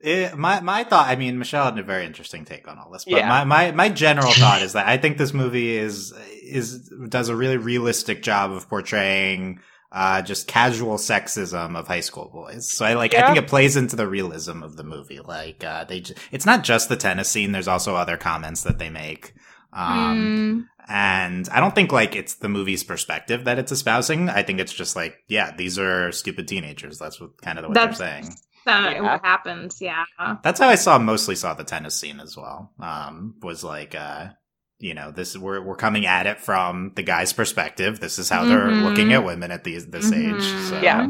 It, 0.00 0.36
my 0.36 0.60
my 0.60 0.84
thought. 0.84 1.08
I 1.08 1.16
mean, 1.16 1.38
Michelle 1.38 1.64
had 1.64 1.78
a 1.78 1.82
very 1.82 2.04
interesting 2.04 2.44
take 2.44 2.68
on 2.68 2.78
all 2.78 2.90
this, 2.92 3.04
but 3.04 3.14
Yeah. 3.18 3.28
my, 3.28 3.44
my 3.44 3.72
my 3.72 3.88
general 3.88 4.30
thought 4.32 4.62
is 4.62 4.74
that 4.74 4.86
I 4.86 4.98
think 4.98 5.18
this 5.18 5.32
movie 5.34 5.76
is 5.76 6.12
is 6.42 6.88
does 7.08 7.28
a 7.28 7.34
really 7.36 7.56
realistic 7.56 8.22
job 8.22 8.52
of 8.52 8.68
portraying 8.68 9.60
uh, 9.90 10.20
just 10.20 10.46
casual 10.46 10.96
sexism 10.96 11.76
of 11.76 11.88
high 11.88 12.00
school 12.00 12.28
boys. 12.32 12.70
So 12.70 12.84
I 12.84 12.94
like. 12.94 13.14
I 13.14 13.24
think 13.26 13.38
it 13.38 13.48
plays 13.48 13.76
into 13.76 13.96
the 13.96 14.06
realism 14.06 14.62
of 14.62 14.76
the 14.76 14.84
movie. 14.84 15.20
Like 15.20 15.64
uh, 15.64 15.84
they, 15.84 16.00
j- 16.00 16.14
it's 16.30 16.44
not 16.46 16.62
just 16.64 16.88
the 16.88 16.96
tennis 16.96 17.28
scene. 17.30 17.52
There's 17.52 17.68
also 17.68 17.96
other 17.96 18.16
comments 18.16 18.62
that 18.64 18.78
they 18.78 18.90
make. 18.90 19.32
Um, 19.72 20.68
Mm, 20.75 20.75
and 20.88 21.48
I 21.50 21.60
don't 21.60 21.74
think 21.74 21.92
like 21.92 22.14
it's 22.16 22.34
the 22.34 22.48
movie's 22.48 22.84
perspective 22.84 23.44
that 23.44 23.58
it's 23.58 23.72
espousing. 23.72 24.28
I 24.28 24.42
think 24.42 24.60
it's 24.60 24.72
just 24.72 24.96
like, 24.96 25.16
yeah, 25.28 25.54
these 25.56 25.78
are 25.78 26.12
stupid 26.12 26.48
teenagers. 26.48 26.98
That's 26.98 27.20
what 27.20 27.40
kind 27.42 27.58
of 27.58 27.64
what 27.66 27.74
That's- 27.74 27.98
they're 27.98 28.22
saying. 28.22 28.34
that 28.66 28.96
Yeah. 28.96 29.02
what 29.02 29.24
happens, 29.24 29.80
yeah. 29.80 30.04
That's 30.42 30.58
how 30.60 30.68
I 30.68 30.74
saw 30.74 30.98
mostly 30.98 31.36
saw 31.36 31.54
the 31.54 31.64
tennis 31.64 31.94
scene 31.96 32.18
as 32.20 32.36
well. 32.36 32.72
Um, 32.80 33.34
was 33.42 33.62
like, 33.62 33.94
uh, 33.94 34.28
you 34.78 34.92
know, 34.92 35.10
this 35.10 35.36
we're 35.36 35.62
we're 35.62 35.76
coming 35.76 36.04
at 36.06 36.26
it 36.26 36.40
from 36.40 36.92
the 36.96 37.02
guy's 37.02 37.32
perspective. 37.32 38.00
This 38.00 38.18
is 38.18 38.28
how 38.28 38.44
they're 38.44 38.66
Mhm. 38.68 38.82
looking 38.82 39.12
at 39.12 39.24
women 39.24 39.50
at 39.50 39.64
these 39.64 39.86
this 39.86 40.10
age. 40.12 40.34
Mhm. 40.34 40.68
So, 40.68 40.80
Yeah. 40.80 41.06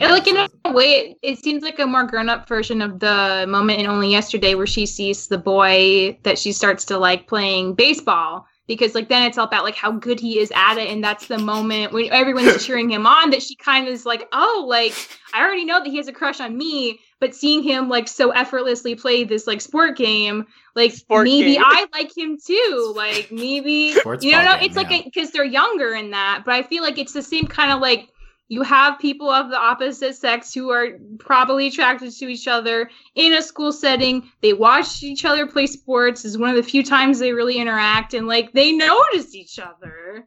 And 0.00 0.12
like 0.12 0.28
in 0.28 0.36
a 0.36 0.72
way, 0.72 0.90
it, 0.92 1.16
it 1.22 1.38
seems 1.40 1.64
like 1.64 1.80
a 1.80 1.86
more 1.86 2.04
grown-up 2.04 2.46
version 2.48 2.80
of 2.82 3.00
the 3.00 3.46
moment 3.48 3.80
in 3.80 3.86
Only 3.88 4.10
Yesterday 4.12 4.54
where 4.54 4.64
she 4.66 4.86
sees 4.86 5.26
the 5.26 5.38
boy 5.38 6.16
that 6.22 6.38
she 6.38 6.52
starts 6.52 6.84
to 6.84 6.98
like 6.98 7.26
playing 7.26 7.74
baseball 7.74 8.46
because 8.68 8.94
like 8.94 9.08
then 9.08 9.24
it's 9.24 9.36
all 9.36 9.46
about 9.46 9.64
like 9.64 9.74
how 9.74 9.90
good 9.90 10.20
he 10.20 10.38
is 10.38 10.52
at 10.54 10.76
it, 10.76 10.88
and 10.88 11.02
that's 11.02 11.26
the 11.26 11.38
moment 11.38 11.92
when 11.92 12.12
everyone's 12.12 12.64
cheering 12.66 12.88
him 12.88 13.06
on 13.06 13.30
that 13.30 13.42
she 13.42 13.56
kind 13.56 13.88
of 13.88 13.92
is 13.92 14.06
like, 14.06 14.28
oh, 14.32 14.64
like 14.68 14.94
I 15.34 15.42
already 15.42 15.64
know 15.64 15.82
that 15.82 15.88
he 15.88 15.96
has 15.96 16.06
a 16.06 16.12
crush 16.12 16.38
on 16.38 16.56
me, 16.56 17.00
but 17.18 17.34
seeing 17.34 17.62
him 17.64 17.88
like 17.88 18.06
so 18.06 18.30
effortlessly 18.30 18.94
play 18.94 19.24
this 19.24 19.46
like 19.46 19.60
sport 19.60 19.96
game, 19.96 20.46
like 20.76 20.92
Sport 20.92 21.24
maybe 21.24 21.54
game. 21.54 21.64
I 21.64 21.86
like 21.92 22.16
him 22.16 22.38
too, 22.38 22.92
like 22.94 23.32
maybe 23.32 23.94
Sports 23.94 24.24
you 24.24 24.32
know, 24.32 24.44
no, 24.44 24.54
game, 24.54 24.64
it's 24.64 24.76
like 24.76 24.90
yeah. 24.90 25.02
because 25.04 25.32
they're 25.32 25.44
younger 25.44 25.94
in 25.94 26.10
that, 26.12 26.42
but 26.44 26.54
I 26.54 26.62
feel 26.62 26.82
like 26.82 26.98
it's 26.98 27.14
the 27.14 27.22
same 27.22 27.46
kind 27.46 27.72
of 27.72 27.80
like 27.80 28.10
you 28.48 28.62
have 28.62 28.98
people 28.98 29.30
of 29.30 29.50
the 29.50 29.58
opposite 29.58 30.16
sex 30.16 30.54
who 30.54 30.70
are 30.70 30.98
probably 31.18 31.66
attracted 31.66 32.12
to 32.12 32.26
each 32.28 32.48
other 32.48 32.90
in 33.14 33.34
a 33.34 33.42
school 33.42 33.72
setting. 33.72 34.30
They 34.40 34.54
watch 34.54 35.02
each 35.02 35.24
other 35.24 35.46
play 35.46 35.66
sports. 35.66 36.24
Is 36.24 36.38
one 36.38 36.50
of 36.50 36.56
the 36.56 36.62
few 36.62 36.82
times 36.82 37.18
they 37.18 37.32
really 37.32 37.58
interact, 37.58 38.14
and 38.14 38.26
like 38.26 38.52
they 38.52 38.72
notice 38.72 39.34
each 39.34 39.58
other. 39.58 40.26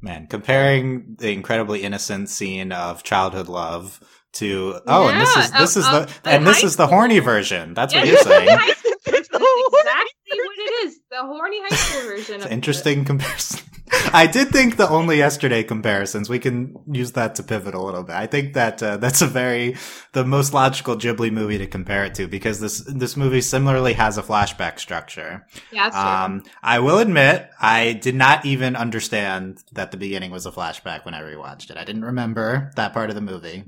Man, 0.00 0.26
comparing 0.28 1.16
the 1.18 1.32
incredibly 1.32 1.82
innocent 1.82 2.28
scene 2.28 2.70
of 2.70 3.02
childhood 3.02 3.48
love 3.48 3.98
to 4.34 4.78
oh, 4.86 5.08
and 5.08 5.20
this 5.20 5.36
is 5.36 5.50
this 5.52 5.76
of- 5.76 5.82
is 5.82 5.88
the 6.22 6.30
and 6.30 6.46
this 6.46 6.62
is 6.62 6.76
the 6.76 6.86
horny 6.86 7.18
version. 7.18 7.74
That's 7.74 7.92
what 7.94 8.06
you're 8.06 8.18
saying. 8.22 8.48
high 8.50 8.72
school 8.72 8.92
It's 9.06 9.28
version 9.28 9.32
the 9.32 9.38
is 9.38 9.74
exactly 9.80 10.38
what 10.38 10.58
it 10.58 10.86
is. 10.86 11.00
The 11.18 11.26
horny 11.26 11.62
high 11.62 11.76
school 11.76 12.02
version. 12.02 12.34
It's 12.36 12.44
of 12.44 12.50
an 12.50 12.52
it. 12.52 12.54
interesting 12.54 13.04
comparison. 13.06 13.60
I 14.12 14.26
did 14.26 14.48
think 14.48 14.76
the 14.76 14.88
only 14.88 15.16
yesterday 15.16 15.62
comparisons 15.62 16.28
we 16.28 16.38
can 16.38 16.76
use 16.90 17.12
that 17.12 17.36
to 17.36 17.42
pivot 17.42 17.74
a 17.74 17.80
little 17.80 18.02
bit. 18.02 18.16
I 18.16 18.26
think 18.26 18.52
that 18.52 18.82
uh, 18.82 18.98
that's 18.98 19.22
a 19.22 19.26
very 19.26 19.76
the 20.12 20.24
most 20.26 20.52
logical 20.52 20.94
Ghibli 20.96 21.32
movie 21.32 21.56
to 21.56 21.66
compare 21.66 22.04
it 22.04 22.14
to 22.16 22.26
because 22.26 22.60
this 22.60 22.80
this 22.80 23.16
movie 23.16 23.40
similarly 23.40 23.94
has 23.94 24.18
a 24.18 24.22
flashback 24.22 24.78
structure. 24.78 25.46
Yeah, 25.70 25.88
that's 25.88 25.96
true. 25.96 26.04
Um, 26.04 26.42
I 26.62 26.80
will 26.80 26.98
admit 26.98 27.48
I 27.60 27.94
did 27.94 28.14
not 28.14 28.44
even 28.44 28.76
understand 28.76 29.62
that 29.72 29.92
the 29.92 29.96
beginning 29.96 30.32
was 30.32 30.44
a 30.44 30.52
flashback 30.52 31.06
when 31.06 31.14
I 31.14 31.22
rewatched 31.22 31.70
it. 31.70 31.78
I 31.78 31.84
didn't 31.84 32.04
remember 32.04 32.72
that 32.76 32.92
part 32.92 33.08
of 33.08 33.14
the 33.16 33.22
movie, 33.22 33.64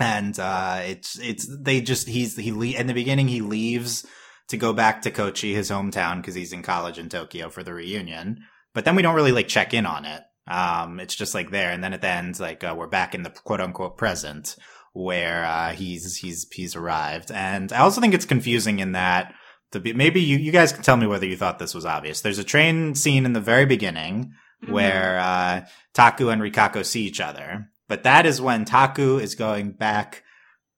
and 0.00 0.38
uh, 0.38 0.80
it's 0.84 1.18
it's 1.18 1.46
they 1.54 1.82
just 1.82 2.08
he's 2.08 2.36
he 2.36 2.50
le- 2.50 2.78
in 2.78 2.86
the 2.86 2.94
beginning 2.94 3.28
he 3.28 3.42
leaves 3.42 4.06
to 4.48 4.56
go 4.56 4.72
back 4.72 5.02
to 5.02 5.10
Kochi, 5.10 5.54
his 5.54 5.70
hometown, 5.70 6.16
because 6.16 6.34
he's 6.34 6.52
in 6.52 6.62
college 6.62 6.98
in 6.98 7.08
Tokyo 7.08 7.50
for 7.50 7.62
the 7.62 7.74
reunion. 7.74 8.40
But 8.74 8.84
then 8.84 8.96
we 8.96 9.02
don't 9.02 9.14
really 9.14 9.32
like 9.32 9.48
check 9.48 9.74
in 9.74 9.86
on 9.86 10.04
it. 10.04 10.22
Um, 10.46 11.00
it's 11.00 11.14
just 11.14 11.34
like 11.34 11.50
there, 11.50 11.70
and 11.70 11.82
then 11.84 11.92
at 11.92 12.00
the 12.00 12.08
end, 12.08 12.38
like 12.40 12.64
uh, 12.64 12.74
we're 12.76 12.86
back 12.86 13.14
in 13.14 13.22
the 13.22 13.30
quote 13.30 13.60
unquote 13.60 13.98
present 13.98 14.56
where 14.94 15.44
uh, 15.44 15.72
he's 15.72 16.16
he's 16.16 16.46
he's 16.52 16.74
arrived. 16.74 17.30
And 17.30 17.72
I 17.72 17.78
also 17.80 18.00
think 18.00 18.14
it's 18.14 18.24
confusing 18.24 18.78
in 18.78 18.92
that 18.92 19.34
to 19.72 19.80
be 19.80 19.92
maybe 19.92 20.20
you 20.22 20.38
you 20.38 20.50
guys 20.50 20.72
can 20.72 20.82
tell 20.82 20.96
me 20.96 21.06
whether 21.06 21.26
you 21.26 21.36
thought 21.36 21.58
this 21.58 21.74
was 21.74 21.84
obvious. 21.84 22.22
There's 22.22 22.38
a 22.38 22.44
train 22.44 22.94
scene 22.94 23.26
in 23.26 23.34
the 23.34 23.40
very 23.40 23.66
beginning 23.66 24.32
Mhm. 24.64 24.72
where 24.72 25.18
uh, 25.20 25.66
Taku 25.94 26.30
and 26.30 26.42
Rikako 26.42 26.84
see 26.84 27.02
each 27.02 27.20
other, 27.20 27.68
but 27.86 28.02
that 28.02 28.26
is 28.26 28.40
when 28.40 28.64
Taku 28.64 29.18
is 29.18 29.36
going 29.36 29.70
back 29.72 30.24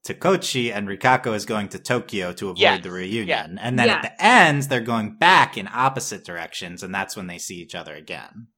to 0.05 0.15
Kochi 0.15 0.73
and 0.73 0.89
Rikako 0.89 1.35
is 1.35 1.45
going 1.45 1.69
to 1.69 1.79
Tokyo 1.79 2.33
to 2.33 2.47
avoid 2.47 2.59
Yes, 2.59 2.83
the 2.83 2.91
reunion. 2.91 3.59
And 3.59 3.79
then 3.79 3.91
at 3.91 4.03
the 4.03 4.25
end, 4.25 4.63
they're 4.65 4.81
going 4.81 5.17
back 5.17 5.59
in 5.59 5.69
opposite 5.73 6.25
directions, 6.25 6.83
and 6.83 6.95
that's 6.95 7.17
when 7.17 7.27
they 7.27 7.39
see 7.39 7.57
each 7.57 7.75
other 7.75 7.95
again. 7.95 8.49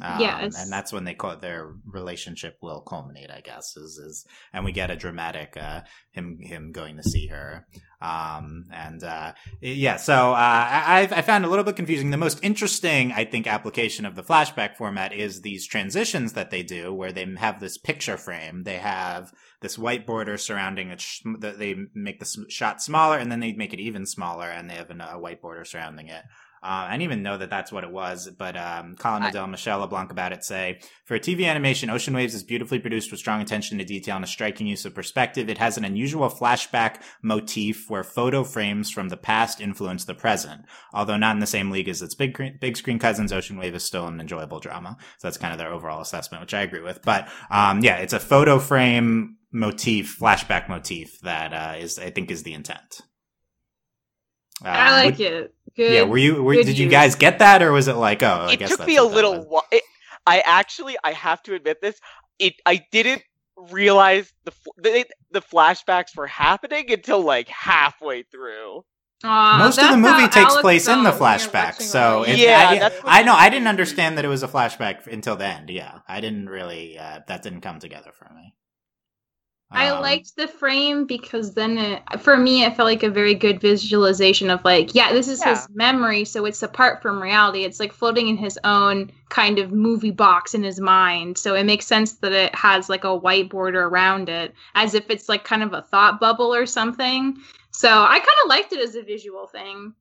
Um, 0.00 0.20
yes. 0.20 0.56
and 0.56 0.70
that's 0.70 0.92
when 0.92 1.02
they 1.02 1.14
call 1.14 1.36
their 1.36 1.72
relationship 1.84 2.58
will 2.62 2.80
culminate. 2.80 3.30
I 3.30 3.40
guess 3.40 3.76
is 3.76 3.98
is, 3.98 4.24
and 4.52 4.64
we 4.64 4.70
get 4.70 4.90
a 4.90 4.96
dramatic 4.96 5.56
uh, 5.56 5.80
him 6.12 6.38
him 6.40 6.70
going 6.70 6.96
to 6.98 7.02
see 7.02 7.26
her. 7.26 7.66
Um, 8.00 8.66
and 8.72 9.04
uh, 9.04 9.32
yeah, 9.60 9.96
so 9.96 10.32
uh, 10.32 10.36
I 10.36 11.08
I 11.10 11.22
found 11.22 11.44
a 11.44 11.48
little 11.48 11.64
bit 11.64 11.76
confusing. 11.76 12.10
The 12.10 12.16
most 12.16 12.38
interesting, 12.42 13.12
I 13.12 13.24
think, 13.24 13.46
application 13.46 14.06
of 14.06 14.16
the 14.16 14.22
flashback 14.22 14.76
format 14.76 15.12
is 15.12 15.42
these 15.42 15.66
transitions 15.66 16.32
that 16.32 16.50
they 16.50 16.62
do, 16.62 16.94
where 16.94 17.12
they 17.12 17.26
have 17.38 17.60
this 17.60 17.76
picture 17.76 18.16
frame. 18.16 18.62
They 18.64 18.78
have 18.78 19.32
this 19.60 19.78
white 19.78 20.06
border 20.06 20.38
surrounding 20.38 20.88
it. 20.88 21.00
Sh- 21.02 21.22
they 21.38 21.76
make 21.94 22.20
the 22.20 22.46
shot 22.48 22.82
smaller, 22.82 23.18
and 23.18 23.30
then 23.30 23.40
they 23.40 23.52
make 23.52 23.74
it 23.74 23.80
even 23.80 24.06
smaller, 24.06 24.48
and 24.48 24.70
they 24.70 24.74
have 24.74 24.90
a 24.90 25.18
white 25.18 25.42
border 25.42 25.64
surrounding 25.64 26.08
it. 26.08 26.22
Uh, 26.62 26.84
I 26.88 26.90
didn't 26.90 27.04
even 27.04 27.22
know 27.22 27.38
that 27.38 27.48
that's 27.48 27.72
what 27.72 27.84
it 27.84 27.90
was, 27.90 28.28
but 28.36 28.54
um, 28.54 28.94
Colin 28.96 29.22
Odell, 29.24 29.46
Michelle 29.46 29.78
LeBlanc 29.80 30.10
about 30.10 30.32
it 30.32 30.44
say 30.44 30.80
for 31.06 31.14
a 31.14 31.20
TV 31.20 31.46
animation, 31.46 31.88
Ocean 31.88 32.12
Waves 32.12 32.34
is 32.34 32.42
beautifully 32.42 32.78
produced 32.78 33.10
with 33.10 33.18
strong 33.18 33.40
attention 33.40 33.78
to 33.78 33.84
detail 33.84 34.16
and 34.16 34.24
a 34.26 34.28
striking 34.28 34.66
use 34.66 34.84
of 34.84 34.94
perspective. 34.94 35.48
It 35.48 35.56
has 35.56 35.78
an 35.78 35.86
unusual 35.86 36.28
flashback 36.28 37.00
motif 37.22 37.88
where 37.88 38.04
photo 38.04 38.44
frames 38.44 38.90
from 38.90 39.08
the 39.08 39.16
past 39.16 39.58
influence 39.62 40.04
the 40.04 40.12
present. 40.14 40.66
Although 40.92 41.16
not 41.16 41.34
in 41.34 41.40
the 41.40 41.46
same 41.46 41.70
league 41.70 41.88
as 41.88 42.02
its 42.02 42.14
big 42.14 42.36
big 42.60 42.76
screen 42.76 42.98
cousins, 42.98 43.32
Ocean 43.32 43.56
Wave 43.56 43.74
is 43.74 43.82
still 43.84 44.06
an 44.06 44.20
enjoyable 44.20 44.60
drama. 44.60 44.98
So 45.16 45.28
that's 45.28 45.38
kind 45.38 45.54
of 45.54 45.58
their 45.58 45.72
overall 45.72 46.02
assessment, 46.02 46.42
which 46.42 46.52
I 46.52 46.60
agree 46.60 46.82
with. 46.82 47.00
But 47.02 47.26
um, 47.50 47.80
yeah, 47.82 47.96
it's 47.96 48.12
a 48.12 48.20
photo 48.20 48.58
frame 48.58 49.38
motif, 49.50 50.18
flashback 50.20 50.68
motif 50.68 51.20
that 51.22 51.54
uh, 51.54 51.78
is 51.78 51.98
I 51.98 52.10
think 52.10 52.30
is 52.30 52.42
the 52.42 52.52
intent. 52.52 53.00
I 54.62 54.86
Um, 54.88 54.92
like 55.06 55.18
would- 55.18 55.20
it. 55.26 55.54
Good. 55.76 55.92
yeah, 55.92 56.02
were 56.02 56.18
you? 56.18 56.42
Were, 56.42 56.54
good 56.54 56.66
did 56.66 56.78
you 56.78 56.88
guys 56.88 57.14
get 57.14 57.38
that, 57.38 57.62
or 57.62 57.72
was 57.72 57.88
it 57.88 57.96
like, 57.96 58.22
oh, 58.22 58.46
I 58.48 58.52
it 58.52 58.58
guess 58.58 58.70
took 58.70 58.78
that's 58.78 58.88
me 58.88 58.96
a 58.96 59.04
little 59.04 59.42
while. 59.44 59.64
It, 59.70 59.82
I 60.26 60.40
actually, 60.40 60.96
I 61.02 61.12
have 61.12 61.42
to 61.44 61.54
admit 61.54 61.80
this. 61.80 61.98
It, 62.38 62.54
I 62.66 62.84
didn't 62.90 63.22
realize 63.56 64.32
the 64.44 64.52
the, 64.78 65.06
the 65.32 65.40
flashbacks 65.40 66.16
were 66.16 66.26
happening 66.26 66.90
until 66.90 67.20
like 67.20 67.48
halfway 67.48 68.22
through. 68.24 68.84
Aw, 69.22 69.58
Most 69.58 69.78
of 69.78 69.90
the 69.90 69.98
movie 69.98 70.28
takes 70.28 70.36
Alex 70.36 70.60
place 70.62 70.88
in 70.88 71.02
the 71.02 71.12
felt 71.12 71.20
flashback, 71.20 71.82
so 71.82 72.22
it. 72.22 72.30
it, 72.30 72.38
Yeah, 72.38 72.88
I, 73.04 73.20
I 73.20 73.22
know 73.22 73.34
I 73.34 73.50
didn't 73.50 73.68
understand 73.68 74.16
that 74.16 74.24
it 74.24 74.28
was 74.28 74.42
a 74.42 74.48
flashback 74.48 75.06
until 75.06 75.36
the 75.36 75.44
end. 75.44 75.68
Yeah, 75.68 75.98
I 76.08 76.20
didn't 76.20 76.48
really. 76.48 76.98
Uh, 76.98 77.20
that 77.28 77.42
didn't 77.42 77.60
come 77.60 77.80
together 77.80 78.12
for 78.12 78.32
me. 78.34 78.54
I 79.72 79.90
Um, 79.90 80.02
liked 80.02 80.34
the 80.36 80.48
frame 80.48 81.06
because 81.06 81.54
then 81.54 81.78
it, 81.78 82.02
for 82.20 82.36
me 82.36 82.64
it 82.64 82.76
felt 82.76 82.86
like 82.88 83.02
a 83.04 83.10
very 83.10 83.34
good 83.34 83.60
visualization 83.60 84.50
of 84.50 84.64
like 84.64 84.94
yeah 84.94 85.12
this 85.12 85.28
is 85.28 85.40
Yeah. 85.40 85.50
his 85.50 85.68
memory 85.70 86.24
so 86.24 86.44
it's 86.44 86.62
apart 86.62 87.00
from 87.02 87.22
reality. 87.22 87.64
It's 87.64 87.78
like 87.80 87.92
floating 87.92 88.28
in 88.28 88.36
his 88.36 88.58
own 88.64 89.10
kind 89.28 89.58
of 89.60 89.70
movie 89.72 90.10
box 90.10 90.54
in 90.54 90.62
his 90.64 90.80
mind. 90.80 91.38
So 91.38 91.54
it 91.54 91.64
makes 91.64 91.86
sense 91.86 92.14
that 92.14 92.32
it 92.32 92.54
has 92.54 92.88
like 92.88 93.04
a 93.04 93.14
white 93.14 93.48
border 93.48 93.84
around 93.84 94.28
it 94.28 94.54
as 94.74 94.94
if 94.94 95.08
it's 95.08 95.28
like 95.28 95.44
kind 95.44 95.62
of 95.62 95.72
a 95.72 95.82
thought 95.82 96.18
bubble 96.20 96.52
or 96.54 96.66
something. 96.66 97.36
So 97.70 97.88
I 97.88 98.18
kind 98.18 98.38
of 98.44 98.48
liked 98.48 98.72
it 98.72 98.80
as 98.80 98.96
a 98.96 99.02
visual 99.02 99.46
thing 99.46 99.94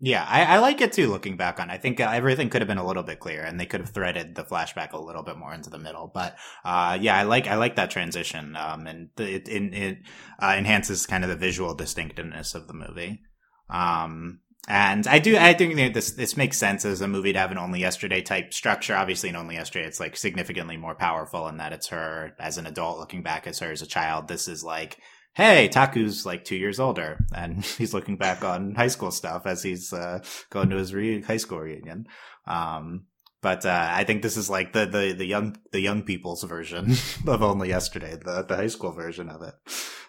Yeah, 0.00 0.24
I, 0.28 0.44
I, 0.44 0.58
like 0.58 0.80
it 0.80 0.92
too. 0.92 1.08
Looking 1.08 1.36
back 1.36 1.58
on, 1.58 1.70
I 1.70 1.76
think 1.76 1.98
everything 1.98 2.50
could 2.50 2.60
have 2.60 2.68
been 2.68 2.78
a 2.78 2.86
little 2.86 3.02
bit 3.02 3.18
clearer, 3.18 3.44
and 3.44 3.58
they 3.58 3.66
could 3.66 3.80
have 3.80 3.90
threaded 3.90 4.36
the 4.36 4.44
flashback 4.44 4.92
a 4.92 4.98
little 4.98 5.24
bit 5.24 5.36
more 5.36 5.52
into 5.52 5.70
the 5.70 5.78
middle. 5.78 6.08
But 6.12 6.36
uh, 6.64 6.98
yeah, 7.00 7.16
I 7.16 7.24
like 7.24 7.48
I 7.48 7.56
like 7.56 7.74
that 7.76 7.90
transition, 7.90 8.54
um, 8.54 8.86
and 8.86 9.08
it 9.18 9.48
it, 9.48 9.74
it 9.74 9.98
uh, 10.40 10.54
enhances 10.56 11.04
kind 11.04 11.24
of 11.24 11.30
the 11.30 11.36
visual 11.36 11.74
distinctiveness 11.74 12.54
of 12.54 12.68
the 12.68 12.74
movie. 12.74 13.22
Um, 13.68 14.38
and 14.68 15.06
I 15.08 15.18
do 15.18 15.36
I 15.36 15.52
think 15.54 15.94
this 15.94 16.12
this 16.12 16.36
makes 16.36 16.58
sense 16.58 16.84
as 16.84 17.00
a 17.00 17.08
movie 17.08 17.32
to 17.32 17.38
have 17.38 17.50
an 17.50 17.58
only 17.58 17.80
yesterday 17.80 18.22
type 18.22 18.54
structure. 18.54 18.94
Obviously, 18.94 19.30
in 19.30 19.36
only 19.36 19.56
yesterday, 19.56 19.86
it's 19.86 19.98
like 19.98 20.16
significantly 20.16 20.76
more 20.76 20.94
powerful 20.94 21.48
in 21.48 21.56
that 21.56 21.72
it's 21.72 21.88
her 21.88 22.36
as 22.38 22.56
an 22.56 22.66
adult 22.66 22.98
looking 22.98 23.24
back 23.24 23.48
as 23.48 23.58
her 23.58 23.72
as 23.72 23.82
a 23.82 23.86
child. 23.86 24.28
This 24.28 24.46
is 24.46 24.62
like 24.62 24.98
hey, 25.34 25.68
Taku's 25.68 26.26
like 26.26 26.44
two 26.44 26.56
years 26.56 26.80
older, 26.80 27.18
and 27.34 27.64
he's 27.78 27.94
looking 27.94 28.16
back 28.16 28.44
on 28.44 28.74
high 28.74 28.88
school 28.88 29.10
stuff 29.10 29.46
as 29.46 29.62
he's 29.62 29.92
uh, 29.92 30.20
going 30.50 30.70
to 30.70 30.76
his 30.76 30.94
re- 30.94 31.22
high 31.22 31.36
school 31.36 31.60
reunion. 31.60 32.06
Um, 32.46 33.06
but 33.40 33.64
uh, 33.64 33.88
I 33.90 34.04
think 34.04 34.22
this 34.22 34.36
is 34.36 34.50
like 34.50 34.72
the, 34.72 34.86
the, 34.86 35.12
the 35.12 35.24
young 35.24 35.56
the 35.70 35.80
young 35.80 36.02
people's 36.02 36.42
version 36.42 36.96
of 37.26 37.42
Only 37.42 37.68
Yesterday, 37.68 38.16
the 38.16 38.42
the 38.42 38.56
high 38.56 38.66
school 38.66 38.92
version 38.92 39.28
of 39.28 39.42
it. 39.42 39.54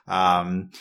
Um, 0.07 0.72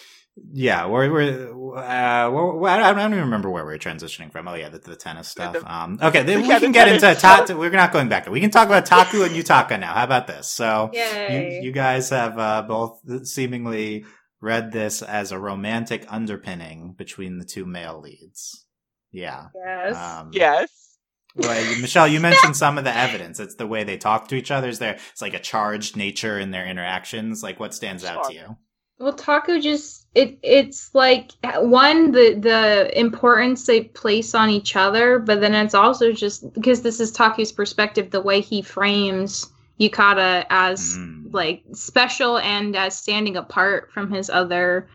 yeah, 0.52 0.86
we're, 0.86 1.10
we're 1.12 1.76
uh, 1.76 2.30
we're, 2.30 2.68
I 2.68 2.92
don't 2.92 3.12
even 3.12 3.24
remember 3.24 3.50
where 3.50 3.66
we 3.66 3.74
are 3.74 3.78
transitioning 3.78 4.30
from. 4.32 4.48
Oh 4.48 4.54
yeah, 4.54 4.68
the, 4.68 4.78
the 4.78 4.96
tennis 4.96 5.28
stuff. 5.28 5.56
Um, 5.64 5.98
okay, 6.00 6.22
then 6.22 6.42
we 6.42 6.48
can 6.48 6.72
get 6.72 6.88
into 6.88 7.14
Ta- 7.14 7.44
We're 7.50 7.70
not 7.70 7.92
going 7.92 8.08
back. 8.08 8.28
We 8.28 8.40
can 8.40 8.50
talk 8.50 8.66
about 8.66 8.86
Taku 8.86 9.22
and 9.22 9.32
Yutaka 9.34 9.78
now. 9.78 9.94
How 9.94 10.04
about 10.04 10.26
this? 10.26 10.48
So 10.48 10.90
you, 10.92 11.60
you, 11.62 11.72
guys 11.72 12.10
have 12.10 12.38
uh, 12.38 12.62
both 12.62 13.00
seemingly 13.26 14.04
read 14.40 14.72
this 14.72 15.02
as 15.02 15.32
a 15.32 15.38
romantic 15.38 16.04
underpinning 16.08 16.94
between 16.96 17.38
the 17.38 17.44
two 17.44 17.66
male 17.66 18.00
leads. 18.00 18.66
Yeah. 19.10 19.48
Yes. 19.54 19.96
Um, 19.96 20.30
yes. 20.32 20.98
Well, 21.34 21.80
Michelle, 21.80 22.08
you 22.08 22.20
mentioned 22.20 22.56
some 22.56 22.78
of 22.78 22.84
the 22.84 22.96
evidence. 22.96 23.40
It's 23.40 23.54
the 23.54 23.66
way 23.66 23.84
they 23.84 23.96
talk 23.96 24.28
to 24.28 24.34
each 24.34 24.50
other. 24.50 24.68
Is 24.68 24.78
there? 24.78 24.98
It's 25.12 25.22
like 25.22 25.34
a 25.34 25.38
charged 25.38 25.96
nature 25.96 26.38
in 26.38 26.50
their 26.50 26.66
interactions. 26.66 27.42
Like, 27.42 27.60
what 27.60 27.74
stands 27.74 28.02
sure. 28.02 28.12
out 28.12 28.24
to 28.24 28.34
you? 28.34 28.56
Well, 28.98 29.12
Taku 29.12 29.60
just 29.60 30.06
it 30.14 30.38
it's 30.42 30.90
like 30.92 31.30
one 31.44 32.10
the 32.10 32.34
the 32.34 32.98
importance 32.98 33.64
they 33.64 33.82
place 33.82 34.34
on 34.34 34.50
each 34.50 34.74
other, 34.74 35.20
but 35.20 35.40
then 35.40 35.54
it's 35.54 35.74
also 35.74 36.12
just 36.12 36.52
because 36.52 36.82
this 36.82 36.98
is 36.98 37.12
Taku's 37.12 37.52
perspective, 37.52 38.10
the 38.10 38.20
way 38.20 38.40
he 38.40 38.60
frames 38.60 39.52
Yutaka 39.80 40.44
as 40.50 40.96
mm. 40.96 41.32
like 41.32 41.62
special 41.72 42.38
and 42.38 42.74
as 42.76 42.96
standing 42.96 43.36
apart 43.36 43.90
from 43.92 44.10
his 44.10 44.28
other 44.28 44.88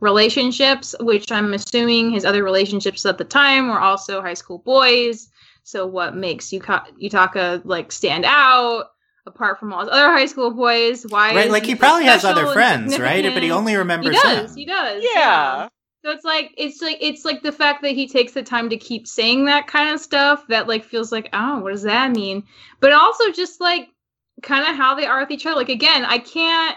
relationships, 0.00 0.94
which 1.00 1.32
I'm 1.32 1.54
assuming 1.54 2.10
his 2.10 2.24
other 2.24 2.44
relationships 2.44 3.04
at 3.06 3.18
the 3.18 3.24
time 3.24 3.68
were 3.68 3.80
also 3.80 4.20
high 4.20 4.34
school 4.34 4.58
boys. 4.58 5.28
So 5.62 5.86
what 5.86 6.16
makes 6.16 6.46
Yuka- 6.46 6.86
Yutaka 7.02 7.62
like 7.64 7.92
stand 7.92 8.24
out 8.26 8.90
apart 9.26 9.58
from 9.58 9.72
all 9.72 9.80
his 9.80 9.88
other 9.90 10.12
high 10.12 10.26
school 10.26 10.50
boys? 10.50 11.04
Why? 11.08 11.34
Right, 11.34 11.50
like 11.50 11.66
he 11.66 11.74
probably 11.74 12.04
has 12.04 12.24
other 12.24 12.46
friends, 12.52 12.98
right? 12.98 13.22
But 13.22 13.42
he 13.42 13.50
only 13.50 13.76
remembers. 13.76 14.16
He 14.16 14.22
does. 14.22 14.50
Him. 14.50 14.56
He 14.56 14.64
does. 14.66 15.02
Yeah. 15.02 15.20
yeah. 15.20 15.68
So 16.04 16.12
it's 16.12 16.24
like 16.24 16.54
it's 16.56 16.80
like 16.80 16.98
it's 17.00 17.24
like 17.24 17.42
the 17.42 17.52
fact 17.52 17.82
that 17.82 17.90
he 17.90 18.08
takes 18.08 18.32
the 18.32 18.42
time 18.42 18.70
to 18.70 18.76
keep 18.76 19.06
saying 19.06 19.46
that 19.46 19.66
kind 19.66 19.90
of 19.90 20.00
stuff 20.00 20.46
that 20.48 20.68
like 20.68 20.84
feels 20.84 21.10
like 21.10 21.28
oh 21.32 21.58
what 21.58 21.72
does 21.72 21.82
that 21.82 22.12
mean? 22.12 22.44
But 22.80 22.92
also 22.92 23.32
just 23.32 23.60
like 23.60 23.88
kind 24.42 24.68
of 24.68 24.76
how 24.76 24.94
they 24.94 25.06
are 25.06 25.20
with 25.20 25.30
each 25.30 25.46
other. 25.46 25.56
Like 25.56 25.68
again, 25.68 26.04
I 26.04 26.18
can't. 26.18 26.76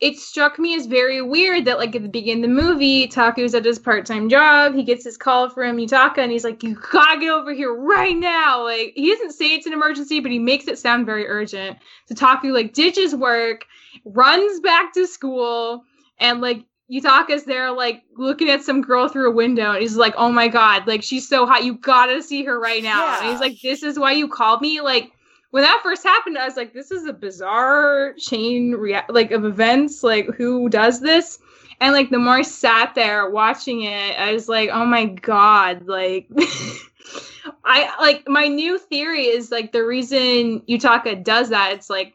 It 0.00 0.16
struck 0.16 0.60
me 0.60 0.76
as 0.76 0.86
very 0.86 1.20
weird 1.20 1.64
that 1.64 1.78
like 1.78 1.96
at 1.96 2.02
the 2.02 2.08
beginning 2.08 2.44
of 2.44 2.50
the 2.50 2.62
movie, 2.62 3.08
Taku's 3.08 3.52
at 3.52 3.64
his 3.64 3.80
part-time 3.80 4.28
job. 4.28 4.74
He 4.74 4.84
gets 4.84 5.02
his 5.04 5.16
call 5.16 5.50
from 5.50 5.76
Yutaka, 5.76 6.18
and 6.18 6.30
he's 6.30 6.44
like, 6.44 6.62
"You 6.62 6.78
gotta 6.92 7.18
get 7.18 7.30
over 7.30 7.52
here 7.52 7.74
right 7.74 8.16
now!" 8.16 8.62
Like 8.62 8.92
he 8.94 9.10
doesn't 9.10 9.32
say 9.32 9.54
it's 9.54 9.66
an 9.66 9.72
emergency, 9.72 10.20
but 10.20 10.30
he 10.30 10.38
makes 10.38 10.68
it 10.68 10.78
sound 10.78 11.04
very 11.04 11.26
urgent. 11.26 11.78
So 12.06 12.14
Taku 12.14 12.52
like 12.52 12.74
ditches 12.74 13.14
work, 13.14 13.64
runs 14.04 14.60
back 14.60 14.92
to 14.94 15.04
school, 15.06 15.82
and 16.20 16.40
like 16.40 16.64
Yutaka's 16.88 17.44
there, 17.44 17.72
like 17.72 18.04
looking 18.16 18.48
at 18.48 18.62
some 18.62 18.80
girl 18.80 19.08
through 19.08 19.28
a 19.28 19.34
window, 19.34 19.72
and 19.72 19.82
he's 19.82 19.96
like, 19.96 20.14
"Oh 20.16 20.30
my 20.30 20.46
god, 20.46 20.86
like 20.86 21.02
she's 21.02 21.28
so 21.28 21.44
hot, 21.44 21.64
you 21.64 21.74
gotta 21.74 22.22
see 22.22 22.44
her 22.44 22.60
right 22.60 22.84
now." 22.84 23.04
Yeah. 23.04 23.20
And 23.20 23.30
he's 23.32 23.40
like, 23.40 23.60
"This 23.60 23.82
is 23.82 23.98
why 23.98 24.12
you 24.12 24.28
called 24.28 24.60
me." 24.60 24.80
Like 24.80 25.10
when 25.50 25.62
that 25.62 25.80
first 25.82 26.02
happened, 26.02 26.36
I 26.36 26.44
was 26.44 26.56
like, 26.56 26.72
this 26.72 26.90
is 26.90 27.06
a 27.06 27.12
bizarre 27.12 28.14
chain 28.18 28.72
rea- 28.72 29.06
like 29.08 29.30
of 29.30 29.44
events. 29.44 30.02
Like, 30.02 30.26
who 30.36 30.68
does 30.68 31.00
this? 31.00 31.38
And 31.80 31.92
like 31.92 32.10
the 32.10 32.18
more 32.18 32.34
I 32.34 32.42
sat 32.42 32.94
there 32.94 33.30
watching 33.30 33.82
it, 33.84 34.18
I 34.18 34.32
was 34.32 34.48
like, 34.48 34.70
oh 34.72 34.84
my 34.84 35.06
god, 35.06 35.86
like 35.86 36.28
I 37.64 37.94
like 38.00 38.28
my 38.28 38.48
new 38.48 38.78
theory 38.78 39.26
is 39.26 39.50
like 39.50 39.72
the 39.72 39.84
reason 39.84 40.60
Yutaka 40.68 41.22
does 41.22 41.50
that, 41.50 41.72
it's 41.72 41.88
like 41.88 42.14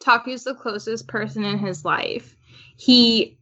Taku's 0.00 0.44
the 0.44 0.54
closest 0.54 1.08
person 1.08 1.44
in 1.44 1.58
his 1.58 1.84
life. 1.84 2.36
He 2.76 3.38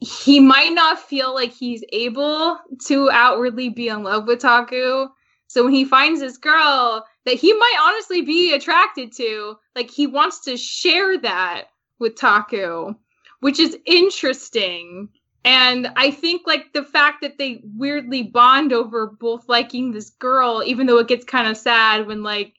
he 0.00 0.40
might 0.40 0.72
not 0.72 0.98
feel 0.98 1.34
like 1.34 1.52
he's 1.52 1.84
able 1.92 2.58
to 2.86 3.10
outwardly 3.10 3.68
be 3.68 3.88
in 3.88 4.02
love 4.02 4.26
with 4.26 4.40
Taku. 4.40 5.08
So 5.46 5.64
when 5.64 5.74
he 5.74 5.84
finds 5.84 6.20
this 6.20 6.38
girl, 6.38 7.04
that 7.24 7.34
he 7.34 7.52
might 7.52 7.76
honestly 7.82 8.22
be 8.22 8.54
attracted 8.54 9.12
to. 9.12 9.56
Like 9.76 9.90
he 9.90 10.06
wants 10.06 10.40
to 10.44 10.56
share 10.56 11.18
that 11.18 11.64
with 11.98 12.16
Taku, 12.16 12.94
which 13.40 13.58
is 13.58 13.78
interesting. 13.86 15.08
And 15.44 15.90
I 15.96 16.10
think 16.10 16.42
like 16.46 16.72
the 16.72 16.84
fact 16.84 17.22
that 17.22 17.38
they 17.38 17.62
weirdly 17.76 18.22
bond 18.22 18.72
over 18.72 19.06
both 19.06 19.48
liking 19.48 19.92
this 19.92 20.10
girl, 20.10 20.62
even 20.64 20.86
though 20.86 20.98
it 20.98 21.08
gets 21.08 21.24
kind 21.24 21.48
of 21.48 21.56
sad 21.56 22.06
when 22.06 22.22
like 22.22 22.54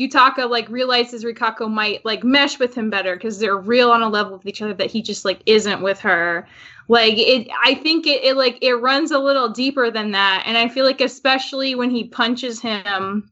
Yutaka 0.00 0.48
like 0.48 0.68
realizes 0.70 1.24
Rikako 1.24 1.70
might 1.70 2.04
like 2.04 2.24
mesh 2.24 2.58
with 2.58 2.74
him 2.74 2.88
better 2.88 3.14
because 3.14 3.38
they're 3.38 3.58
real 3.58 3.90
on 3.90 4.02
a 4.02 4.08
level 4.08 4.38
with 4.38 4.46
each 4.46 4.62
other 4.62 4.74
that 4.74 4.90
he 4.90 5.02
just 5.02 5.24
like 5.24 5.42
isn't 5.44 5.82
with 5.82 6.00
her. 6.00 6.48
Like 6.88 7.14
it 7.16 7.48
I 7.62 7.74
think 7.74 8.06
it, 8.06 8.24
it 8.24 8.36
like 8.36 8.58
it 8.62 8.74
runs 8.74 9.10
a 9.10 9.18
little 9.18 9.50
deeper 9.50 9.90
than 9.90 10.12
that. 10.12 10.44
And 10.46 10.56
I 10.56 10.68
feel 10.68 10.86
like 10.86 11.02
especially 11.02 11.74
when 11.74 11.90
he 11.90 12.04
punches 12.04 12.60
him 12.60 13.30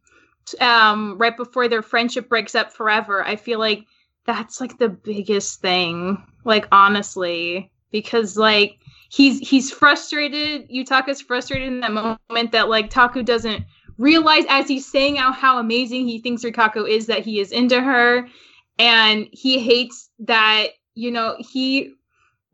um, 0.61 1.17
right 1.19 1.37
before 1.37 1.69
their 1.69 1.83
friendship 1.83 2.29
breaks 2.29 2.55
up 2.55 2.73
forever. 2.73 3.25
I 3.25 3.37
feel 3.37 3.59
like 3.59 3.87
that's 4.27 4.61
like 4.61 4.79
the 4.79 4.89
biggest 4.89 5.61
thing. 5.61 6.23
Like 6.45 6.67
honestly, 6.73 7.71
because 7.91 8.37
like 8.37 8.79
he's 9.11 9.47
he's 9.47 9.71
frustrated. 9.71 10.69
Yutaka's 10.71 11.21
frustrated 11.21 11.69
in 11.69 11.81
that 11.81 11.93
moment 11.93 12.53
that 12.53 12.69
like 12.69 12.91
Taku 12.91 13.23
doesn't 13.23 13.65
realize 13.99 14.45
as 14.49 14.67
he's 14.67 14.91
saying 14.91 15.19
out 15.19 15.35
how 15.35 15.59
amazing 15.59 16.07
he 16.07 16.21
thinks 16.21 16.43
Rikako 16.43 16.89
is 16.89 17.07
that 17.07 17.25
he 17.25 17.41
is 17.41 17.53
into 17.53 17.81
her, 17.81 18.27
and 18.79 19.29
he 19.33 19.59
hates 19.59 20.11
that 20.21 20.69
you 20.95 21.11
know 21.11 21.37
he 21.39 21.95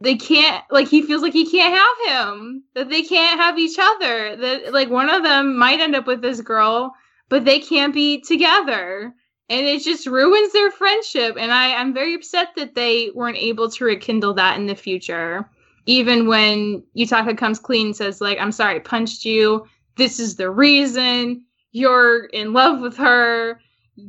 they 0.00 0.16
can't 0.16 0.62
like 0.70 0.88
he 0.88 1.02
feels 1.02 1.22
like 1.22 1.32
he 1.32 1.50
can't 1.50 1.74
have 1.74 2.36
him 2.36 2.64
that 2.74 2.90
they 2.90 3.02
can't 3.02 3.40
have 3.40 3.58
each 3.58 3.78
other 3.78 4.36
that 4.36 4.72
like 4.72 4.90
one 4.90 5.08
of 5.08 5.22
them 5.22 5.56
might 5.56 5.80
end 5.80 5.94
up 5.94 6.06
with 6.06 6.20
this 6.20 6.40
girl 6.40 6.94
but 7.28 7.44
they 7.44 7.58
can't 7.58 7.94
be 7.94 8.20
together. 8.20 9.14
And 9.48 9.64
it 9.64 9.82
just 9.82 10.06
ruins 10.06 10.52
their 10.52 10.70
friendship. 10.70 11.36
And 11.38 11.52
i 11.52 11.74
i'm 11.74 11.94
very 11.94 12.14
upset 12.14 12.48
that 12.56 12.74
they 12.74 13.10
weren't 13.14 13.36
able 13.36 13.70
to 13.70 13.84
rekindle 13.84 14.34
that 14.34 14.58
in 14.58 14.66
the 14.66 14.74
future. 14.74 15.48
Even 15.86 16.26
when 16.26 16.82
yutaka 16.96 17.36
comes 17.38 17.58
clean 17.58 17.86
and 17.86 17.96
says 17.96 18.20
like 18.20 18.38
i'm 18.40 18.52
sorry 18.52 18.76
i 18.76 18.78
punched 18.80 19.24
you. 19.24 19.66
This 19.96 20.20
is 20.20 20.36
the 20.36 20.50
reason. 20.50 21.44
You're 21.72 22.24
in 22.26 22.52
love 22.52 22.80
with 22.80 22.96
her. 22.96 23.60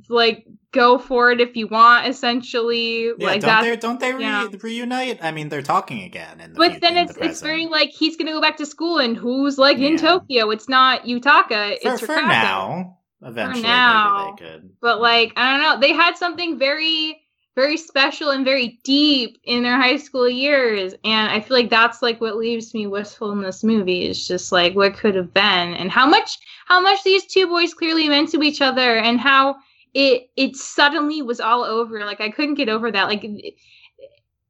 Like 0.10 0.46
go 0.72 0.98
for 0.98 1.32
it 1.32 1.40
if 1.40 1.56
you 1.56 1.68
want 1.68 2.08
essentially. 2.08 3.06
Yeah, 3.06 3.14
like 3.20 3.42
don't 3.42 3.64
they 3.64 3.76
don't 3.78 4.00
they 4.00 4.14
re- 4.14 4.22
yeah. 4.22 4.48
reunite? 4.62 5.24
I 5.24 5.32
mean 5.32 5.50
they're 5.50 5.62
talking 5.62 6.02
again 6.02 6.40
the 6.40 6.50
but 6.56 6.82
then 6.82 6.98
it's 6.98 7.14
the 7.14 7.26
it's 7.26 7.42
very 7.42 7.68
like 7.68 7.90
he's 7.92 8.18
gonna 8.18 8.34
go 8.34 8.42
back 8.42 8.58
to 8.58 8.66
school 8.66 8.98
and 8.98 9.16
who's 9.16 9.58
like 9.58 9.78
yeah. 9.78 9.90
in 9.90 9.98
tokyo? 9.98 10.50
It's 10.50 10.68
not 10.68 11.04
yutaka 11.04 11.80
for, 11.82 11.94
it's 11.94 12.02
for 12.02 12.16
now 12.16 12.97
Eventually, 13.22 13.64
now, 13.64 14.36
maybe 14.38 14.48
they 14.48 14.52
could. 14.52 14.70
But 14.82 15.02
like, 15.02 15.34
I 15.36 15.52
don't 15.52 15.62
know. 15.62 15.80
They 15.80 15.94
had 15.94 16.16
something 16.16 16.58
very, 16.60 17.20
very 17.56 17.78
special 17.78 18.30
and 18.30 18.46
very 18.46 18.80
deep 18.84 19.40
in 19.44 19.64
their 19.64 19.80
high 19.80 19.98
school 19.98 20.30
years, 20.30 20.94
and 21.04 21.32
I 21.32 21.40
feel 21.40 21.58
like 21.58 21.70
that's 21.70 22.02
like 22.02 22.22
what 22.22 22.38
leaves 22.38 22.74
me 22.74 22.86
wistful 22.86 23.32
in 23.32 23.42
this 23.42 23.64
movie. 23.64 24.08
Is 24.08 24.28
just 24.28 24.52
like 24.52 24.76
what 24.76 24.96
could 24.96 25.16
have 25.16 25.34
been, 25.34 25.74
and 25.74 25.90
how 25.90 26.08
much, 26.08 26.38
how 26.68 26.80
much 26.80 27.04
these 27.04 27.26
two 27.26 27.48
boys 27.48 27.74
clearly 27.74 28.08
meant 28.08 28.30
to 28.32 28.44
each 28.44 28.62
other, 28.62 28.98
and 28.98 29.20
how 29.20 29.56
it 29.94 30.30
it 30.36 30.56
suddenly 30.56 31.24
was 31.24 31.40
all 31.40 31.64
over. 31.64 32.06
Like 32.06 32.22
I 32.22 32.30
couldn't 32.30 32.56
get 32.56 32.70
over 32.70 32.92
that. 32.92 33.08
Like 33.08 33.26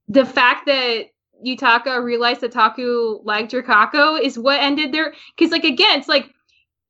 the 0.09 0.26
fact 0.26 0.65
that 0.65 1.05
Yutaka 1.45 2.03
realized 2.03 2.41
that 2.41 2.51
Taku 2.51 3.22
liked 3.24 3.53
Rikako 3.53 4.20
is 4.20 4.38
what 4.39 4.59
ended 4.59 4.91
their 4.91 5.13
because 5.36 5.51
like 5.51 5.63
again 5.63 5.99
it's 5.99 6.07
like 6.07 6.34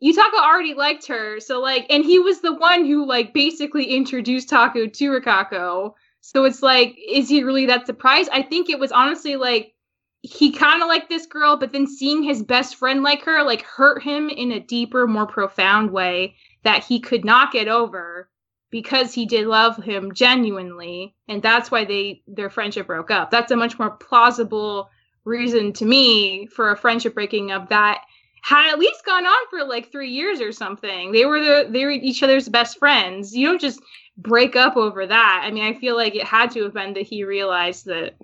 Yutaka 0.03 0.39
already 0.39 0.73
liked 0.73 1.07
her, 1.07 1.39
so 1.39 1.59
like, 1.59 1.87
and 1.89 2.03
he 2.03 2.19
was 2.19 2.41
the 2.41 2.53
one 2.53 2.85
who 2.85 3.05
like 3.05 3.33
basically 3.33 3.85
introduced 3.85 4.49
Taku 4.49 4.87
to 4.87 5.11
Rikako. 5.11 5.93
So 6.21 6.45
it's 6.45 6.61
like, 6.61 6.95
is 7.07 7.29
he 7.29 7.43
really 7.43 7.65
that 7.67 7.87
surprised? 7.87 8.29
I 8.31 8.43
think 8.43 8.69
it 8.69 8.79
was 8.79 8.91
honestly 8.91 9.37
like 9.37 9.73
he 10.21 10.51
kind 10.51 10.81
of 10.81 10.87
liked 10.87 11.09
this 11.09 11.25
girl, 11.25 11.57
but 11.57 11.71
then 11.71 11.87
seeing 11.87 12.21
his 12.21 12.43
best 12.43 12.75
friend 12.75 13.01
like 13.01 13.23
her 13.23 13.43
like 13.43 13.61
hurt 13.63 14.03
him 14.03 14.29
in 14.29 14.51
a 14.51 14.59
deeper, 14.59 15.07
more 15.07 15.25
profound 15.25 15.91
way 15.91 16.35
that 16.63 16.83
he 16.83 16.99
could 16.99 17.23
not 17.23 17.51
get 17.51 17.67
over 17.67 18.29
because 18.69 19.13
he 19.13 19.25
did 19.25 19.47
love 19.47 19.81
him 19.81 20.13
genuinely, 20.13 21.15
and 21.27 21.41
that's 21.41 21.71
why 21.71 21.85
they 21.85 22.21
their 22.27 22.49
friendship 22.49 22.87
broke 22.87 23.09
up. 23.09 23.31
That's 23.31 23.51
a 23.51 23.55
much 23.55 23.79
more 23.79 23.91
plausible 23.91 24.89
reason 25.23 25.73
to 25.73 25.85
me 25.85 26.47
for 26.47 26.71
a 26.71 26.77
friendship 26.77 27.13
breaking 27.13 27.51
up 27.51 27.69
that 27.69 28.01
had 28.41 28.71
at 28.71 28.79
least 28.79 29.05
gone 29.05 29.25
on 29.25 29.47
for 29.49 29.63
like 29.63 29.91
three 29.91 30.09
years 30.09 30.39
or 30.39 30.51
something. 30.51 31.11
They 31.11 31.25
were 31.25 31.39
the 31.39 31.67
they 31.69 31.85
were 31.85 31.91
each 31.91 32.23
other's 32.23 32.49
best 32.49 32.77
friends. 32.77 33.35
You 33.35 33.47
don't 33.47 33.61
just 33.61 33.81
break 34.17 34.55
up 34.55 34.77
over 34.77 35.05
that. 35.05 35.41
I 35.43 35.51
mean, 35.51 35.63
I 35.63 35.73
feel 35.79 35.95
like 35.95 36.15
it 36.15 36.23
had 36.23 36.51
to 36.51 36.63
have 36.63 36.73
been 36.73 36.93
that 36.93 37.03
he 37.03 37.23
realized 37.23 37.85
that 37.85 38.15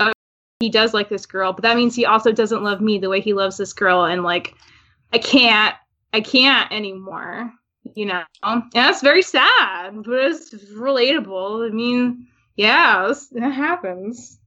uh, 0.00 0.12
he 0.60 0.68
does 0.68 0.94
like 0.94 1.08
this 1.08 1.26
girl, 1.26 1.52
but 1.52 1.62
that 1.62 1.76
means 1.76 1.94
he 1.94 2.06
also 2.06 2.32
doesn't 2.32 2.62
love 2.62 2.80
me 2.80 2.98
the 2.98 3.08
way 3.08 3.20
he 3.20 3.32
loves 3.32 3.56
this 3.56 3.72
girl, 3.72 4.04
and 4.04 4.22
like 4.22 4.54
I 5.12 5.18
can't, 5.18 5.74
I 6.12 6.20
can't 6.20 6.70
anymore. 6.72 7.52
You 7.94 8.06
know, 8.06 8.22
and 8.42 8.64
that's 8.72 9.00
very 9.00 9.22
sad, 9.22 10.02
but 10.02 10.14
it's 10.14 10.52
relatable. 10.72 11.68
I 11.68 11.72
mean, 11.72 12.26
yeah, 12.56 13.12
it 13.32 13.50
happens. 13.50 14.38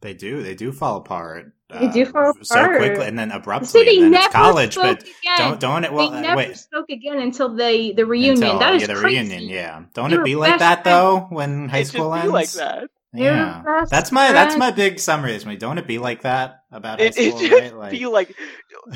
They 0.00 0.14
do. 0.14 0.42
They 0.42 0.54
do 0.54 0.72
fall 0.72 0.96
apart. 0.96 1.52
They 1.70 1.88
do 1.88 2.06
fall 2.06 2.30
uh, 2.30 2.32
so 2.42 2.68
quickly, 2.68 3.06
and 3.06 3.18
then 3.18 3.30
So 3.30 3.36
abruptly, 3.38 3.84
they 3.84 3.98
and 3.98 4.02
then 4.02 4.12
never 4.12 4.26
it's 4.26 4.28
college. 4.28 4.74
spoke 4.74 4.82
But 4.82 5.02
again. 5.02 5.36
don't 5.36 5.60
don't 5.60 5.84
it? 5.84 5.92
Well, 5.92 6.10
they 6.10 6.16
uh, 6.18 6.20
never 6.20 6.36
wait. 6.36 6.56
spoke 6.56 6.90
again 6.90 7.18
until 7.18 7.54
the 7.54 7.92
the 7.96 8.06
reunion. 8.06 8.56
Until, 8.56 8.58
that 8.58 8.74
is 8.74 8.82
yeah, 8.82 8.86
the 8.88 8.94
crazy. 8.94 9.28
reunion. 9.28 9.48
Yeah, 9.48 9.84
don't 9.94 10.10
They 10.10 10.16
it 10.16 10.24
be 10.24 10.36
like 10.36 10.58
that 10.58 10.82
friends. 10.82 10.84
though? 10.84 11.26
When 11.30 11.68
high 11.68 11.78
It 11.80 11.88
should 11.88 11.90
school 11.92 12.12
be 12.12 12.20
ends, 12.20 12.32
like 12.32 12.52
that. 12.52 12.90
Yeah, 13.12 13.64
that's 13.90 14.12
my 14.12 14.32
that's 14.32 14.56
my 14.56 14.70
big 14.70 14.98
summary. 15.00 15.34
Is 15.34 15.46
me. 15.46 15.56
Don't 15.56 15.78
it 15.78 15.86
be 15.86 15.98
like 15.98 16.22
that 16.22 16.62
about 16.72 17.00
high 17.00 17.06
It, 17.06 17.18
it 17.18 17.34
school? 17.34 17.38
should 17.38 17.52
right? 17.52 17.74
Like, 17.74 17.90
feel 17.90 18.12
like. 18.12 18.34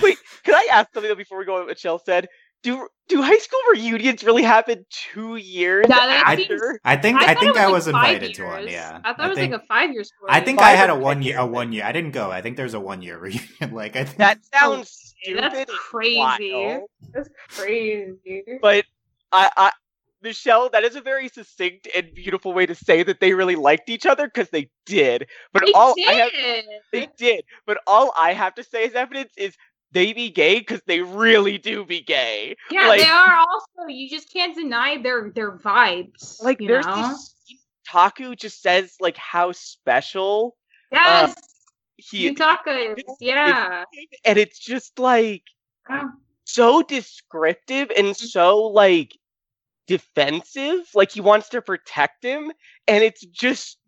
Wait, 0.02 0.18
can 0.44 0.54
I 0.54 0.68
ask 0.72 0.92
something 0.94 1.16
before 1.16 1.38
we 1.38 1.44
go 1.46 1.54
on 1.56 1.60
what 1.62 1.68
Michelle 1.68 1.98
said? 1.98 2.28
Do 2.62 2.88
do 3.08 3.20
high 3.20 3.38
school 3.38 3.58
reunions 3.72 4.22
really 4.24 4.42
happen 4.44 4.86
two 4.90 5.36
years 5.36 5.86
Yeah, 5.88 6.22
after? 6.24 6.42
seems- 6.44 6.78
I 6.84 6.96
think 6.96 7.18
I, 7.20 7.34
thought 7.34 7.40
think 7.42 7.56
it 7.56 7.62
I 7.62 7.68
was 7.68 7.84
five 7.86 7.94
invited 7.94 8.34
to 8.34 8.44
one. 8.44 8.68
Yeah, 8.68 9.00
I 9.04 9.12
thought 9.12 9.26
it 9.26 9.28
was 9.30 9.38
think, 9.38 9.52
like 9.52 9.62
a 9.62 9.66
five 9.66 9.92
year 9.92 10.04
story. 10.04 10.30
I 10.30 10.40
think 10.40 10.60
Five 10.60 10.68
I 10.68 10.76
had 10.76 10.90
a 10.90 10.92
ten 10.94 11.02
one 11.02 11.22
year 11.22 11.38
a 11.38 11.46
one 11.46 11.72
year. 11.72 11.84
I 11.84 11.92
didn't 11.92 12.12
go. 12.12 12.30
I 12.30 12.40
think 12.40 12.56
there's 12.56 12.74
a 12.74 12.80
one 12.80 13.02
year 13.02 13.18
reunion. 13.18 13.48
like 13.72 13.96
I 13.96 14.04
think 14.04 14.18
That 14.18 14.38
oh, 14.54 14.58
sounds 14.58 15.14
Okay, 15.26 15.34
stupid. 15.34 15.52
that's 15.52 15.70
crazy. 15.76 16.78
that's 17.12 17.28
crazy. 17.48 18.44
but 18.60 18.84
I, 19.32 19.50
I, 19.56 19.70
Michelle, 20.22 20.68
that 20.70 20.84
is 20.84 20.94
a 20.94 21.00
very 21.00 21.28
succinct 21.28 21.88
and 21.96 22.14
beautiful 22.14 22.52
way 22.52 22.66
to 22.66 22.74
say 22.74 23.02
that 23.02 23.18
they 23.18 23.32
really 23.34 23.56
liked 23.56 23.88
each 23.88 24.06
other 24.06 24.26
because 24.26 24.50
they 24.50 24.70
did. 24.86 25.26
But 25.52 25.64
They 25.66 25.72
all 25.72 25.94
did. 25.94 26.08
I 26.08 26.12
have, 26.12 26.30
they 26.92 27.08
did. 27.16 27.44
But 27.66 27.78
all 27.86 28.12
I 28.16 28.32
have 28.32 28.54
to 28.54 28.62
say 28.64 28.84
as 28.84 28.94
evidence 28.94 29.32
is 29.36 29.56
they 29.92 30.12
be 30.12 30.30
gay 30.30 30.58
because 30.58 30.80
they 30.86 31.00
really 31.00 31.58
do 31.58 31.84
be 31.84 32.00
gay. 32.00 32.56
yeah, 32.70 32.88
like- 32.88 33.00
they 33.00 33.08
are 33.08 33.34
also. 33.36 33.88
You 33.88 34.08
just 34.08 34.32
can't 34.32 34.54
deny 34.54 35.00
their 35.02 35.30
their 35.30 35.52
vibes. 35.52 36.42
Like 36.42 36.60
you 36.60 36.68
there's 36.68 36.86
know? 36.86 37.08
this 37.08 37.34
Taku 37.88 38.34
just 38.34 38.62
says 38.62 38.96
like 39.00 39.16
how 39.16 39.52
special 39.52 40.56
um, 40.92 40.98
yes, 40.98 41.34
he 41.96 42.30
Yutaka 42.34 42.96
is. 42.96 43.04
Yeah. 43.20 43.84
and 44.24 44.38
it's 44.38 44.58
just 44.58 44.98
like 44.98 45.42
Oh. 45.90 46.10
so 46.44 46.82
descriptive 46.82 47.90
and 47.96 48.08
mm-hmm. 48.08 48.26
so 48.26 48.66
like 48.68 49.18
defensive 49.88 50.88
like 50.94 51.10
he 51.10 51.20
wants 51.20 51.48
to 51.50 51.60
protect 51.60 52.22
him 52.24 52.52
and 52.86 53.02
it's 53.02 53.24
just 53.26 53.78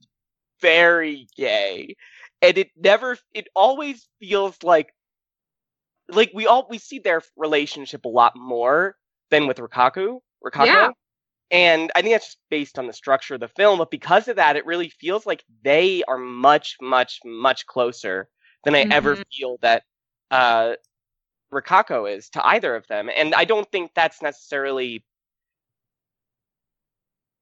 very 0.60 1.28
gay 1.36 1.94
and 2.42 2.58
it 2.58 2.70
never 2.76 3.16
it 3.32 3.46
always 3.54 4.08
feels 4.18 4.56
like 4.62 4.92
like 6.08 6.30
we 6.34 6.46
all 6.46 6.66
we 6.68 6.78
see 6.78 6.98
their 6.98 7.22
relationship 7.36 8.04
a 8.04 8.08
lot 8.08 8.36
more 8.36 8.96
than 9.30 9.46
with 9.46 9.58
Rikako 9.58 10.20
Rikako 10.44 10.66
Yeah. 10.66 10.90
and 11.50 11.90
I 11.94 12.02
think 12.02 12.14
that's 12.14 12.26
just 12.26 12.38
based 12.50 12.78
on 12.78 12.86
the 12.86 12.92
structure 12.92 13.34
of 13.34 13.40
the 13.40 13.48
film 13.48 13.78
but 13.78 13.90
because 13.90 14.28
of 14.28 14.36
that 14.36 14.56
it 14.56 14.66
really 14.66 14.90
feels 14.90 15.26
like 15.26 15.44
they 15.62 16.02
are 16.08 16.18
much 16.18 16.76
much 16.80 17.20
much 17.24 17.66
closer 17.66 18.28
than 18.64 18.74
I 18.74 18.86
ever 18.90 19.16
Mhm. 19.16 19.22
feel 19.32 19.58
that 19.62 19.84
uh 20.30 20.74
Rikako 21.52 22.12
is 22.12 22.28
to 22.30 22.44
either 22.46 22.74
of 22.76 22.86
them. 22.88 23.08
And 23.14 23.34
I 23.34 23.44
don't 23.44 23.70
think 23.70 23.92
that's 23.94 24.22
necessarily 24.22 25.04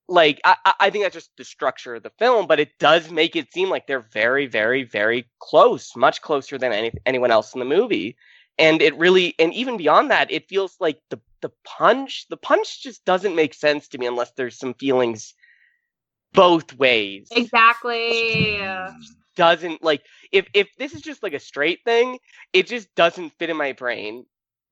like 0.08 0.40
I, 0.44 0.56
I- 0.64 0.74
I 0.80 0.90
think 0.90 1.04
that's 1.04 1.14
just 1.14 1.30
the 1.36 1.44
structure 1.44 1.94
of 1.94 2.02
the 2.02 2.10
film, 2.18 2.46
but 2.46 2.60
it 2.60 2.78
does 2.78 3.10
make 3.10 3.36
it 3.36 3.52
seem 3.52 3.70
like 3.70 3.86
they're 3.86 4.00
very, 4.12 4.46
very, 4.46 4.82
very 4.84 5.30
close, 5.40 5.96
much 5.96 6.20
closer 6.22 6.58
than 6.58 6.72
any, 6.72 6.92
anyone 7.06 7.30
else 7.30 7.54
in 7.54 7.60
the 7.60 7.64
movie. 7.64 8.16
And 8.62 8.82
it 8.82 8.96
really, 8.98 9.34
and 9.40 9.54
even 9.54 9.78
beyond 9.78 10.10
that, 10.12 10.32
it 10.32 10.48
feels 10.48 10.76
like 10.80 11.00
the 11.10 11.20
the 11.42 11.52
punch, 11.64 12.26
the 12.30 12.38
punch 12.38 12.82
just 12.82 13.04
doesn't 13.04 13.36
make 13.36 13.54
sense 13.54 13.88
to 13.90 13.98
me 13.98 14.06
unless 14.06 14.32
there's 14.32 14.58
some 14.58 14.74
feelings 14.74 15.34
both 16.34 16.74
ways 16.76 17.30
Exactly. 17.32 18.58
doesn't 19.36 19.82
like 19.82 20.02
if 20.32 20.46
if 20.54 20.68
this 20.78 20.94
is 20.94 21.02
just 21.02 21.22
like 21.22 21.34
a 21.34 21.40
straight 21.40 21.80
thing, 21.84 22.18
it 22.52 22.66
just 22.66 22.94
doesn't 22.96 23.32
fit 23.38 23.50
in 23.50 23.56
my 23.56 23.72
brain. 23.72 24.26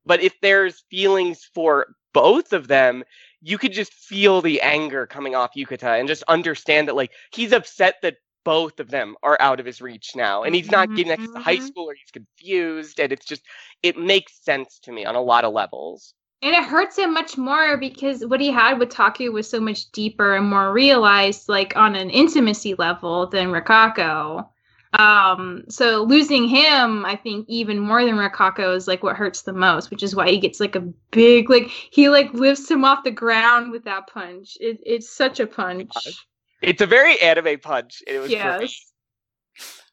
But 0.06 0.22
if 0.22 0.34
there's 0.42 0.84
feelings 0.90 1.48
for 1.54 1.88
both 2.14 2.52
of 2.52 2.68
them, 2.68 3.04
you 3.42 3.58
could 3.58 3.72
just 3.72 3.92
feel 3.94 4.42
the 4.42 4.60
anger 4.62 5.06
coming 5.06 5.34
off 5.34 5.52
Yutaka 5.56 5.98
and 5.98 6.08
just 6.08 6.24
understand 6.28 6.88
that 6.88 6.96
like 6.96 7.12
he's 7.32 7.52
upset 7.52 7.96
that 8.02 8.16
both 8.44 8.80
of 8.80 8.90
them 8.90 9.16
are 9.22 9.36
out 9.40 9.60
of 9.60 9.66
his 9.66 9.80
reach 9.80 10.16
now 10.16 10.42
and 10.44 10.54
he's 10.54 10.70
not 10.70 10.94
getting 10.94 11.12
access 11.12 11.30
to 11.32 11.38
high 11.40 11.56
Mhm. 11.56 11.66
school 11.66 11.90
or 11.90 11.94
he's 11.94 12.10
confused 12.10 13.00
and 13.00 13.12
it's 13.12 13.26
just 13.26 13.42
it 13.82 13.96
makes 13.98 14.42
sense 14.44 14.78
to 14.80 14.92
me 14.92 15.04
on 15.04 15.14
a 15.14 15.20
lot 15.22 15.44
of 15.44 15.52
levels. 15.52 16.14
And 16.42 16.54
it 16.54 16.64
hurts 16.64 16.96
him 16.98 17.12
much 17.12 17.36
more 17.36 17.76
because 17.76 18.24
what 18.24 18.40
he 18.40 18.50
had 18.50 18.78
with 18.78 18.88
Taku 18.90 19.30
was 19.30 19.48
so 19.48 19.60
much 19.60 19.90
deeper 19.92 20.36
and 20.36 20.48
more 20.48 20.72
realized, 20.72 21.48
like 21.48 21.76
on 21.76 21.96
an 21.96 22.08
intimacy 22.10 22.74
level 22.74 23.26
than 23.26 23.48
Rikako. 23.48 24.48
Um, 24.94 25.64
so 25.68 26.02
losing 26.02 26.48
him, 26.48 27.04
I 27.04 27.14
think, 27.16 27.46
even 27.48 27.78
more 27.78 28.04
than 28.04 28.16
Rikako 28.16 28.74
is 28.74 28.88
like 28.88 29.02
what 29.02 29.16
hurts 29.16 29.42
the 29.42 29.52
most, 29.52 29.90
which 29.90 30.02
is 30.02 30.16
why 30.16 30.30
he 30.30 30.38
gets 30.38 30.60
like 30.60 30.74
a 30.76 30.80
big, 31.10 31.50
like 31.50 31.68
he 31.68 32.08
like 32.08 32.32
lifts 32.32 32.70
him 32.70 32.84
off 32.84 33.04
the 33.04 33.10
ground 33.10 33.70
with 33.70 33.84
that 33.84 34.08
punch. 34.08 34.56
It, 34.60 34.80
it's 34.84 35.08
such 35.10 35.40
a 35.40 35.46
punch. 35.46 36.26
It's 36.62 36.82
a 36.82 36.86
very 36.86 37.20
anime 37.20 37.58
punch. 37.60 38.02
and 38.06 38.16
It 38.16 38.20
was 38.20 38.28
great. 38.28 38.38
Yes. 38.38 38.76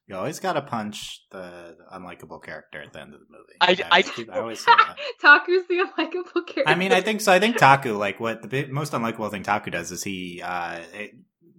you 0.08 0.16
always 0.16 0.40
got 0.40 0.54
to 0.54 0.62
punch 0.62 1.22
the, 1.32 1.76
the 1.78 1.98
unlikable 1.98 2.42
character 2.44 2.82
at 2.82 2.94
the 2.94 3.02
end 3.02 3.14
of 3.14 3.20
the 3.20 3.26
movie. 3.30 3.58
I- 3.62 3.68
always 3.90 4.08
I- 4.10 4.12
keep- 4.14 4.32
I 4.32 4.40
always 4.40 4.60
say 4.60 4.72
that. 4.72 4.98
Taku's 5.22 5.68
the 5.68 5.76
unlikable 5.86 6.46
character. 6.48 6.64
I 6.68 6.76
mean, 6.76 6.92
I 6.92 7.02
think 7.02 7.22
so. 7.22 7.32
I 7.32 7.40
think 7.40 7.58
Taku, 7.58 7.94
like, 7.94 8.20
what 8.20 8.42
the 8.42 8.48
big, 8.48 8.72
most 8.72 8.94
unlikable 8.94 9.30
thing 9.32 9.44
Taku 9.44 9.72
does 9.72 9.92
is 9.92 10.04
he, 10.04 10.42
uh, 10.44 10.80
it, 10.94 11.12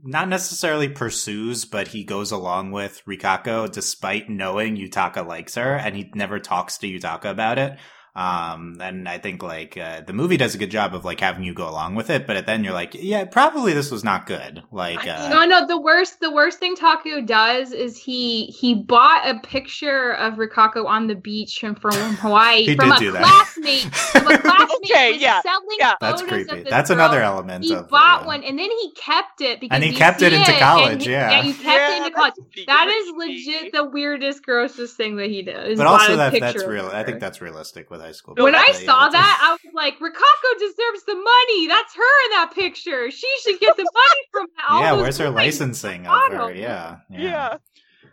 not 0.04 0.28
necessarily 0.28 0.88
pursues, 0.88 1.64
but 1.64 1.88
he 1.88 2.04
goes 2.04 2.30
along 2.30 2.70
with 2.70 3.02
Rikako 3.06 3.70
despite 3.70 4.30
knowing 4.30 4.76
Yutaka 4.76 5.26
likes 5.26 5.56
her, 5.56 5.74
and 5.74 5.96
he 5.96 6.11
never 6.14 6.38
talks 6.38 6.78
to 6.78 6.86
Yutaka 6.86 7.26
about 7.30 7.59
it. 7.59 7.78
Um, 8.18 8.78
and 8.80 9.08
I 9.08 9.18
think 9.18 9.44
like 9.44 9.76
uh, 9.78 10.00
the 10.00 10.12
movie 10.12 10.36
does 10.36 10.52
a 10.56 10.58
good 10.58 10.72
job 10.72 10.92
of 10.92 11.04
like 11.04 11.20
having 11.20 11.44
you 11.44 11.54
go 11.54 11.68
along 11.68 11.94
with 11.94 12.10
it, 12.10 12.26
but 12.26 12.46
then 12.46 12.64
you're 12.64 12.72
like, 12.72 12.96
yeah, 12.98 13.24
probably 13.26 13.74
this 13.74 13.92
was 13.92 14.02
not 14.02 14.26
good. 14.26 14.64
Like, 14.72 15.06
uh, 15.06 15.28
No, 15.28 15.44
no. 15.44 15.66
The 15.68 15.80
worst, 15.80 16.18
the 16.18 16.32
worst 16.32 16.58
thing 16.58 16.74
Taku 16.74 17.22
does 17.22 17.70
is 17.70 17.96
he 17.96 18.46
he 18.46 18.74
bought 18.74 19.22
a 19.28 19.38
picture 19.46 20.14
of 20.14 20.34
Rikako 20.34 20.86
on 20.86 21.06
the 21.06 21.14
beach 21.14 21.58
from 21.60 21.76
from 21.76 21.92
Hawaii 22.16 22.64
He 22.64 22.74
from 22.74 22.88
did 22.88 22.96
a 22.96 22.98
do 22.98 23.12
that. 23.12 23.22
classmate. 23.22 23.94
From 23.94 24.26
a 24.26 24.38
classmate 24.42 24.90
Okay, 24.90 25.12
was 25.12 25.22
yeah, 25.22 25.40
selling 25.42 25.66
yeah. 25.78 25.94
that's 26.00 26.22
creepy. 26.22 26.60
of 26.62 26.64
That's 26.68 26.90
girl. 26.90 26.98
another 26.98 27.22
element 27.22 27.64
He 27.64 27.72
of 27.74 27.88
bought 27.88 28.22
uh, 28.22 28.26
one 28.26 28.42
and 28.42 28.58
then 28.58 28.68
he 28.68 28.90
kept 28.96 29.40
it 29.42 29.60
because 29.60 29.76
And 29.76 29.84
he 29.84 29.92
kept 29.92 30.22
it 30.22 30.32
into 30.32 30.50
and 30.50 30.58
college, 30.60 31.04
he- 31.04 31.12
yeah. 31.12 31.30
yeah, 31.30 31.42
you 31.44 31.52
kept 31.54 31.66
Yeah, 31.66 31.92
it 31.92 31.96
into 31.98 32.10
that's 32.16 32.36
college. 32.36 32.66
That 32.66 32.88
is 32.88 33.12
legit 33.16 33.72
the 33.72 33.84
weirdest, 33.84 34.42
grossest 34.44 34.96
thing 34.96 35.14
that 35.18 35.28
he 35.30 35.42
did. 35.42 35.76
But 35.78 35.86
also 35.86 36.16
that 36.16 36.32
that's 36.40 36.64
real. 36.64 36.86
I 36.86 37.04
think 37.04 37.20
that's 37.20 37.40
realistic 37.40 37.90
with 37.90 38.00
high 38.09 38.12
school. 38.12 38.34
when 38.36 38.54
I 38.54 38.72
saw 38.72 39.06
it's- 39.09 39.12
that, 39.12 39.40
I 39.42 39.52
was 39.52 39.74
like, 39.74 39.94
Rikako 39.98 40.59
deserves 40.59 41.04
the 41.06 41.14
money. 41.14 41.68
That's 41.68 41.94
her 41.94 42.24
in 42.26 42.30
that 42.32 42.52
picture. 42.54 43.11
She 43.11 43.30
should 43.42 43.61
get 43.61 43.76
the 43.76 43.84
money 43.84 44.22
from 44.32 44.46
all 44.68 44.80
yeah, 44.80 44.92
where's 44.92 45.18
her 45.18 45.26
coins. 45.26 45.36
licensing 45.36 46.06
of 46.06 46.12
her? 46.30 46.38
bottom. 46.38 46.56
Yeah, 46.56 46.96
Yeah. 47.11 47.56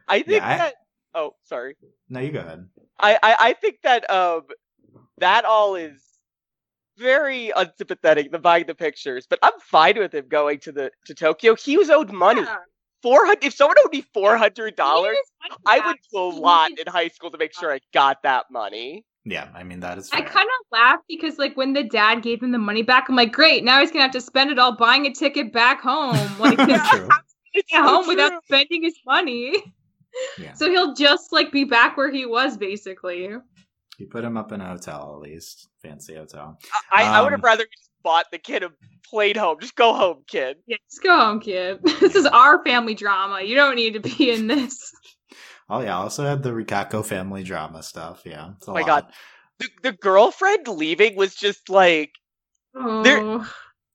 I 0.08 0.22
think 0.22 0.44
I- 0.44 0.58
that 0.58 0.74
oh 1.14 1.36
sorry. 1.44 1.76
No, 2.10 2.20
you 2.20 2.32
go 2.32 2.40
ahead. 2.40 2.68
I, 3.00 3.16
I, 3.22 3.36
I 3.50 3.54
think 3.54 3.78
that 3.84 4.10
um 4.10 4.44
that 5.18 5.46
all 5.46 5.76
is 5.76 6.02
very 6.98 7.52
unsympathetic, 7.56 8.32
the 8.32 8.40
buying 8.40 8.66
the 8.68 8.76
pictures, 8.76 9.26
but 9.30 9.40
I'm 9.44 9.60
fine 9.60 9.98
with 9.98 10.14
him 10.14 10.28
going 10.30 10.60
to 10.60 10.72
the 10.72 10.92
to 11.08 11.14
Tokyo. 11.14 11.56
He 11.56 11.78
was 11.78 11.90
owed 11.90 12.12
money. 12.12 12.42
Yeah. 12.42 12.58
Four 13.04 13.26
hundred 13.26 13.44
if 13.44 13.54
someone 13.54 13.78
owed 13.86 13.92
me 13.92 14.02
four 14.14 14.38
hundred 14.38 14.76
dollars, 14.76 15.18
He 15.44 15.50
needed 15.50 15.58
his 15.60 15.82
I 15.84 15.88
would 15.88 15.98
do 16.12 16.18
a 16.20 16.30
lot 16.40 16.72
in 16.80 16.88
high 16.88 17.10
school 17.10 17.30
to 17.32 17.38
make 17.38 17.54
sure 17.54 17.72
I 17.72 17.80
got 17.94 18.24
that 18.24 18.46
money. 18.50 19.04
Yeah, 19.26 19.50
I 19.56 19.64
mean 19.64 19.80
that 19.80 19.98
is. 19.98 20.10
I 20.14 20.22
kind 20.22 20.48
of 20.48 20.68
laugh 20.72 21.00
because, 21.10 21.40
like, 21.40 21.58
when 21.58 21.74
the 21.74 21.84
dad 21.84 22.22
gave 22.22 22.44
him 22.44 22.52
the 22.52 22.60
money 22.60 22.84
back, 22.84 23.10
I'm 23.10 23.16
like, 23.16 23.32
great, 23.34 23.64
now 23.64 23.80
he's 23.80 23.90
gonna 23.92 24.04
have 24.04 24.12
to 24.12 24.22
spend 24.22 24.52
it 24.52 24.60
all 24.60 24.76
buying 24.76 25.08
a 25.08 25.12
ticket 25.14 25.52
back 25.52 25.82
home, 25.82 26.16
like, 26.40 26.58
True. 26.58 26.68
at 27.12 27.22
It's 27.54 27.72
so 27.72 27.82
home 27.82 28.08
without 28.08 28.44
spending 28.46 28.84
his 28.84 28.96
money. 29.06 29.56
Yeah. 30.38 30.54
So 30.54 30.70
he'll 30.70 30.94
just 30.94 31.34
like 31.34 31.52
be 31.52 31.64
back 31.66 31.98
where 31.98 32.12
he 32.12 32.26
was 32.26 32.56
basically. 32.56 33.24
You 33.98 34.08
put 34.10 34.24
him 34.24 34.38
up 34.38 34.52
in 34.52 34.62
a 34.62 34.68
hotel, 34.68 35.14
at 35.16 35.30
least 35.30 35.70
fancy 35.82 36.16
hotel. 36.16 36.60
I, 36.92 37.04
I 37.04 37.22
would 37.22 37.28
Um, 37.34 37.40
have 37.40 37.44
rather 37.44 37.64
just 37.64 37.90
bought 38.04 38.26
the 38.32 38.38
kid 38.38 38.64
a 38.64 38.72
plane 39.10 39.36
home. 39.36 39.58
Just 39.60 39.76
go 39.76 39.94
home, 39.94 40.24
kid. 40.28 40.58
Yeah, 40.68 40.78
just 40.90 41.02
go 41.04 41.18
home, 41.18 41.40
kid. 41.40 41.80
this 42.00 42.16
is 42.16 42.26
our 42.26 42.64
family 42.64 42.94
drama. 42.94 43.42
You 43.42 43.56
don't 43.56 43.76
need 43.76 43.94
to 43.94 44.00
be 44.00 44.32
in 44.32 44.48
this. 44.48 44.92
Oh 45.70 45.82
yeah, 45.82 45.98
I 45.98 46.02
also 46.02 46.26
had 46.26 46.44
the 46.44 46.52
Rikako 46.52 47.04
family 47.06 47.44
drama 47.44 47.82
stuff. 47.82 48.22
Yeah, 48.26 48.52
it's 48.58 48.68
a 48.68 48.72
Oh 48.72 48.74
my 48.76 48.82
lot. 48.82 48.88
God. 48.88 49.14
The, 49.60 49.70
the 49.84 49.92
girlfriend 49.94 50.68
leaving 50.68 51.16
was 51.16 51.34
just 51.34 51.70
like 51.70 52.12
Oh, 52.78 53.48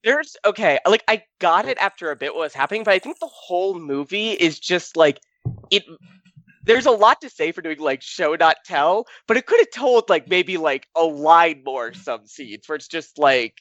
there's 0.05 0.37
okay 0.45 0.79
like 0.87 1.05
i 1.09 1.23
got 1.39 1.69
it 1.69 1.79
after 1.79 2.11
a 2.11 2.17
bit 2.17 2.35
what 2.35 2.41
was 2.41 2.55
happening 2.55 2.83
but 2.85 2.95
i 2.95 2.99
think 2.99 3.19
the 3.19 3.29
whole 3.31 3.79
movie 3.79 4.31
is 4.31 4.59
just 4.59 4.97
like 4.97 5.21
it 5.71 5.83
there's 6.65 6.87
a 6.87 6.91
lot 6.91 7.21
to 7.21 7.29
say 7.31 7.53
for 7.53 7.63
doing 7.63 7.79
like 7.79 8.03
show 8.03 8.35
not 8.35 8.57
tell 8.65 9.07
but 9.27 9.37
it 9.37 9.47
could 9.47 9.61
have 9.61 9.71
told 9.71 10.09
like 10.09 10.29
maybe 10.29 10.57
like 10.57 10.87
a 10.97 11.05
line 11.05 11.63
more 11.65 11.93
some 11.93 12.27
scenes 12.27 12.67
where 12.67 12.77
it's 12.77 12.89
just 12.89 13.19
like 13.19 13.61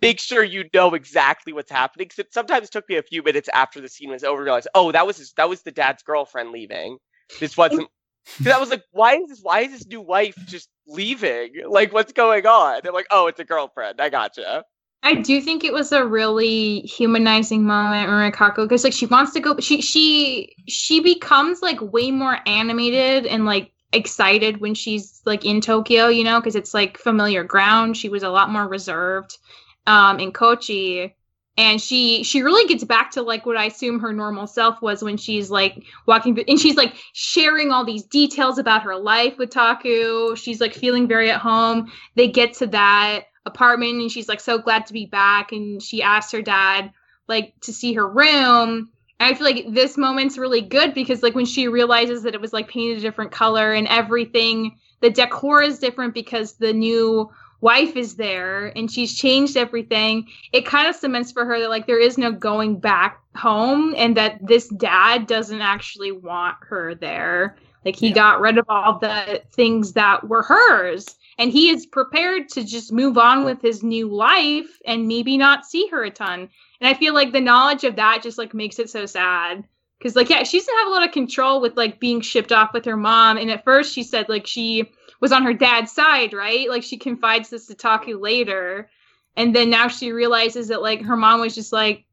make 0.00 0.20
sure 0.20 0.44
you 0.44 0.64
know 0.72 0.94
exactly 0.94 1.52
what's 1.52 1.70
happening 1.70 2.06
because 2.06 2.18
it 2.18 2.32
sometimes 2.32 2.70
took 2.70 2.88
me 2.88 2.96
a 2.96 3.02
few 3.02 3.22
minutes 3.22 3.48
after 3.52 3.80
the 3.80 3.88
scene 3.88 4.10
was 4.10 4.24
over 4.24 4.38
to 4.38 4.44
realize 4.44 4.66
oh 4.74 4.92
that 4.92 5.06
was 5.06 5.18
his 5.18 5.32
that 5.36 5.48
was 5.48 5.62
the 5.62 5.72
dad's 5.72 6.02
girlfriend 6.02 6.50
leaving 6.50 6.98
this 7.40 7.56
wasn't 7.56 7.88
'cause 8.42 8.52
I 8.52 8.58
was 8.58 8.70
like, 8.70 8.84
why 8.92 9.14
is 9.16 9.28
this? 9.28 9.40
Why 9.42 9.60
is 9.60 9.72
this 9.72 9.86
new 9.86 10.00
wife 10.00 10.36
just 10.46 10.68
leaving? 10.86 11.52
Like, 11.66 11.92
what's 11.92 12.12
going 12.12 12.46
on? 12.46 12.82
I'm 12.86 12.94
like, 12.94 13.06
oh, 13.10 13.26
it's 13.26 13.40
a 13.40 13.44
girlfriend. 13.44 14.00
I 14.00 14.08
gotcha. 14.10 14.64
I 15.02 15.14
do 15.14 15.40
think 15.40 15.62
it 15.64 15.72
was 15.72 15.92
a 15.92 16.04
really 16.04 16.80
humanizing 16.80 17.64
moment 17.64 18.08
when 18.10 18.32
Rikako 18.32 18.64
because 18.64 18.84
like 18.84 18.92
she 18.92 19.06
wants 19.06 19.32
to 19.34 19.40
go 19.40 19.56
she 19.60 19.80
she 19.80 20.54
she 20.68 21.00
becomes 21.00 21.62
like 21.62 21.80
way 21.80 22.10
more 22.10 22.38
animated 22.46 23.24
and 23.24 23.44
like 23.44 23.72
excited 23.92 24.60
when 24.60 24.74
she's 24.74 25.22
like 25.24 25.44
in 25.44 25.60
Tokyo, 25.60 26.08
you 26.08 26.24
know, 26.24 26.40
because 26.40 26.56
it's 26.56 26.74
like 26.74 26.98
familiar 26.98 27.44
ground. 27.44 27.96
She 27.96 28.08
was 28.08 28.22
a 28.24 28.28
lot 28.30 28.50
more 28.50 28.66
reserved 28.66 29.38
um 29.86 30.18
in 30.20 30.32
Kochi 30.32 31.14
and 31.58 31.82
she 31.82 32.22
she 32.22 32.42
really 32.42 32.66
gets 32.68 32.84
back 32.84 33.10
to 33.10 33.22
like 33.22 33.44
what 33.44 33.56
I 33.56 33.64
assume 33.66 33.98
her 33.98 34.12
normal 34.12 34.46
self 34.46 34.80
was 34.80 35.02
when 35.02 35.16
she's 35.16 35.50
like 35.50 35.84
walking 36.06 36.38
and 36.48 36.58
she's 36.58 36.76
like 36.76 36.94
sharing 37.12 37.72
all 37.72 37.84
these 37.84 38.04
details 38.04 38.58
about 38.58 38.84
her 38.84 38.96
life 38.96 39.36
with 39.36 39.50
Taku. 39.50 40.36
She's 40.36 40.60
like 40.60 40.72
feeling 40.72 41.08
very 41.08 41.30
at 41.30 41.40
home. 41.40 41.90
They 42.14 42.28
get 42.28 42.54
to 42.54 42.68
that 42.68 43.24
apartment 43.44 44.00
and 44.00 44.10
she's 44.10 44.28
like 44.28 44.40
so 44.40 44.58
glad 44.58 44.86
to 44.86 44.92
be 44.92 45.06
back 45.06 45.50
and 45.50 45.82
she 45.82 46.00
asks 46.00 46.32
her 46.32 46.42
dad 46.42 46.92
like 47.26 47.54
to 47.62 47.72
see 47.72 47.94
her 47.94 48.06
room 48.06 48.90
and 49.18 49.32
i 49.32 49.34
feel 49.34 49.46
like 49.46 49.64
this 49.72 49.96
moment's 49.96 50.36
really 50.36 50.60
good 50.60 50.92
because 50.92 51.22
like 51.22 51.34
when 51.34 51.46
she 51.46 51.66
realizes 51.66 52.24
that 52.24 52.34
it 52.34 52.42
was 52.42 52.52
like 52.52 52.68
painted 52.68 52.98
a 52.98 53.00
different 53.00 53.32
color 53.32 53.72
and 53.72 53.88
everything 53.88 54.76
the 55.00 55.08
decor 55.08 55.62
is 55.62 55.78
different 55.78 56.12
because 56.12 56.56
the 56.56 56.74
new 56.74 57.30
wife 57.60 57.96
is 57.96 58.14
there 58.16 58.68
and 58.76 58.90
she's 58.90 59.14
changed 59.16 59.56
everything 59.56 60.26
it 60.52 60.64
kind 60.64 60.86
of 60.88 60.94
cements 60.94 61.32
for 61.32 61.44
her 61.44 61.58
that 61.58 61.68
like 61.70 61.86
there 61.86 61.98
is 62.00 62.16
no 62.16 62.30
going 62.30 62.78
back 62.78 63.20
home 63.36 63.94
and 63.96 64.16
that 64.16 64.38
this 64.46 64.68
dad 64.68 65.26
doesn't 65.26 65.60
actually 65.60 66.12
want 66.12 66.56
her 66.60 66.94
there. 66.94 67.56
Like 67.84 67.96
he 67.96 68.08
Yeah. 68.08 68.14
got 68.14 68.40
rid 68.40 68.58
of 68.58 68.64
all 68.68 68.98
the 68.98 69.42
things 69.52 69.92
that 69.94 70.28
were 70.28 70.42
hers 70.42 71.16
and 71.38 71.50
he 71.52 71.70
is 71.70 71.86
prepared 71.86 72.48
to 72.50 72.64
just 72.64 72.92
move 72.92 73.16
on 73.16 73.44
with 73.44 73.62
his 73.62 73.82
new 73.82 74.08
life 74.08 74.78
and 74.84 75.06
maybe 75.06 75.36
not 75.36 75.64
see 75.66 75.86
her 75.88 76.04
a 76.04 76.10
ton. 76.10 76.48
And 76.80 76.88
i 76.88 76.94
feel 76.94 77.14
like 77.14 77.32
the 77.32 77.40
knowledge 77.40 77.84
of 77.84 77.96
that 77.96 78.22
just 78.22 78.38
like 78.38 78.54
makes 78.54 78.78
it 78.78 78.90
so 78.90 79.06
sad. 79.06 79.64
Because 79.98 80.14
like 80.16 80.30
yeah 80.30 80.42
she 80.44 80.58
doesn't 80.58 80.78
have 80.78 80.88
a 80.88 80.90
lot 80.90 81.04
of 81.06 81.12
control 81.12 81.60
with 81.60 81.76
like 81.76 81.98
being 82.00 82.20
shipped 82.20 82.52
off 82.52 82.72
with 82.72 82.84
her 82.84 82.96
mom. 82.96 83.36
And 83.36 83.50
at 83.50 83.64
first 83.64 83.94
she 83.94 84.02
said 84.04 84.28
like 84.28 84.46
she 84.46 84.90
was 85.20 85.32
on 85.32 85.42
her 85.42 85.54
dad's 85.54 85.92
side 85.92 86.32
right? 86.32 86.68
Like 86.68 86.82
she 86.82 86.96
confides 86.96 87.50
this 87.50 87.66
to 87.66 87.74
taku 87.74 88.18
later. 88.18 88.88
And 89.36 89.54
then 89.54 89.70
now 89.70 89.88
she 89.88 90.12
realizes 90.12 90.68
that 90.68 90.82
like 90.82 91.02
her 91.02 91.16
mom 91.16 91.40
was 91.40 91.54
just 91.54 91.72
like 91.72 92.04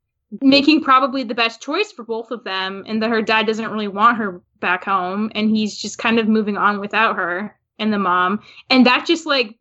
making 0.41 0.83
probably 0.83 1.23
the 1.23 1.35
best 1.35 1.61
choice 1.61 1.91
for 1.91 2.03
both 2.03 2.31
of 2.31 2.43
them 2.43 2.83
and 2.87 3.01
that 3.01 3.09
her 3.09 3.21
dad 3.21 3.47
doesn't 3.47 3.71
really 3.71 3.87
want 3.87 4.17
her 4.17 4.41
back 4.59 4.83
home 4.83 5.31
and 5.35 5.49
he's 5.49 5.77
just 5.77 5.97
kind 5.97 6.19
of 6.19 6.27
moving 6.27 6.57
on 6.57 6.79
without 6.79 7.15
her 7.15 7.57
and 7.79 7.93
the 7.93 7.99
mom. 7.99 8.41
And 8.69 8.85
that 8.85 9.05
just 9.05 9.25
like 9.25 9.57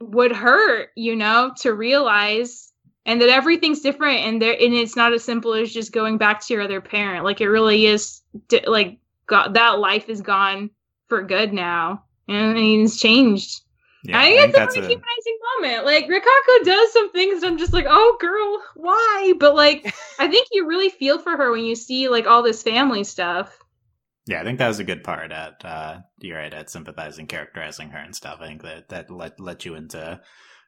would 0.00 0.32
hurt 0.32 0.90
you 0.96 1.14
know 1.14 1.52
to 1.56 1.72
realize 1.72 2.72
and 3.06 3.20
that 3.20 3.28
everything's 3.28 3.80
different 3.80 4.18
and 4.18 4.42
there 4.42 4.52
and 4.52 4.74
it's 4.74 4.96
not 4.96 5.12
as 5.12 5.22
simple 5.24 5.54
as 5.54 5.72
just 5.72 5.92
going 5.92 6.18
back 6.18 6.40
to 6.40 6.54
your 6.54 6.62
other 6.62 6.80
parent. 6.80 7.24
Like 7.24 7.40
it 7.40 7.48
really 7.48 7.86
is 7.86 8.20
like 8.66 8.98
that 9.28 9.78
life 9.78 10.08
is 10.08 10.20
gone 10.20 10.70
for 11.08 11.22
good 11.22 11.52
now 11.52 12.04
and 12.28 12.56
it's 12.56 12.98
changed 12.98 13.62
Yeah, 14.04 14.18
I 14.18 14.26
think 14.26 14.48
it's 14.48 14.56
a 14.56 14.80
really 14.80 14.94
humanizing 14.94 15.38
moment. 15.60 15.86
Like 15.86 16.06
Rikako 16.06 16.64
does 16.64 16.92
some 16.92 17.12
things 17.12 17.40
that 17.40 17.46
I'm 17.46 17.58
just 17.58 17.72
like, 17.72 17.86
oh 17.88 18.16
girl, 18.20 18.62
why? 18.74 19.34
But 19.38 19.54
like 19.54 19.94
I 20.18 20.28
think 20.28 20.48
you 20.52 20.66
really 20.66 20.88
feel 20.88 21.18
for 21.18 21.36
her 21.36 21.50
when 21.52 21.64
you 21.64 21.76
see 21.76 22.08
like 22.08 22.26
all 22.26 22.42
this 22.42 22.62
family 22.62 23.04
stuff. 23.04 23.58
Yeah, 24.26 24.40
I 24.40 24.44
think 24.44 24.58
that 24.58 24.68
was 24.68 24.78
a 24.78 24.84
good 24.84 25.02
part 25.02 25.32
at 25.32 25.64
uh 25.64 25.98
you're 26.20 26.38
right 26.38 26.54
at 26.54 26.70
sympathizing, 26.70 27.26
characterizing 27.26 27.90
her 27.90 27.98
and 27.98 28.14
stuff. 28.14 28.38
I 28.40 28.46
think 28.46 28.62
that 28.62 28.88
that 28.88 29.10
let 29.10 29.38
let 29.40 29.64
you 29.64 29.74
into 29.74 30.20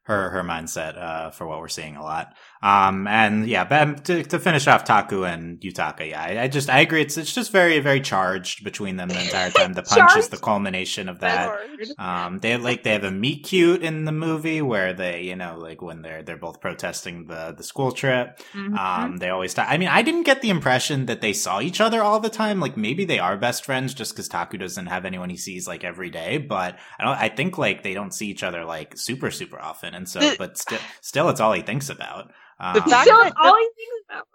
her 0.05 0.31
her 0.31 0.43
mindset 0.43 0.99
uh 0.99 1.31
for 1.31 1.47
what 1.47 1.61
we're 1.61 1.69
seeing 1.69 1.97
a 1.97 2.03
lot. 2.03 2.35
Um 2.63 3.07
and 3.07 3.47
yeah, 3.47 3.65
but 3.65 3.83
um, 3.83 3.95
to, 3.97 4.23
to 4.25 4.39
finish 4.39 4.67
off 4.67 4.85
Taku 4.85 5.25
and 5.25 5.61
Yutaka, 5.61 6.09
yeah, 6.09 6.23
I, 6.23 6.43
I 6.45 6.49
just 6.49 6.71
I 6.71 6.81
agree. 6.81 7.03
It's 7.03 7.17
it's 7.17 7.35
just 7.35 7.53
very 7.53 7.79
very 7.81 8.01
charged 8.01 8.65
between 8.65 8.97
them 8.97 9.09
the 9.09 9.21
entire 9.21 9.51
time. 9.51 9.73
The 9.73 9.83
punch 9.95 10.17
is 10.17 10.29
the 10.29 10.37
culmination 10.37 11.09
of 11.09 11.21
that. 11.21 11.59
Um, 11.99 12.39
they 12.39 12.57
like 12.57 12.83
they 12.83 12.93
have 12.93 13.05
a 13.05 13.11
meet 13.11 13.45
cute 13.45 13.83
in 13.83 14.05
the 14.05 14.13
movie 14.13 14.63
where 14.63 14.93
they, 14.93 15.23
you 15.23 15.37
know, 15.37 15.57
like 15.59 15.83
when 15.83 16.03
they're 16.03 16.23
they're 16.23 16.37
both 16.37 16.61
protesting 16.61 17.27
the 17.27 17.55
the 17.57 17.63
school 17.63 17.93
trip. 17.93 18.39
Mm-hmm. 18.53 18.77
Um, 18.77 19.17
they 19.19 19.31
always. 19.31 19.55
talk 19.55 19.67
I 19.69 19.79
mean, 19.79 19.89
I 19.89 20.03
didn't 20.03 20.25
get 20.25 20.43
the 20.43 20.51
impression 20.51 21.07
that 21.07 21.21
they 21.21 21.33
saw 21.33 21.61
each 21.61 21.81
other 21.81 22.03
all 22.03 22.21
the 22.21 22.31
time. 22.31 22.61
Like 22.61 22.77
maybe 22.77 23.05
they 23.05 23.19
are 23.19 23.37
best 23.37 23.65
friends 23.65 23.95
just 23.95 24.13
because 24.13 24.29
Taku 24.29 24.59
doesn't 24.59 24.87
have 24.87 25.05
anyone 25.05 25.31
he 25.31 25.37
sees 25.37 25.67
like 25.67 25.85
every 25.85 26.11
day. 26.11 26.39
But 26.39 26.79
I 26.99 27.05
don't. 27.05 27.19
I 27.19 27.29
think 27.29 27.59
like 27.59 27.83
they 27.83 27.95
don't 27.95 28.13
see 28.13 28.29
each 28.29 28.43
other 28.43 28.65
like 28.65 28.97
super 28.97 29.31
super 29.31 29.61
often. 29.61 29.94
And 29.95 30.09
so, 30.09 30.21
The- 30.21 30.37
but 30.39 30.59
still, 30.59 30.81
still, 31.01 31.29
it's 31.29 31.41
all 31.41 31.53
he 31.53 31.63
thinks 31.63 31.89
about. 31.89 32.31
Um, 32.61 32.75
The 32.75 32.83
fact 32.83 33.07
Still, 33.09 33.23
that- 33.23 33.33
all 33.41 33.57
he 33.57 33.69
thinks 33.77 33.97
about. 34.11 34.27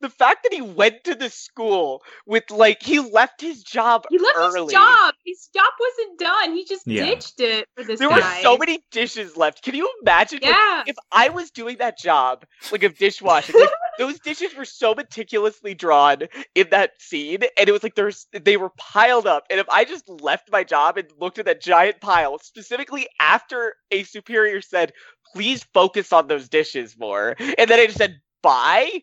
the 0.00 0.08
fact 0.10 0.42
that 0.44 0.52
he 0.54 0.62
went 0.62 1.04
to 1.04 1.14
the 1.14 1.28
school 1.28 2.02
with 2.26 2.50
like 2.50 2.82
he 2.82 3.00
left 3.00 3.40
his 3.40 3.62
job 3.62 4.06
He 4.08 4.18
left 4.18 4.36
early. 4.38 4.64
his 4.64 4.72
job. 4.72 5.14
His 5.26 5.48
job 5.54 5.72
wasn't 5.78 6.18
done. 6.18 6.54
He 6.54 6.64
just 6.64 6.86
Yeah. 6.86 7.04
ditched 7.04 7.38
it 7.40 7.68
for 7.76 7.84
this 7.84 7.98
There 7.98 8.08
guy. 8.08 8.16
were 8.38 8.42
so 8.42 8.56
many 8.56 8.82
dishes 8.90 9.36
left. 9.36 9.62
Can 9.62 9.74
you 9.74 9.92
imagine? 10.02 10.38
if- 10.42 10.48
Yeah. 10.48 10.84
If 10.86 10.96
I 11.12 11.28
was 11.28 11.50
doing 11.50 11.76
that 11.78 11.98
job, 11.98 12.44
like 12.72 12.82
of 12.82 12.96
dishwashing, 12.96 13.54
like 13.60 13.68
those 14.00 14.18
dishes 14.18 14.56
were 14.56 14.64
so 14.64 14.94
meticulously 14.94 15.74
drawn 15.74 16.22
in 16.54 16.68
that 16.70 16.92
scene, 16.98 17.40
and 17.58 17.68
it 17.68 17.72
was 17.72 17.82
like 17.82 17.94
there's 17.94 18.26
they 18.32 18.56
were 18.56 18.70
piled 18.78 19.26
up. 19.26 19.44
And 19.50 19.60
if 19.60 19.68
I 19.68 19.84
just 19.84 20.08
left 20.08 20.50
my 20.50 20.64
job 20.64 20.96
and 20.96 21.06
looked 21.20 21.38
at 21.38 21.44
that 21.44 21.60
giant 21.60 22.00
pile, 22.00 22.38
specifically 22.38 23.06
after 23.20 23.74
a 23.90 24.04
superior 24.04 24.62
said, 24.62 24.94
"Please 25.34 25.66
focus 25.74 26.14
on 26.14 26.28
those 26.28 26.48
dishes 26.48 26.96
more," 26.98 27.36
and 27.38 27.68
then 27.68 27.78
I 27.78 27.84
just 27.84 27.98
said, 27.98 28.16
"Bye," 28.42 29.02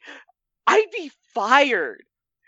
I'd 0.66 0.92
be 0.92 1.12
fired. 1.36 2.02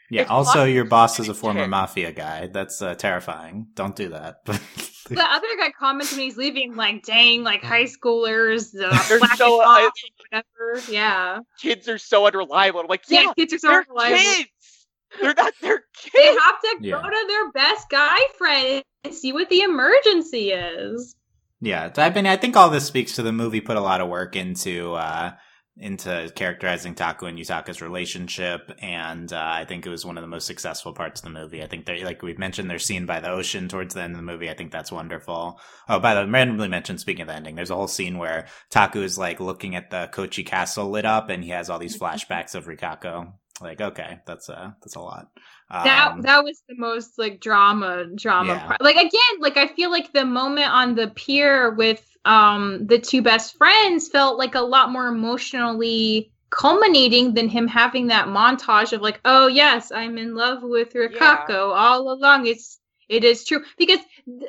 yeah. 0.10 0.24
if 0.24 0.32
Also, 0.32 0.64
your 0.64 0.86
boss 0.86 1.20
is 1.20 1.30
a 1.30 1.36
former 1.36 1.68
mafia 1.68 2.12
guy. 2.12 2.48
That's 2.48 2.82
uh, 2.82 2.96
terrifying. 2.96 3.68
Don't 3.76 3.96
do 3.96 4.10
that. 4.10 4.38
The 5.16 5.32
other 5.32 5.48
guy 5.58 5.72
comments 5.72 6.12
when 6.12 6.22
he's 6.22 6.38
leaving, 6.38 6.76
like, 6.76 7.04
"Dang, 7.04 7.44
like 7.44 7.64
high 7.64 7.86
schoolers, 7.86 8.72
the 8.72 8.90
They're 9.08 9.20
so, 9.36 9.62
uh, 9.62 9.66
off, 9.66 9.94
whatever." 10.32 10.92
Yeah, 10.92 11.40
Kids 11.60 11.88
are 11.88 11.98
so 11.98 12.26
unreliable. 12.28 12.80
I'm 12.82 12.88
like, 12.88 13.04
yeah, 13.08 13.22
yeah, 13.24 13.34
kids 13.34 13.54
are 13.54 13.60
so 13.60 13.68
they're 13.68 14.18
kids. 14.18 14.50
They're 15.22 15.34
not 15.34 15.54
their 15.62 15.84
kids. 15.96 16.14
They 16.14 16.26
have 16.28 16.62
to 16.62 16.78
Yeah. 16.82 17.02
go 17.02 17.10
to 17.10 17.26
their 17.28 17.52
best 17.52 17.90
guy 17.90 18.20
friend 18.38 18.84
and 19.04 19.14
see 19.14 19.34
what 19.34 19.50
the 19.50 19.62
emergency 19.62 20.52
is. 20.52 21.16
Yeah, 21.62 21.92
I 21.98 22.10
mean, 22.12 22.26
I 22.26 22.38
think 22.38 22.56
all 22.56 22.70
this 22.70 22.86
speaks 22.86 23.14
to 23.16 23.22
the 23.24 23.34
movie 23.34 23.60
put 23.60 23.76
a 23.76 23.82
lot 23.82 24.00
of 24.02 24.08
work 24.08 24.36
into 24.36 24.94
uh, 24.94 25.34
into 25.80 26.32
characterizing 26.36 26.94
Taku 26.94 27.26
and 27.26 27.38
Yutaka's 27.38 27.82
relationship, 27.82 28.72
and 28.80 29.32
uh, 29.32 29.42
I 29.42 29.66
think 29.66 29.86
it 29.86 29.90
was 29.90 30.06
one 30.06 30.18
of 30.18 30.22
the 30.22 30.28
most 30.28 30.46
successful 30.46 30.94
parts 30.94 31.22
of 31.22 31.24
the 31.24 31.40
movie. 31.40 31.64
I 31.64 31.68
think 31.68 31.86
they, 31.86 32.04
like 32.04 32.22
we've 32.22 32.38
mentioned, 32.38 32.70
they're 32.70 32.80
seen 32.80 33.06
by 33.06 33.22
the 33.22 33.32
ocean 33.32 33.70
towards 33.70 33.94
the 33.94 34.02
end 34.02 34.12
of 34.14 34.18
the 34.18 34.32
movie. 34.32 34.50
I 34.50 34.56
think 34.56 34.72
that's 34.72 34.92
wonderful. 34.92 35.60
Oh, 35.88 36.00
by 36.00 36.14
the 36.14 36.26
way, 36.26 36.30
randomly 36.30 36.68
mentioned. 36.68 37.00
Speaking 37.00 37.22
of 37.22 37.28
the 37.30 37.36
ending, 37.36 37.56
there's 37.56 37.72
a 37.72 37.76
whole 37.76 37.88
scene 37.88 38.18
where 38.18 38.48
Taku 38.70 39.02
is 39.02 39.18
like 39.18 39.40
looking 39.40 39.76
at 39.76 39.90
the 39.90 40.10
Kochi 40.12 40.44
castle 40.44 40.90
lit 40.90 41.06
up, 41.06 41.30
and 41.30 41.44
he 41.44 41.52
has 41.52 41.70
all 41.70 41.80
these 41.80 41.98
flashbacks 41.98 42.56
of 42.56 42.66
Rikako. 42.66 43.34
Like, 43.62 43.82
okay, 43.82 44.20
that's 44.26 44.50
uh 44.50 44.72
that's 44.82 44.96
a 44.96 45.02
lot. 45.02 45.28
That 45.84 46.14
Um, 46.14 46.22
that 46.22 46.44
was 46.44 46.62
the 46.68 46.76
most 46.78 47.18
like 47.18 47.40
drama 47.40 48.06
drama 48.16 48.56
Yeah. 48.56 48.60
part. 48.66 48.82
Like 48.82 48.96
again, 48.98 49.40
like 49.40 49.58
I 49.58 49.68
feel 49.68 49.92
like 49.92 50.12
the 50.12 50.26
moment 50.26 50.68
on 50.70 50.96
the 50.96 51.08
pier 51.10 51.72
with 51.72 52.06
um 52.26 52.86
the 52.88 53.00
two 53.00 53.22
best 53.22 53.58
friends 53.58 54.08
felt 54.10 54.38
like 54.38 54.56
a 54.56 54.62
lot 54.62 54.92
more 54.92 55.08
emotionally 55.08 56.32
culminating 56.50 57.34
than 57.34 57.48
him 57.50 57.68
having 57.68 58.08
that 58.08 58.28
montage 58.28 58.94
of 58.94 59.02
like, 59.02 59.20
oh 59.26 59.48
yes, 59.48 59.92
I'm 59.92 60.18
in 60.18 60.36
love 60.36 60.64
with 60.64 60.94
Rikako 60.94 61.50
yeah. 61.50 61.50
all 61.50 62.12
along. 62.12 62.48
It's 62.48 62.79
it 63.10 63.24
is 63.24 63.44
true. 63.44 63.64
Because 63.78 64.00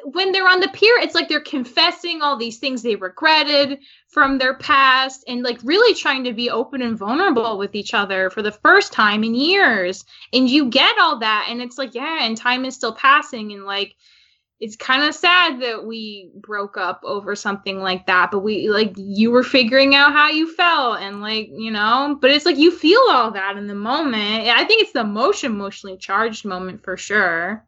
when 0.04 0.32
they're 0.32 0.48
on 0.48 0.60
the 0.60 0.68
pier, 0.68 0.94
it's 0.98 1.14
like 1.14 1.28
they're 1.28 1.40
confessing 1.40 2.20
all 2.20 2.36
these 2.36 2.58
things 2.58 2.82
they 2.82 2.94
regretted 2.94 3.78
from 4.08 4.36
their 4.36 4.54
past 4.54 5.24
and 5.26 5.42
like 5.42 5.58
really 5.64 5.94
trying 5.94 6.24
to 6.24 6.34
be 6.34 6.50
open 6.50 6.82
and 6.82 6.98
vulnerable 6.98 7.56
with 7.56 7.74
each 7.74 7.94
other 7.94 8.28
for 8.28 8.42
the 8.42 8.52
first 8.52 8.92
time 8.92 9.24
in 9.24 9.34
years. 9.34 10.04
And 10.34 10.48
you 10.48 10.68
get 10.68 10.98
all 10.98 11.18
that, 11.20 11.46
and 11.48 11.62
it's 11.62 11.78
like, 11.78 11.94
yeah, 11.94 12.24
and 12.24 12.36
time 12.36 12.66
is 12.66 12.74
still 12.74 12.94
passing, 12.94 13.52
and 13.52 13.64
like 13.64 13.96
it's 14.60 14.76
kind 14.76 15.02
of 15.02 15.14
sad 15.14 15.62
that 15.62 15.86
we 15.86 16.30
broke 16.34 16.76
up 16.76 17.00
over 17.02 17.34
something 17.34 17.80
like 17.80 18.04
that 18.04 18.30
but 18.30 18.40
we 18.40 18.68
like 18.68 18.92
you 18.96 19.30
were 19.30 19.42
figuring 19.42 19.94
out 19.94 20.12
how 20.12 20.28
you 20.28 20.54
felt 20.54 21.00
and 21.00 21.22
like 21.22 21.48
you 21.50 21.70
know 21.70 22.18
but 22.20 22.30
it's 22.30 22.44
like 22.44 22.58
you 22.58 22.70
feel 22.70 23.00
all 23.08 23.30
that 23.30 23.56
in 23.56 23.66
the 23.66 23.74
moment. 23.74 24.46
I 24.48 24.64
think 24.64 24.82
it's 24.82 24.92
the 24.92 25.02
most 25.02 25.44
emotionally 25.44 25.96
charged 25.96 26.44
moment 26.44 26.84
for 26.84 26.98
sure 26.98 27.64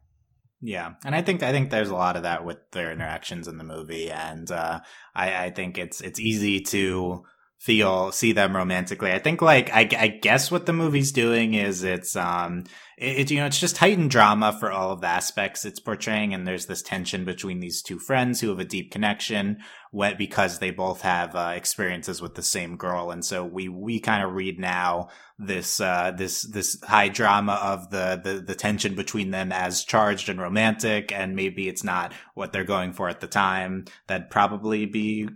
yeah, 0.65 0.93
and 1.03 1.13
I 1.13 1.21
think 1.21 1.43
I 1.43 1.51
think 1.51 1.69
there's 1.69 1.89
a 1.89 1.95
lot 1.95 2.15
of 2.15 2.23
that 2.23 2.45
with 2.45 2.57
their 2.71 2.93
interactions 2.93 3.49
in 3.49 3.57
the 3.57 3.65
movie, 3.65 4.09
and 4.09 4.49
uh, 4.49 4.79
I, 5.13 5.45
I 5.45 5.49
think 5.49 5.77
it's 5.77 5.99
it's 5.99 6.21
easy 6.21 6.61
to 6.61 7.25
feel 7.59 8.13
see 8.13 8.31
them 8.31 8.55
romantically. 8.55 9.11
I 9.11 9.19
think 9.19 9.41
like 9.41 9.69
I, 9.73 9.89
I 9.97 10.07
guess 10.07 10.49
what 10.49 10.65
the 10.65 10.71
movie's 10.71 11.11
doing 11.11 11.53
is 11.53 11.83
it's 11.83 12.15
um 12.15 12.63
it, 12.97 13.29
you 13.29 13.39
know 13.39 13.45
it's 13.45 13.59
just 13.59 13.77
heightened 13.77 14.11
drama 14.11 14.55
for 14.57 14.71
all 14.71 14.91
of 14.91 15.01
the 15.01 15.07
aspects 15.07 15.65
it's 15.65 15.81
portraying, 15.81 16.33
and 16.33 16.47
there's 16.47 16.67
this 16.67 16.81
tension 16.81 17.25
between 17.25 17.59
these 17.59 17.81
two 17.81 17.99
friends 17.99 18.39
who 18.39 18.47
have 18.47 18.59
a 18.59 18.65
deep 18.65 18.89
connection, 18.89 19.57
what 19.93 20.17
because 20.17 20.57
they 20.57 20.71
both 20.71 21.01
have 21.01 21.35
uh, 21.35 21.53
experiences 21.55 22.19
with 22.19 22.33
the 22.33 22.41
same 22.41 22.77
girl, 22.77 23.11
and 23.11 23.23
so 23.23 23.45
we 23.45 23.69
we 23.69 23.99
kind 23.99 24.23
of 24.23 24.33
read 24.33 24.59
now 24.59 25.09
this 25.37 25.79
uh, 25.79 26.11
this 26.17 26.41
this 26.41 26.81
high 26.81 27.09
drama 27.09 27.53
of 27.61 27.91
the, 27.91 28.19
the 28.23 28.39
the 28.39 28.55
tension 28.55 28.95
between 28.95 29.29
them 29.29 29.51
as 29.51 29.83
charged 29.83 30.29
and 30.29 30.41
romantic, 30.41 31.11
and 31.11 31.35
maybe 31.35 31.69
it's 31.69 31.83
not 31.83 32.11
what 32.33 32.51
they're 32.51 32.63
going 32.63 32.91
for 32.91 33.07
at 33.07 33.21
the 33.21 33.27
time. 33.27 33.85
That'd 34.07 34.31
probably 34.31 34.87
be 34.87 35.29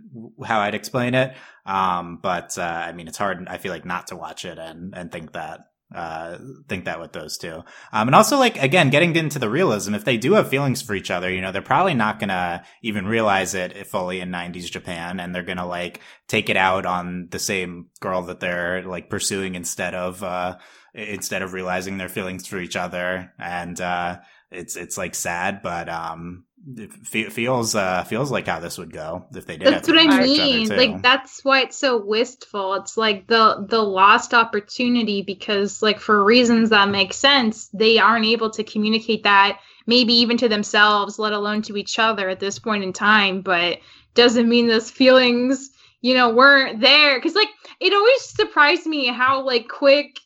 how 0.44 0.58
I'd 0.58 0.74
explain 0.74 1.14
it. 1.14 1.36
Um, 1.64 2.18
but 2.20 2.58
uh, 2.58 2.62
I 2.62 2.90
mean, 2.90 3.06
it's 3.06 3.18
hard. 3.18 3.46
I 3.46 3.58
feel 3.58 3.70
like 3.70 3.84
not 3.84 4.08
to 4.08 4.16
watch 4.16 4.44
it 4.44 4.58
and 4.58 4.92
and 4.92 5.12
think 5.12 5.34
that 5.34 5.67
uh 5.94 6.36
think 6.68 6.84
that 6.84 7.00
with 7.00 7.12
those 7.12 7.38
two. 7.38 7.62
Um 7.92 8.08
and 8.08 8.14
also 8.14 8.38
like 8.38 8.60
again 8.62 8.90
getting 8.90 9.16
into 9.16 9.38
the 9.38 9.48
realism 9.48 9.94
if 9.94 10.04
they 10.04 10.16
do 10.16 10.34
have 10.34 10.48
feelings 10.48 10.82
for 10.82 10.94
each 10.94 11.10
other 11.10 11.30
you 11.30 11.40
know 11.40 11.50
they're 11.50 11.62
probably 11.62 11.94
not 11.94 12.18
gonna 12.18 12.62
even 12.82 13.06
realize 13.06 13.54
it 13.54 13.86
fully 13.86 14.20
in 14.20 14.30
90s 14.30 14.70
japan 14.70 15.18
and 15.18 15.34
they're 15.34 15.42
gonna 15.42 15.66
like 15.66 16.00
take 16.26 16.50
it 16.50 16.56
out 16.56 16.84
on 16.84 17.28
the 17.30 17.38
same 17.38 17.86
girl 18.00 18.22
that 18.22 18.40
they're 18.40 18.82
like 18.82 19.08
pursuing 19.08 19.54
instead 19.54 19.94
of 19.94 20.22
uh 20.22 20.56
instead 20.94 21.42
of 21.42 21.52
realizing 21.52 21.98
their 21.98 22.08
feelings 22.08 22.46
for 22.46 22.58
each 22.58 22.76
other. 22.76 23.32
And 23.38 23.80
uh 23.80 24.18
it's 24.50 24.76
it's 24.76 24.96
like 24.96 25.14
sad 25.14 25.60
but 25.62 25.88
um 25.90 26.44
it 26.76 27.32
feels 27.32 27.74
uh 27.74 28.04
feels 28.04 28.30
like 28.30 28.46
how 28.46 28.60
this 28.60 28.76
would 28.76 28.92
go 28.92 29.24
if 29.34 29.46
they 29.46 29.56
did. 29.56 29.68
That's 29.68 29.88
what 29.88 29.98
I 29.98 30.22
mean. 30.22 30.68
Like 30.68 31.02
that's 31.02 31.44
why 31.44 31.62
it's 31.62 31.78
so 31.78 31.96
wistful. 31.96 32.74
It's 32.74 32.96
like 32.96 33.26
the 33.26 33.64
the 33.68 33.82
lost 33.82 34.34
opportunity 34.34 35.22
because 35.22 35.82
like 35.82 35.98
for 35.98 36.22
reasons 36.22 36.70
that 36.70 36.90
make 36.90 37.14
sense, 37.14 37.68
they 37.68 37.98
aren't 37.98 38.26
able 38.26 38.50
to 38.50 38.64
communicate 38.64 39.22
that 39.22 39.60
maybe 39.86 40.12
even 40.12 40.36
to 40.36 40.48
themselves, 40.48 41.18
let 41.18 41.32
alone 41.32 41.62
to 41.62 41.76
each 41.76 41.98
other 41.98 42.28
at 42.28 42.40
this 42.40 42.58
point 42.58 42.84
in 42.84 42.92
time. 42.92 43.40
But 43.40 43.78
doesn't 44.14 44.48
mean 44.48 44.66
those 44.66 44.90
feelings, 44.90 45.70
you 46.02 46.14
know, 46.14 46.28
weren't 46.30 46.80
there. 46.80 47.18
Because 47.18 47.34
like 47.34 47.50
it 47.80 47.94
always 47.94 48.24
surprised 48.24 48.86
me 48.86 49.06
how 49.06 49.42
like 49.42 49.68
quick 49.68 50.18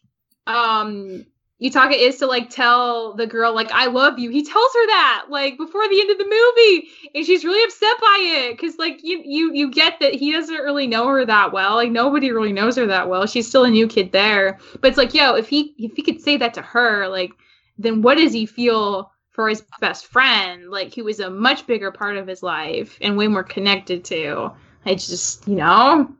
um 0.49 1.24
Yutaka 1.62 1.94
is 1.96 2.18
to 2.18 2.26
like 2.26 2.50
tell 2.50 3.14
the 3.14 3.26
girl 3.26 3.54
like 3.54 3.70
I 3.70 3.86
love 3.86 4.18
you. 4.18 4.30
He 4.30 4.42
tells 4.42 4.72
her 4.74 4.86
that 4.88 5.26
like 5.28 5.56
before 5.56 5.88
the 5.88 6.00
end 6.00 6.10
of 6.10 6.18
the 6.18 6.24
movie, 6.24 6.88
and 7.14 7.24
she's 7.24 7.44
really 7.44 7.62
upset 7.62 8.00
by 8.00 8.18
it 8.20 8.52
because 8.52 8.78
like 8.78 9.04
you 9.04 9.22
you 9.24 9.52
you 9.54 9.70
get 9.70 10.00
that 10.00 10.14
he 10.14 10.32
doesn't 10.32 10.56
really 10.56 10.88
know 10.88 11.06
her 11.06 11.24
that 11.24 11.52
well. 11.52 11.76
Like 11.76 11.92
nobody 11.92 12.32
really 12.32 12.52
knows 12.52 12.76
her 12.76 12.86
that 12.86 13.08
well. 13.08 13.26
She's 13.26 13.48
still 13.48 13.64
a 13.64 13.70
new 13.70 13.86
kid 13.86 14.10
there, 14.10 14.58
but 14.80 14.88
it's 14.88 14.98
like 14.98 15.14
yo, 15.14 15.34
if 15.34 15.48
he 15.48 15.74
if 15.78 15.92
he 15.94 16.02
could 16.02 16.20
say 16.20 16.36
that 16.38 16.54
to 16.54 16.62
her, 16.62 17.06
like 17.06 17.30
then 17.78 18.02
what 18.02 18.18
does 18.18 18.32
he 18.32 18.44
feel 18.44 19.12
for 19.30 19.48
his 19.48 19.62
best 19.80 20.06
friend? 20.06 20.68
Like 20.68 20.92
he 20.92 21.02
was 21.02 21.20
a 21.20 21.30
much 21.30 21.66
bigger 21.68 21.92
part 21.92 22.16
of 22.16 22.26
his 22.26 22.42
life 22.42 22.98
and 23.00 23.16
way 23.16 23.28
more 23.28 23.44
connected 23.44 24.04
to. 24.06 24.50
I 24.84 24.94
just 24.94 25.46
you 25.46 25.54
know 25.54 26.12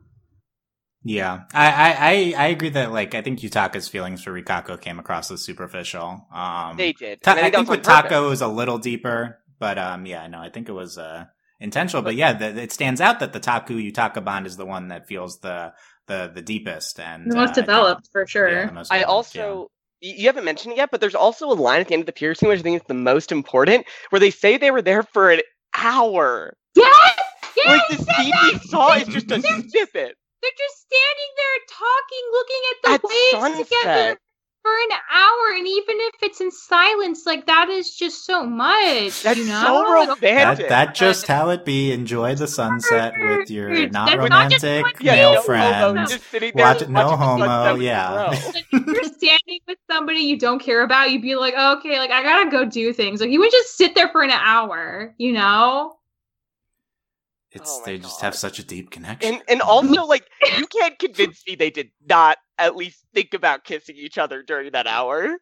yeah, 1.03 1.43
I, 1.53 2.33
I, 2.37 2.43
I 2.45 2.47
agree 2.47 2.69
that 2.69 2.93
like 2.93 3.13
I 3.13 3.21
think 3.21 3.39
Yutaka's 3.39 3.89
feelings 3.89 4.23
for 4.23 4.31
Rikako 4.31 4.79
came 4.79 4.99
across 4.99 5.29
as 5.31 5.41
superficial. 5.41 6.25
Um, 6.33 6.77
they 6.77 6.93
did. 6.93 7.21
Ta- 7.21 7.33
I, 7.33 7.47
I 7.47 7.51
think 7.51 7.69
with 7.69 7.83
Tako 7.83 8.29
was 8.29 8.41
a 8.41 8.47
little 8.47 8.77
deeper, 8.77 9.39
but 9.59 9.77
um, 9.77 10.05
yeah, 10.05 10.25
no, 10.27 10.39
I 10.39 10.49
think 10.49 10.69
it 10.69 10.73
was 10.73 10.97
uh 10.97 11.25
intentional. 11.59 12.01
But, 12.03 12.09
but 12.09 12.15
yeah, 12.15 12.33
the, 12.33 12.61
it 12.61 12.71
stands 12.71 13.01
out 13.01 13.19
that 13.19 13.33
the 13.33 13.41
Taku 13.41 13.77
Yutaka 13.77 14.23
bond 14.23 14.47
is 14.47 14.55
the 14.55 14.65
one 14.65 14.87
that 14.89 15.07
feels 15.07 15.39
the 15.39 15.73
the 16.07 16.31
the 16.33 16.41
deepest 16.41 16.99
and 16.99 17.29
the 17.29 17.35
most 17.35 17.51
uh, 17.51 17.61
developed 17.61 18.03
think, 18.03 18.11
for 18.11 18.27
sure. 18.27 18.49
Yeah, 18.49 18.65
developed, 18.67 18.91
I 18.91 19.03
also. 19.03 19.61
Yeah. 19.61 19.67
You 20.05 20.25
haven't 20.25 20.43
mentioned 20.43 20.73
it 20.73 20.77
yet, 20.77 20.91
but 20.91 20.99
there's 20.99 21.15
also 21.15 21.49
a 21.49 21.55
line 21.55 21.79
at 21.79 21.87
the 21.87 21.93
end 21.93 22.01
of 22.01 22.07
the 22.07 22.11
pier 22.11 22.35
scene 22.35 22.49
which 22.49 22.59
I 22.59 22.61
think 22.61 22.81
is 22.81 22.87
the 22.89 22.93
most 22.93 23.31
important, 23.31 23.85
where 24.09 24.19
they 24.19 24.31
say 24.31 24.57
they 24.57 24.69
were 24.69 24.81
there 24.81 25.01
for 25.01 25.31
an 25.31 25.39
hour. 25.77 26.57
Yes, 26.75 27.19
yes 27.55 27.67
like 27.67 27.87
the 27.87 28.03
scene 28.03 28.33
we 28.43 28.59
saw 28.67 28.95
is 28.95 29.07
just 29.07 29.31
a 29.31 29.41
snippet. 29.41 30.15
They're 30.43 30.59
just 30.59 30.77
standing 30.83 31.31
there 31.39 31.57
talking, 31.71 32.23
looking 32.35 32.61
at 32.67 32.77
the 32.83 32.89
at 32.91 33.03
waves 33.03 33.31
sunset. 33.31 33.67
together 33.69 34.19
for 34.63 34.71
an 34.71 34.97
hour, 35.11 35.57
and 35.57 35.67
even 35.67 35.95
if 35.99 36.15
it's 36.21 36.41
in 36.41 36.49
silence, 36.49 37.25
like 37.25 37.45
that 37.45 37.69
is 37.69 37.95
just 37.95 38.25
so 38.25 38.45
much. 38.45 39.23
That's 39.23 39.37
you 39.37 39.45
know? 39.45 39.61
so 39.61 39.93
romantic. 39.93 40.21
That, 40.21 40.69
that 40.69 40.95
just 40.95 41.27
how 41.27 41.49
it 41.49 41.65
be. 41.65 41.91
Enjoy 41.91 42.33
the 42.35 42.47
sunset 42.47 43.13
with 43.19 43.51
your 43.51 43.69
not 43.89 44.07
That's 44.07 44.17
romantic 44.17 44.85
not 44.85 45.03
male 45.03 45.41
friends. 45.43 46.19
Watch 46.55 46.87
no 46.87 47.15
homo. 47.15 47.75
Yeah. 47.75 48.37
you're 48.71 49.03
standing 49.03 49.59
with 49.67 49.77
somebody 49.91 50.19
you 50.19 50.39
don't 50.39 50.59
care 50.59 50.83
about, 50.83 51.11
you'd 51.11 51.21
be 51.21 51.35
like, 51.35 51.53
oh, 51.55 51.77
okay, 51.77 51.99
like 51.99 52.11
I 52.11 52.23
gotta 52.23 52.49
go 52.49 52.65
do 52.65 52.93
things. 52.93 53.19
Like 53.19 53.29
you 53.29 53.39
would 53.39 53.51
just 53.51 53.77
sit 53.77 53.95
there 53.95 54.09
for 54.09 54.23
an 54.23 54.31
hour, 54.31 55.13
you 55.17 55.33
know? 55.33 55.95
It's 57.53 57.69
oh 57.69 57.83
they 57.85 57.97
God. 57.97 58.03
just 58.03 58.21
have 58.21 58.35
such 58.35 58.59
a 58.59 58.63
deep 58.63 58.91
connection. 58.91 59.35
And 59.35 59.43
and 59.47 59.61
also 59.61 60.05
like 60.07 60.27
you 60.57 60.67
can't 60.67 60.97
convince 60.97 61.43
me 61.47 61.55
they 61.55 61.69
did 61.69 61.89
not 62.07 62.37
at 62.57 62.75
least 62.75 63.05
think 63.13 63.33
about 63.33 63.63
kissing 63.63 63.95
each 63.95 64.17
other 64.17 64.43
during 64.43 64.71
that 64.71 64.87
hour. 64.87 65.37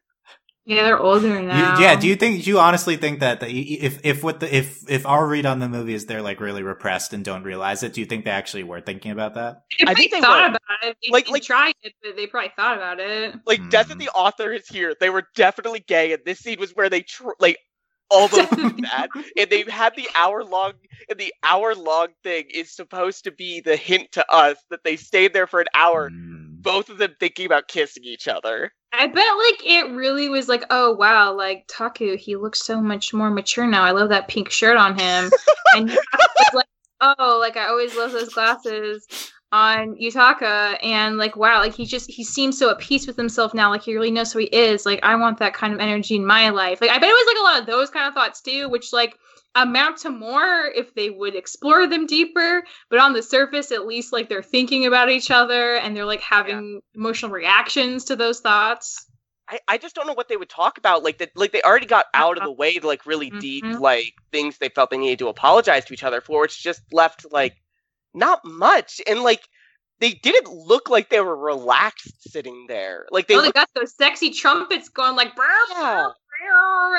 Yeah, 0.64 0.84
they're 0.84 0.98
older 0.98 1.42
now. 1.42 1.76
You, 1.76 1.84
yeah, 1.84 1.96
do 1.96 2.06
you 2.06 2.14
think? 2.14 2.44
Do 2.44 2.50
you 2.50 2.60
honestly 2.60 2.96
think 2.96 3.18
that 3.18 3.40
the, 3.40 3.48
if 3.48 3.98
if 4.04 4.22
what 4.22 4.38
the 4.38 4.54
if 4.54 4.88
if 4.88 5.04
our 5.06 5.26
read 5.26 5.44
on 5.44 5.58
the 5.58 5.68
movie 5.68 5.92
is 5.92 6.06
they're 6.06 6.22
like 6.22 6.38
really 6.38 6.62
repressed 6.62 7.12
and 7.12 7.24
don't 7.24 7.42
realize 7.42 7.82
it, 7.82 7.94
do 7.94 8.00
you 8.00 8.06
think 8.06 8.24
they 8.24 8.30
actually 8.30 8.62
were 8.62 8.80
thinking 8.80 9.10
about 9.10 9.34
that? 9.34 9.62
I 9.84 9.94
think 9.94 10.12
they 10.12 10.20
thought 10.20 10.52
were. 10.52 10.56
about 10.56 10.60
it. 10.84 10.96
They, 11.02 11.10
like, 11.10 11.26
they 11.26 11.32
like 11.32 11.42
tried 11.42 11.74
it, 11.82 11.94
but 12.00 12.14
they 12.14 12.28
probably 12.28 12.52
thought 12.54 12.76
about 12.76 13.00
it. 13.00 13.34
Like, 13.44 13.60
mm. 13.60 13.70
Death 13.70 13.90
of 13.90 13.98
the 13.98 14.08
Author 14.10 14.52
is 14.52 14.68
here. 14.68 14.94
They 15.00 15.10
were 15.10 15.24
definitely 15.34 15.80
gay, 15.80 16.12
and 16.12 16.22
this 16.24 16.38
scene 16.38 16.60
was 16.60 16.70
where 16.76 16.88
they 16.88 17.02
tr- 17.02 17.30
like 17.40 17.58
almost 18.12 18.50
that. 18.82 19.08
And 19.36 19.50
they've 19.50 19.68
had 19.68 19.94
the 19.96 20.08
hour 20.14 20.44
long 20.44 20.74
and 21.08 21.18
the 21.18 21.32
hour 21.42 21.74
long 21.74 22.08
thing 22.22 22.44
is 22.52 22.70
supposed 22.70 23.24
to 23.24 23.32
be 23.32 23.60
the 23.60 23.76
hint 23.76 24.12
to 24.12 24.32
us 24.32 24.58
that 24.70 24.84
they 24.84 24.96
stayed 24.96 25.32
there 25.32 25.46
for 25.46 25.60
an 25.60 25.66
hour, 25.74 26.10
mm. 26.10 26.62
both 26.62 26.90
of 26.90 26.98
them 26.98 27.16
thinking 27.18 27.46
about 27.46 27.68
kissing 27.68 28.04
each 28.04 28.28
other. 28.28 28.72
I 28.92 29.06
bet 29.06 29.16
like 29.16 29.66
it 29.66 29.90
really 29.94 30.28
was 30.28 30.48
like, 30.48 30.64
oh 30.70 30.92
wow, 30.92 31.32
like 31.34 31.64
Taku, 31.66 32.16
he 32.16 32.36
looks 32.36 32.64
so 32.64 32.80
much 32.80 33.14
more 33.14 33.30
mature 33.30 33.66
now. 33.66 33.82
I 33.82 33.92
love 33.92 34.10
that 34.10 34.28
pink 34.28 34.50
shirt 34.50 34.76
on 34.76 34.98
him. 34.98 35.30
and 35.74 35.96
like, 36.52 36.66
oh, 37.00 37.38
like 37.40 37.56
I 37.56 37.68
always 37.68 37.96
love 37.96 38.12
those 38.12 38.34
glasses 38.34 39.06
on 39.52 39.94
Yutaka 39.96 40.78
and 40.82 41.18
like 41.18 41.36
wow 41.36 41.58
like 41.58 41.74
he 41.74 41.84
just 41.84 42.10
he 42.10 42.24
seems 42.24 42.58
so 42.58 42.70
at 42.70 42.78
peace 42.78 43.06
with 43.06 43.16
himself 43.16 43.52
now 43.52 43.68
like 43.68 43.82
he 43.82 43.94
really 43.94 44.10
knows 44.10 44.32
who 44.32 44.38
he 44.38 44.46
is 44.46 44.86
like 44.86 45.00
I 45.02 45.14
want 45.16 45.38
that 45.38 45.52
kind 45.52 45.74
of 45.74 45.78
energy 45.78 46.16
in 46.16 46.24
my 46.26 46.48
life 46.48 46.80
like 46.80 46.90
I 46.90 46.98
bet 46.98 47.10
it 47.10 47.12
was 47.12 47.34
like 47.34 47.40
a 47.40 47.44
lot 47.44 47.60
of 47.60 47.66
those 47.66 47.90
kind 47.90 48.08
of 48.08 48.14
thoughts 48.14 48.40
too 48.40 48.70
which 48.70 48.94
like 48.94 49.18
amount 49.54 49.98
to 49.98 50.10
more 50.10 50.70
if 50.74 50.94
they 50.94 51.10
would 51.10 51.34
explore 51.34 51.86
them 51.86 52.06
deeper 52.06 52.64
but 52.88 52.98
on 52.98 53.12
the 53.12 53.22
surface 53.22 53.70
at 53.70 53.86
least 53.86 54.10
like 54.10 54.30
they're 54.30 54.42
thinking 54.42 54.86
about 54.86 55.10
each 55.10 55.30
other 55.30 55.76
and 55.76 55.94
they're 55.94 56.06
like 56.06 56.22
having 56.22 56.74
yeah. 56.74 56.98
emotional 56.98 57.30
reactions 57.30 58.04
to 58.04 58.16
those 58.16 58.40
thoughts 58.40 59.06
I, 59.48 59.58
I 59.68 59.76
just 59.76 59.94
don't 59.94 60.06
know 60.06 60.14
what 60.14 60.28
they 60.28 60.38
would 60.38 60.48
talk 60.48 60.78
about 60.78 61.02
like 61.02 61.18
that 61.18 61.32
like 61.36 61.52
they 61.52 61.60
already 61.60 61.84
got 61.84 62.06
out 62.14 62.38
of 62.38 62.44
the 62.44 62.52
way 62.52 62.78
to 62.78 62.86
like 62.86 63.04
really 63.04 63.28
mm-hmm. 63.28 63.40
deep 63.40 63.64
like 63.78 64.14
things 64.30 64.56
they 64.56 64.70
felt 64.70 64.88
they 64.88 64.96
needed 64.96 65.18
to 65.18 65.28
apologize 65.28 65.84
to 65.84 65.92
each 65.92 66.04
other 66.04 66.22
for 66.22 66.46
it's 66.46 66.56
just 66.56 66.80
left 66.90 67.26
like 67.30 67.56
not 68.14 68.44
much. 68.44 69.00
And 69.06 69.22
like 69.22 69.42
they 70.02 70.14
didn't 70.14 70.52
look 70.52 70.90
like 70.90 71.10
they 71.10 71.20
were 71.20 71.36
relaxed 71.36 72.30
sitting 72.30 72.66
there. 72.68 73.06
Like 73.12 73.28
they, 73.28 73.36
oh, 73.36 73.42
they 73.42 73.52
got 73.52 73.68
those 73.76 73.94
sexy 73.94 74.30
trumpets 74.30 74.88
going 74.88 75.14
like 75.14 75.32
yeah. 75.70 76.08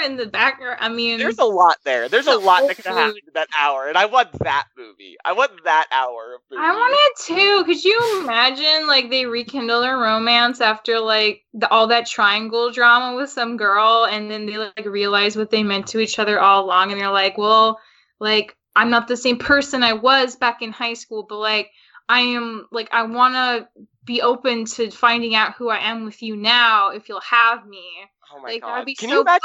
in 0.06 0.16
the 0.16 0.26
background. 0.26 0.78
I 0.80 0.88
mean, 0.88 1.20
There's 1.20 1.38
a 1.38 1.44
lot 1.44 1.78
there. 1.84 2.08
There's 2.08 2.28
a 2.28 2.38
lot 2.38 2.66
that 2.66 2.78
could 2.78 2.86
have 2.86 2.96
happened 2.96 3.20
in 3.28 3.34
that 3.34 3.50
hour, 3.60 3.90
and 3.90 3.98
I 3.98 4.06
want 4.06 4.32
that 4.40 4.68
movie. 4.78 5.18
I 5.26 5.34
want 5.34 5.52
that 5.66 5.88
hour 5.92 6.36
of 6.36 6.42
movie. 6.50 6.64
I 6.64 6.72
want 6.72 6.96
it 6.98 7.26
too. 7.26 7.64
Could 7.66 7.84
you 7.84 8.22
imagine 8.22 8.88
like 8.88 9.10
they 9.10 9.26
rekindle 9.26 9.82
their 9.82 9.98
romance 9.98 10.62
after 10.62 11.00
like 11.00 11.44
the, 11.54 11.70
all 11.70 11.88
that 11.88 12.08
triangle 12.08 12.72
drama 12.72 13.18
with 13.18 13.30
some 13.30 13.58
girl, 13.58 14.08
and 14.10 14.32
then 14.32 14.46
they 14.46 14.58
like 14.58 14.86
realize 14.86 15.36
what 15.36 15.52
they 15.52 15.64
meant 15.64 15.88
to 15.88 16.00
each 16.00 16.20
other 16.20 16.40
all 16.40 16.64
along, 16.64 16.94
and 16.94 17.02
they're 17.02 17.10
like, 17.10 17.38
well, 17.38 17.80
like 18.20 18.56
I'm 18.76 18.90
not 18.90 19.08
the 19.08 19.18
same 19.18 19.38
person 19.38 19.84
I 19.84 19.94
was 19.94 20.36
back 20.36 20.62
in 20.62 20.72
high 20.72 20.94
school, 20.96 21.24
but 21.28 21.38
like 21.38 21.72
I 22.10 22.20
am 22.22 22.68
like 22.72 22.90
I 22.92 23.04
want 23.04 23.34
to 23.36 23.68
be 24.06 24.22
open 24.22 24.66
to 24.66 24.92
finding 24.92 25.36
out 25.36 25.56
who 25.56 25.70
I 25.70 25.78
am 25.80 26.06
with 26.06 26.22
you 26.22 26.36
now 26.36 26.90
if 26.90 27.08
you'll 27.08 27.22
have 27.22 27.66
me. 27.68 27.86
Oh 28.34 28.42
my 28.42 28.52
like 28.54 28.62
god! 28.62 28.70
that'd 28.70 28.86
be 28.86 28.96
Can 28.96 29.10
so 29.10 29.16
you 29.16 29.22
imagine? 29.22 29.42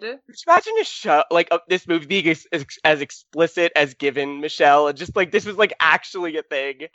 Could 0.00 0.36
you 0.46 0.52
imagine 0.52 0.72
a 0.80 0.84
show 0.84 1.24
like 1.30 1.48
uh, 1.50 1.58
this 1.68 1.86
movie 1.86 2.06
being 2.06 2.28
as, 2.28 2.46
as, 2.52 2.64
as 2.84 3.00
explicit 3.00 3.72
as 3.76 3.94
Given 3.94 4.40
Michelle, 4.40 4.88
and 4.88 4.96
just 4.98 5.14
like 5.14 5.30
this 5.30 5.44
was 5.44 5.56
like 5.56 5.74
actually 5.80 6.36
a 6.36 6.42
thing? 6.42 6.80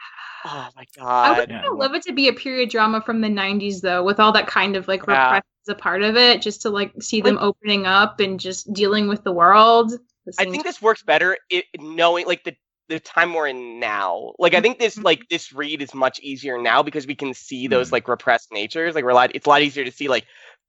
Oh 0.46 0.68
my 0.76 0.86
god! 0.98 1.26
I 1.26 1.40
would 1.40 1.48
god! 1.50 1.56
Yeah, 1.64 1.70
love 1.74 1.94
it 1.94 2.02
to 2.04 2.12
be 2.14 2.28
a 2.28 2.34
period 2.34 2.70
drama 2.70 3.00
from 3.00 3.22
the 3.22 3.30
90s 3.30 3.80
though, 3.80 4.04
with 4.04 4.20
all 4.20 4.34
that 4.34 4.48
kind 4.48 4.76
of 4.76 4.90
like 4.90 5.08
Yeah. 5.08 5.14
repression 5.14 5.46
as 5.66 5.72
a 5.72 5.76
part 5.76 6.02
of 6.04 6.18
it, 6.18 6.42
just 6.42 6.62
to 6.64 6.70
like 6.70 6.92
see 7.02 7.22
them 7.22 7.38
opening 7.40 7.86
up 7.86 8.20
and 8.20 8.38
just 8.40 8.74
dealing 8.74 9.08
with 9.08 9.24
the 9.24 9.32
world. 9.32 9.94
I 10.40 10.46
think 10.46 10.64
this 10.64 10.82
works 10.82 11.04
better 11.04 11.38
it, 11.50 11.66
knowing 11.80 12.26
like 12.26 12.44
the 12.44 12.56
the 12.90 13.00
time 13.00 13.34
we're 13.34 13.48
in 13.48 13.80
now. 13.80 14.34
Like 14.40 14.54
I 14.54 14.62
think 14.62 14.78
this 14.80 14.98
like 14.98 15.28
this 15.30 15.54
read 15.54 15.82
is 15.82 15.94
much 15.94 16.20
easier 16.20 16.62
now 16.62 16.84
because 16.84 17.08
we 17.08 17.16
can 17.16 17.34
see 17.34 17.68
those 17.68 17.90
Mhm. 17.90 17.94
like 17.94 18.08
repressed 18.08 18.52
natures. 18.52 18.96
Like 18.96 19.04
we're 19.04 19.12
a 19.12 19.16
lot. 19.16 19.32
It's 19.36 19.46
a 19.46 19.50
lot 19.50 19.62
easier 19.62 19.86
to 19.86 19.92
see 19.92 20.08
like 20.08 20.26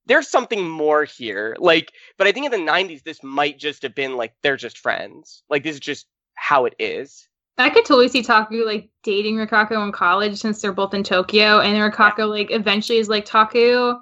there's 0.06 0.28
something 0.28 0.68
more 0.68 1.04
here. 1.04 1.56
Like, 1.58 1.90
but 2.18 2.26
I 2.26 2.32
think 2.32 2.46
in 2.46 2.52
the 2.52 2.70
'90s 2.70 3.02
this 3.02 3.22
might 3.22 3.58
just 3.58 3.82
have 3.82 3.94
been 3.94 4.16
like 4.16 4.32
they're 4.42 4.56
just 4.56 4.78
friends. 4.78 5.42
Like 5.50 5.64
this 5.64 5.74
is 5.74 5.80
just 5.80 6.06
how 6.34 6.66
it 6.66 6.74
is. 6.78 7.26
I 7.56 7.70
could 7.70 7.84
totally 7.84 8.08
see 8.08 8.22
Taku 8.22 8.64
like 8.64 8.88
dating 9.04 9.36
Rikako 9.36 9.84
in 9.84 9.92
college 9.92 10.38
since 10.38 10.60
they're 10.60 10.72
both 10.72 10.92
in 10.94 11.04
Tokyo, 11.04 11.60
and 11.60 11.74
then 11.74 11.90
Rikako 11.90 12.28
like 12.28 12.50
eventually 12.50 12.98
is 12.98 13.08
like 13.08 13.24
Taku. 13.24 13.94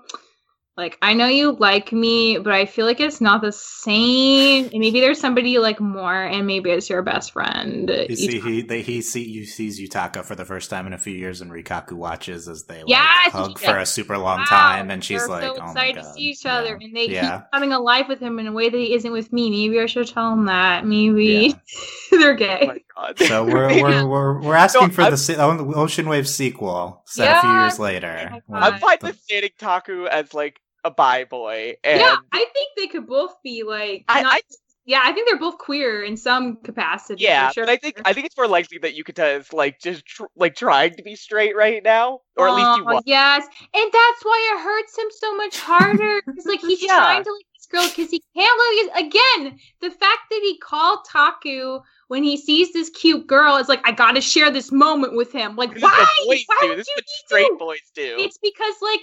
Like 0.77 0.97
I 1.03 1.13
know 1.13 1.27
you 1.27 1.53
like 1.53 1.93
me, 1.93 2.39
but 2.39 2.53
I 2.55 2.65
feel 2.65 2.87
like 2.87 2.99
it's 2.99 3.21
not 3.21 3.43
the 3.43 3.53
same. 3.53 4.65
And 4.65 4.81
maybe 4.81 5.01
there's 5.01 5.21
somebody 5.21 5.51
you 5.51 5.61
like 5.61 5.81
more, 5.81 6.15
and 6.15 6.47
maybe 6.47 6.71
it's 6.71 6.89
your 6.89 7.03
best 7.03 7.33
friend. 7.33 7.91
You 8.09 8.17
see, 8.17 8.41
he 8.41 8.63
they, 8.63 8.81
he 8.81 9.03
see 9.03 9.23
you 9.23 9.45
sees 9.45 9.79
Yutaka 9.79 10.25
for 10.25 10.35
the 10.35 10.47
first 10.47 10.71
time 10.71 10.87
in 10.87 10.95
a 10.95 10.99
few 10.99 11.13
years, 11.13 11.43
and 11.43 11.51
Rikako 11.51 11.93
watches 11.93 12.49
as 12.49 12.65
they 12.65 12.79
like, 12.79 12.89
Yes! 12.89 13.33
hug 13.33 13.59
for 13.59 13.77
a 13.77 13.85
super 13.85 14.17
long 14.17 14.39
Wow, 14.39 14.47
time, 14.47 14.91
and 14.91 15.05
she's 15.05 15.29
like, 15.29 15.45
so 15.45 15.53
"Oh 15.53 15.57
my 15.59 15.69
excited 15.69 15.95
god!" 15.97 16.05
to 16.05 16.13
see 16.15 16.21
each 16.21 16.47
other, 16.47 16.75
Yeah. 16.81 16.87
and 16.87 16.97
they 16.97 17.09
yeah. 17.09 17.43
keep 17.53 17.73
a 17.73 17.79
life 17.79 18.09
with 18.09 18.21
him 18.21 18.39
in 18.39 18.47
a 18.47 18.53
way 18.53 18.71
that 18.71 18.79
he 18.79 18.95
isn't 18.95 19.13
with 19.13 19.31
me. 19.31 19.51
Maybe 19.51 19.79
I 19.79 19.87
should 19.87 20.09
tell 20.09 20.33
him 20.33 20.47
that. 20.47 20.87
Maybe 20.87 21.55
they're 22.21 22.35
Oh 22.35 22.37
gay. 22.37 22.65
my 22.67 22.79
god! 22.97 23.19
So 23.19 23.45
we're 23.53 23.83
we're 23.83 24.07
we're, 24.07 24.41
we're 24.41 24.55
asking 24.55 24.89
No, 24.89 24.93
for 24.95 25.03
I'm- 25.03 25.09
oh, 25.09 25.11
the 25.11 25.17
se- 25.19 25.37
Ocean 25.39 26.09
Wave 26.09 26.29
sequel 26.29 27.03
set 27.07 27.39
a 27.39 27.41
few 27.41 27.51
years 27.51 27.79
later. 27.79 28.31
Oh 28.49 28.55
I'm 28.55 28.79
fine 28.79 28.99
the- 29.01 29.09
with 29.09 29.21
standing 29.21 29.51
Taku 29.59 30.07
as 30.07 30.33
like 30.35 30.61
a 30.85 30.91
bi 30.91 31.25
boy, 31.25 31.75
and 31.85 32.01
yeah, 32.01 32.17
I 32.33 32.39
think 32.53 32.71
they 32.77 32.87
could 32.89 33.07
both 33.07 33.35
be 33.43 33.63
like. 33.65 34.05
I- 34.09 34.23
not- 34.23 34.33
I- 34.35 34.41
yeah, 34.85 35.01
I 35.05 35.13
think 35.13 35.29
they're 35.29 35.39
both 35.39 35.59
queer 35.59 36.03
in 36.03 36.17
some 36.17 36.57
capacity. 36.57 37.23
yeah, 37.23 37.53
sure. 37.53 37.65
but 37.65 37.71
I 37.71 37.77
think 37.77 38.01
I 38.05 38.13
think 38.13 38.27
it's 38.27 38.37
more 38.37 38.49
likely 38.49 38.79
that 38.79 38.97
Yutaka 38.97 39.39
is 39.39 39.53
like 39.53 39.79
just 39.81 40.05
tr- 40.05 40.25
like 40.35 40.57
trying 40.57 40.97
to 40.97 41.05
be 41.05 41.15
straight 41.15 41.55
right 41.55 41.81
now, 41.85 42.19
or 42.37 42.49
at 42.49 42.55
least 42.57 42.77
he 42.79 42.83
was. 42.83 43.03
Yes, 43.07 43.45
and 43.73 43.93
that's 43.93 44.25
why 44.25 44.55
it 44.57 44.61
hurts 44.65 44.99
him 44.99 45.07
so 45.11 45.37
much 45.37 45.61
harder. 45.61 46.21
Because 46.27 46.47
like 46.47 46.61
he's 46.63 46.83
Yeah. 46.87 46.97
trying 46.97 47.23
to 47.23 47.31
like 47.31 47.47
this 47.55 47.67
girl 47.71 47.87
because 47.89 48.11
he 48.11 48.25
can't 48.37 48.89
like 48.91 49.07
again 49.07 49.57
the 49.81 49.91
fact 49.91 50.19
that 50.31 50.41
he 50.43 50.59
called 50.59 50.99
Taku 51.09 51.79
when 52.13 52.23
he 52.23 52.37
sees 52.37 52.75
this 52.75 52.91
cute 52.91 53.27
girl 53.27 53.57
is 53.57 53.71
like 53.71 53.81
I 53.89 53.93
gotta 53.93 54.21
share 54.21 54.51
this 54.51 54.71
moment 54.71 55.17
with 55.17 55.33
him. 55.33 55.57
Like 55.57 55.75
why? 55.81 56.07
boys 56.27 56.45
why 56.47 56.59
do. 56.61 56.77
This 56.77 56.87
is 56.87 57.05
you 57.31 57.41
what 57.41 57.53
do? 57.53 57.57
boys 57.59 57.91
do. 57.95 58.17
It's 58.19 58.37
because 58.37 58.75
like 58.83 59.01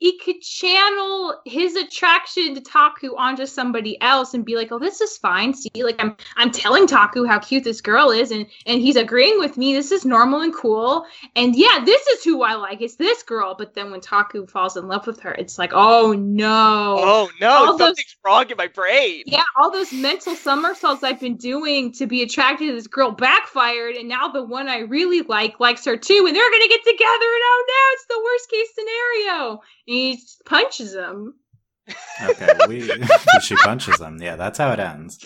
he 0.00 0.18
could 0.18 0.40
channel 0.40 1.40
his 1.44 1.76
attraction 1.76 2.54
to 2.54 2.60
Taku 2.60 3.14
onto 3.16 3.44
somebody 3.44 4.00
else 4.00 4.32
and 4.32 4.44
be 4.44 4.56
like, 4.56 4.72
"Oh, 4.72 4.78
this 4.78 5.00
is 5.02 5.18
fine. 5.18 5.52
See, 5.52 5.70
like 5.74 5.96
I'm 5.98 6.16
I'm 6.36 6.50
telling 6.50 6.86
Taku 6.86 7.26
how 7.26 7.38
cute 7.38 7.64
this 7.64 7.82
girl 7.82 8.10
is, 8.10 8.30
and 8.30 8.46
and 8.66 8.80
he's 8.80 8.96
agreeing 8.96 9.38
with 9.38 9.58
me. 9.58 9.74
This 9.74 9.92
is 9.92 10.06
normal 10.06 10.40
and 10.40 10.54
cool. 10.54 11.04
And 11.36 11.54
yeah, 11.54 11.82
this 11.84 12.04
is 12.08 12.24
who 12.24 12.42
I 12.42 12.54
like. 12.54 12.80
It's 12.80 12.96
this 12.96 13.22
girl. 13.22 13.54
But 13.56 13.74
then 13.74 13.90
when 13.90 14.00
Taku 14.00 14.46
falls 14.46 14.76
in 14.78 14.88
love 14.88 15.06
with 15.06 15.20
her, 15.20 15.32
it's 15.32 15.58
like, 15.58 15.72
oh 15.74 16.12
no." 16.12 16.96
oh 16.98 17.30
no, 17.40 17.50
all 17.50 17.76
those- 17.76 17.88
something's 17.88 18.16
wrong 18.24 18.50
in 18.50 18.56
my 18.56 18.68
brain. 18.68 19.24
Yeah, 19.26 19.42
all 19.60 19.70
those 19.70 19.92
mental 19.92 20.34
somersaults 20.34 21.02
I've 21.04 21.20
been 21.20 21.36
doing 21.36 21.92
to 21.92 22.06
be 22.06 22.22
attracted 22.22 22.68
to 22.68 22.72
this 22.72 22.86
girl 22.86 23.10
backfired, 23.10 23.96
and 23.96 24.08
now 24.08 24.28
the 24.28 24.42
one 24.44 24.66
I 24.68 24.78
really 24.78 25.20
like 25.22 25.60
likes 25.60 25.84
her 25.84 25.96
too, 25.98 26.24
and 26.26 26.34
they're 26.34 26.50
gonna 26.50 26.68
get 26.68 26.84
together, 26.84 27.04
and 27.10 27.44
oh 27.44 27.64
no, 27.68 27.74
it's 27.92 28.06
the 28.06 28.22
worst 28.24 28.50
case 28.50 28.68
scenario. 28.74 29.60
And 29.90 29.98
he 29.98 30.22
punches 30.46 30.94
him. 30.94 31.34
Okay, 32.22 32.48
we 32.68 32.80
she 33.42 33.56
punches 33.56 34.00
him. 34.00 34.22
Yeah, 34.22 34.36
that's 34.36 34.58
how 34.58 34.70
it 34.72 34.78
ends. 34.78 35.18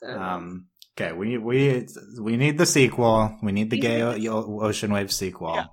So- 0.00 0.08
Um, 0.20 0.66
okay, 0.98 1.12
we 1.12 1.38
we 1.38 1.86
we 2.20 2.36
need 2.36 2.58
the 2.58 2.66
sequel. 2.66 3.36
We 3.42 3.52
need 3.52 3.70
the 3.70 3.78
gay 3.78 4.02
o- 4.02 4.14
o- 4.34 4.60
Ocean 4.62 4.92
Wave 4.92 5.10
sequel. 5.12 5.54
Yeah. 5.54 5.66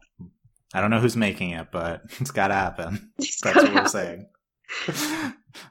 I 0.74 0.82
don't 0.82 0.92
know 0.92 1.00
who's 1.00 1.18
making 1.18 1.50
it, 1.52 1.68
but 1.72 2.04
it's 2.22 2.32
got 2.32 2.48
to 2.50 2.54
happen. 2.54 3.12
It's 3.18 3.42
That's 3.42 3.56
gotta 3.56 3.74
what 3.74 3.84
we're 3.84 3.88
saying. 3.90 4.28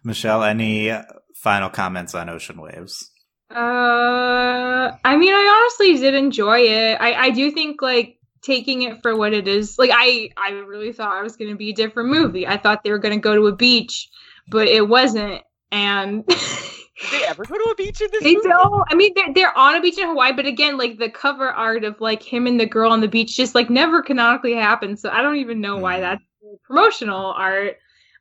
Michelle, 0.05 0.43
any 0.43 0.93
final 1.37 1.71
comments 1.71 2.15
on 2.15 2.29
Ocean 2.29 2.61
Waves? 2.61 3.11
Uh, 3.51 4.91
I 5.05 5.17
mean, 5.17 5.33
I 5.33 5.61
honestly 5.63 5.97
did 5.99 6.15
enjoy 6.15 6.61
it. 6.61 6.99
I 7.01 7.15
I 7.15 7.31
do 7.31 7.51
think 7.51 7.81
like 7.81 8.18
taking 8.43 8.83
it 8.83 9.03
for 9.03 9.17
what 9.17 9.33
it 9.33 9.49
is. 9.49 9.79
Like 9.79 9.91
I 9.93 10.31
I 10.37 10.51
really 10.51 10.93
thought 10.93 11.19
it 11.19 11.23
was 11.25 11.37
going 11.37 11.51
to 11.51 11.57
be 11.57 11.71
a 11.71 11.75
different 11.75 12.11
movie. 12.11 12.47
I 12.47 12.57
thought 12.57 12.83
they 12.85 12.91
were 12.91 12.99
going 12.99 13.15
to 13.15 13.21
go 13.21 13.35
to 13.35 13.47
a 13.47 13.57
beach, 13.57 14.09
but 14.49 14.69
it 14.69 14.89
wasn't. 14.89 15.43
And 15.71 16.25
Did 17.01 17.11
they 17.11 17.25
ever 17.25 17.47
go 17.47 17.55
to 17.57 17.71
a 17.73 17.75
beach 17.77 18.01
in 18.01 18.09
this 18.13 18.25
they 18.25 18.33
movie? 18.33 18.49
don't. 18.49 18.85
I 18.91 18.95
mean, 18.95 19.13
they're 19.15 19.33
they're 19.35 19.57
on 19.59 19.77
a 19.77 19.81
beach 19.81 19.99
in 19.99 20.09
Hawaii, 20.09 20.33
but 20.33 20.47
again, 20.47 20.77
like 20.77 20.99
the 20.99 21.11
cover 21.11 21.49
art 21.51 21.85
of 21.85 22.01
like 22.01 22.23
him 22.23 22.47
and 22.47 22.59
the 22.61 22.67
girl 22.67 22.91
on 22.93 23.01
the 23.01 23.09
beach 23.09 23.37
just 23.37 23.55
like 23.55 23.71
never 23.71 24.03
canonically 24.03 24.55
happened. 24.55 24.99
So 24.99 25.11
I 25.11 25.23
don't 25.23 25.37
even 25.37 25.61
know 25.61 25.79
why 25.79 26.01
Mhm. 26.01 26.01
that's 26.01 26.23
promotional 26.65 27.33
art. 27.37 27.77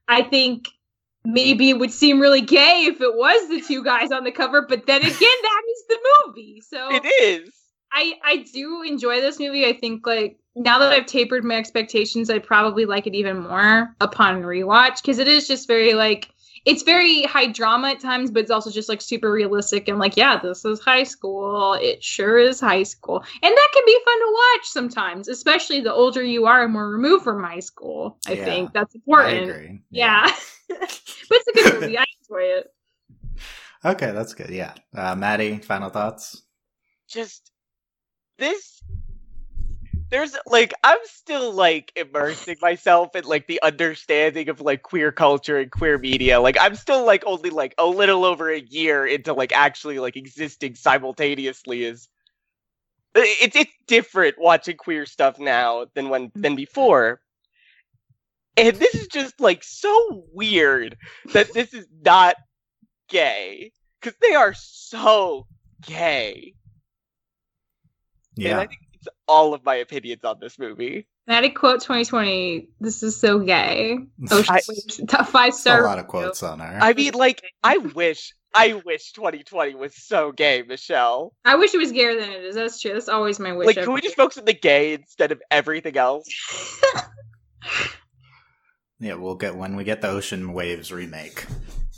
I 0.08 0.24
think 0.24 0.68
maybe 1.26 1.70
it 1.70 1.80
would 1.80 1.92
seem 1.92 2.20
really 2.20 2.42
gay 2.42 2.86
if 2.88 3.02
it 3.02 3.16
was 3.16 3.50
the 3.50 3.62
two 3.62 3.84
guys 3.84 4.12
on 4.12 4.24
the 4.24 4.32
cover, 4.32 4.62
but 4.68 4.86
then 4.86 5.04
again, 5.04 5.18
that 5.20 5.62
is 5.72 5.84
the 5.90 6.00
movie. 6.28 6.62
So 6.62 6.90
It 6.90 7.06
is. 7.06 7.54
I 7.98 8.14
I 8.24 8.38
do 8.54 8.84
enjoy 8.84 9.22
this 9.22 9.40
movie. 9.40 9.66
I 9.66 9.74
think 9.74 10.06
like 10.06 10.38
now 10.56 10.78
that 10.78 10.94
I've 10.94 11.08
tapered 11.08 11.44
my 11.44 11.56
expectations, 11.56 12.30
I'd 12.30 12.44
probably 12.44 12.86
like 12.86 13.08
it 13.08 13.16
even 13.16 13.40
more 13.40 13.96
upon 14.02 14.44
rewatch 14.44 15.02
because 15.02 15.18
it 15.18 15.28
is 15.28 15.48
just 15.48 15.68
very 15.68 15.96
like 15.96 16.30
it's 16.66 16.84
very 16.84 17.24
high 17.24 17.48
drama 17.48 17.90
at 17.90 18.00
times, 18.00 18.30
but 18.30 18.42
it's 18.42 18.52
also 18.52 18.70
just 18.70 18.88
like 18.88 19.02
super 19.02 19.32
realistic 19.32 19.88
and 19.88 19.98
like 19.98 20.16
yeah, 20.16 20.38
this 20.40 20.64
is 20.64 20.80
high 20.80 21.02
school. 21.04 21.74
It 21.74 22.04
sure 22.04 22.38
is 22.38 22.60
high 22.60 22.84
school, 22.84 23.18
and 23.42 23.52
that 23.56 23.70
can 23.74 23.84
be 23.86 24.00
fun 24.06 24.20
to 24.20 24.34
watch 24.34 24.68
sometimes, 24.68 25.28
especially 25.28 25.82
the 25.82 25.94
older 25.94 26.22
you 26.22 26.46
are 26.46 26.66
and 26.66 26.74
more 26.74 26.90
removed 26.90 27.24
from 27.24 27.44
high 27.44 27.62
school. 27.62 28.20
I 28.28 28.36
Yeah. 28.36 28.46
think 28.46 28.74
that's 28.74 28.94
I 28.94 28.98
important. 29.00 29.50
agree. 29.50 29.82
Yeah, 29.90 30.32
but 30.70 30.80
it's 31.32 31.48
a 31.48 31.54
good 31.54 31.82
movie. 31.82 31.98
I 31.98 32.06
enjoy 32.22 32.44
it. 32.44 32.68
Okay, 33.86 34.12
that's 34.12 34.34
good. 34.34 34.50
Yeah. 34.50 34.74
Uh, 34.94 35.16
Maddie, 35.16 35.60
final 35.60 35.92
thoughts? 35.92 36.42
Just 37.08 37.52
this. 38.38 38.82
There's 40.10 40.38
like 40.46 40.74
I'm 40.84 41.00
still 41.04 41.52
like 41.54 41.92
immersing 41.98 42.56
myself 42.62 43.14
in 43.16 43.26
like 43.26 43.48
the 43.48 43.62
understanding 43.62 44.48
of 44.48 44.62
like 44.62 44.82
queer 44.82 45.12
culture 45.12 45.58
and 45.58 45.70
queer 45.70 45.98
media. 45.98 46.40
Like 46.40 46.56
I'm 46.60 46.76
still 46.76 47.06
like 47.06 47.24
only 47.26 47.50
like 47.50 47.76
a 47.78 47.86
little 47.86 48.24
over 48.24 48.50
a 48.50 48.60
year 48.60 49.06
into 49.06 49.34
like 49.34 49.52
actually 49.52 50.00
like 50.00 50.16
existing 50.16 50.76
simultaneously 50.76 51.84
is 51.84 52.08
it's 53.16 53.56
it's 53.56 53.74
different 53.88 54.36
watching 54.38 54.78
queer 54.78 55.06
stuff 55.06 55.40
now 55.40 55.88
than 55.94 56.10
when 56.10 56.28
mm-hmm. 56.28 56.42
than 56.42 56.56
before. 56.56 57.20
And 58.56 58.76
this 58.78 58.96
is 58.96 59.08
just 59.08 59.40
like 59.40 59.64
so 59.64 60.26
weird 60.34 60.98
that 61.34 61.54
this 61.54 61.74
is 61.74 61.86
not 62.02 62.36
gay 63.10 63.72
cuz 64.02 64.14
they 64.22 64.36
are 64.36 64.54
so 64.54 65.48
gay. 65.82 66.54
And 68.38 68.46
Yeah. 68.46 68.60
I 68.60 68.68
think 68.68 68.80
it's 68.94 69.08
all 69.28 69.54
of 69.54 69.66
my 69.66 69.76
opinions 69.76 70.24
on 70.24 70.38
this 70.40 70.58
movie. 70.58 71.08
Maddie 71.28 71.50
quote 71.50 71.82
2020. 71.82 72.70
This 72.80 73.04
is 73.04 73.20
so 73.20 73.40
gay. 73.40 73.98
Oh, 74.32 74.44
I- 74.50 74.62
shit. 74.62 75.00
top 75.10 75.28
five 75.28 75.54
a 75.66 75.82
lot 75.82 76.00
of 76.00 76.08
quotes 76.08 76.42
on 76.44 76.60
her. 76.60 76.80
I 76.82 76.94
mean, 76.94 77.14
like, 77.14 77.42
I 77.64 77.78
wish, 77.78 78.34
I 78.56 78.82
wish 78.86 79.12
2020 79.12 79.76
was 79.76 79.94
so 79.96 80.32
gay, 80.32 80.64
Michelle. 80.64 81.34
I 81.44 81.56
wish 81.56 81.74
it 81.74 81.78
was 81.80 81.92
gayer 81.92 82.18
than 82.20 82.30
it 82.30 82.44
is. 82.46 82.56
That's 82.56 82.80
true. 82.82 82.94
That's 82.94 83.10
always 83.10 83.40
my 83.40 83.52
wish. 83.54 83.68
Like, 83.68 83.76
can 83.84 83.92
we 83.92 84.00
just 84.02 84.16
focus 84.16 84.38
on 84.38 84.46
the 84.46 84.54
gay 84.54 84.94
instead 84.94 85.32
of 85.34 85.42
everything 85.52 85.98
else? 85.98 86.26
yeah, 89.00 89.14
we'll 89.16 89.36
get 89.36 89.56
when 89.56 89.76
we 89.76 89.84
get 89.84 90.02
the 90.02 90.10
Ocean 90.10 90.54
Waves 90.54 90.92
remake. 90.92 91.46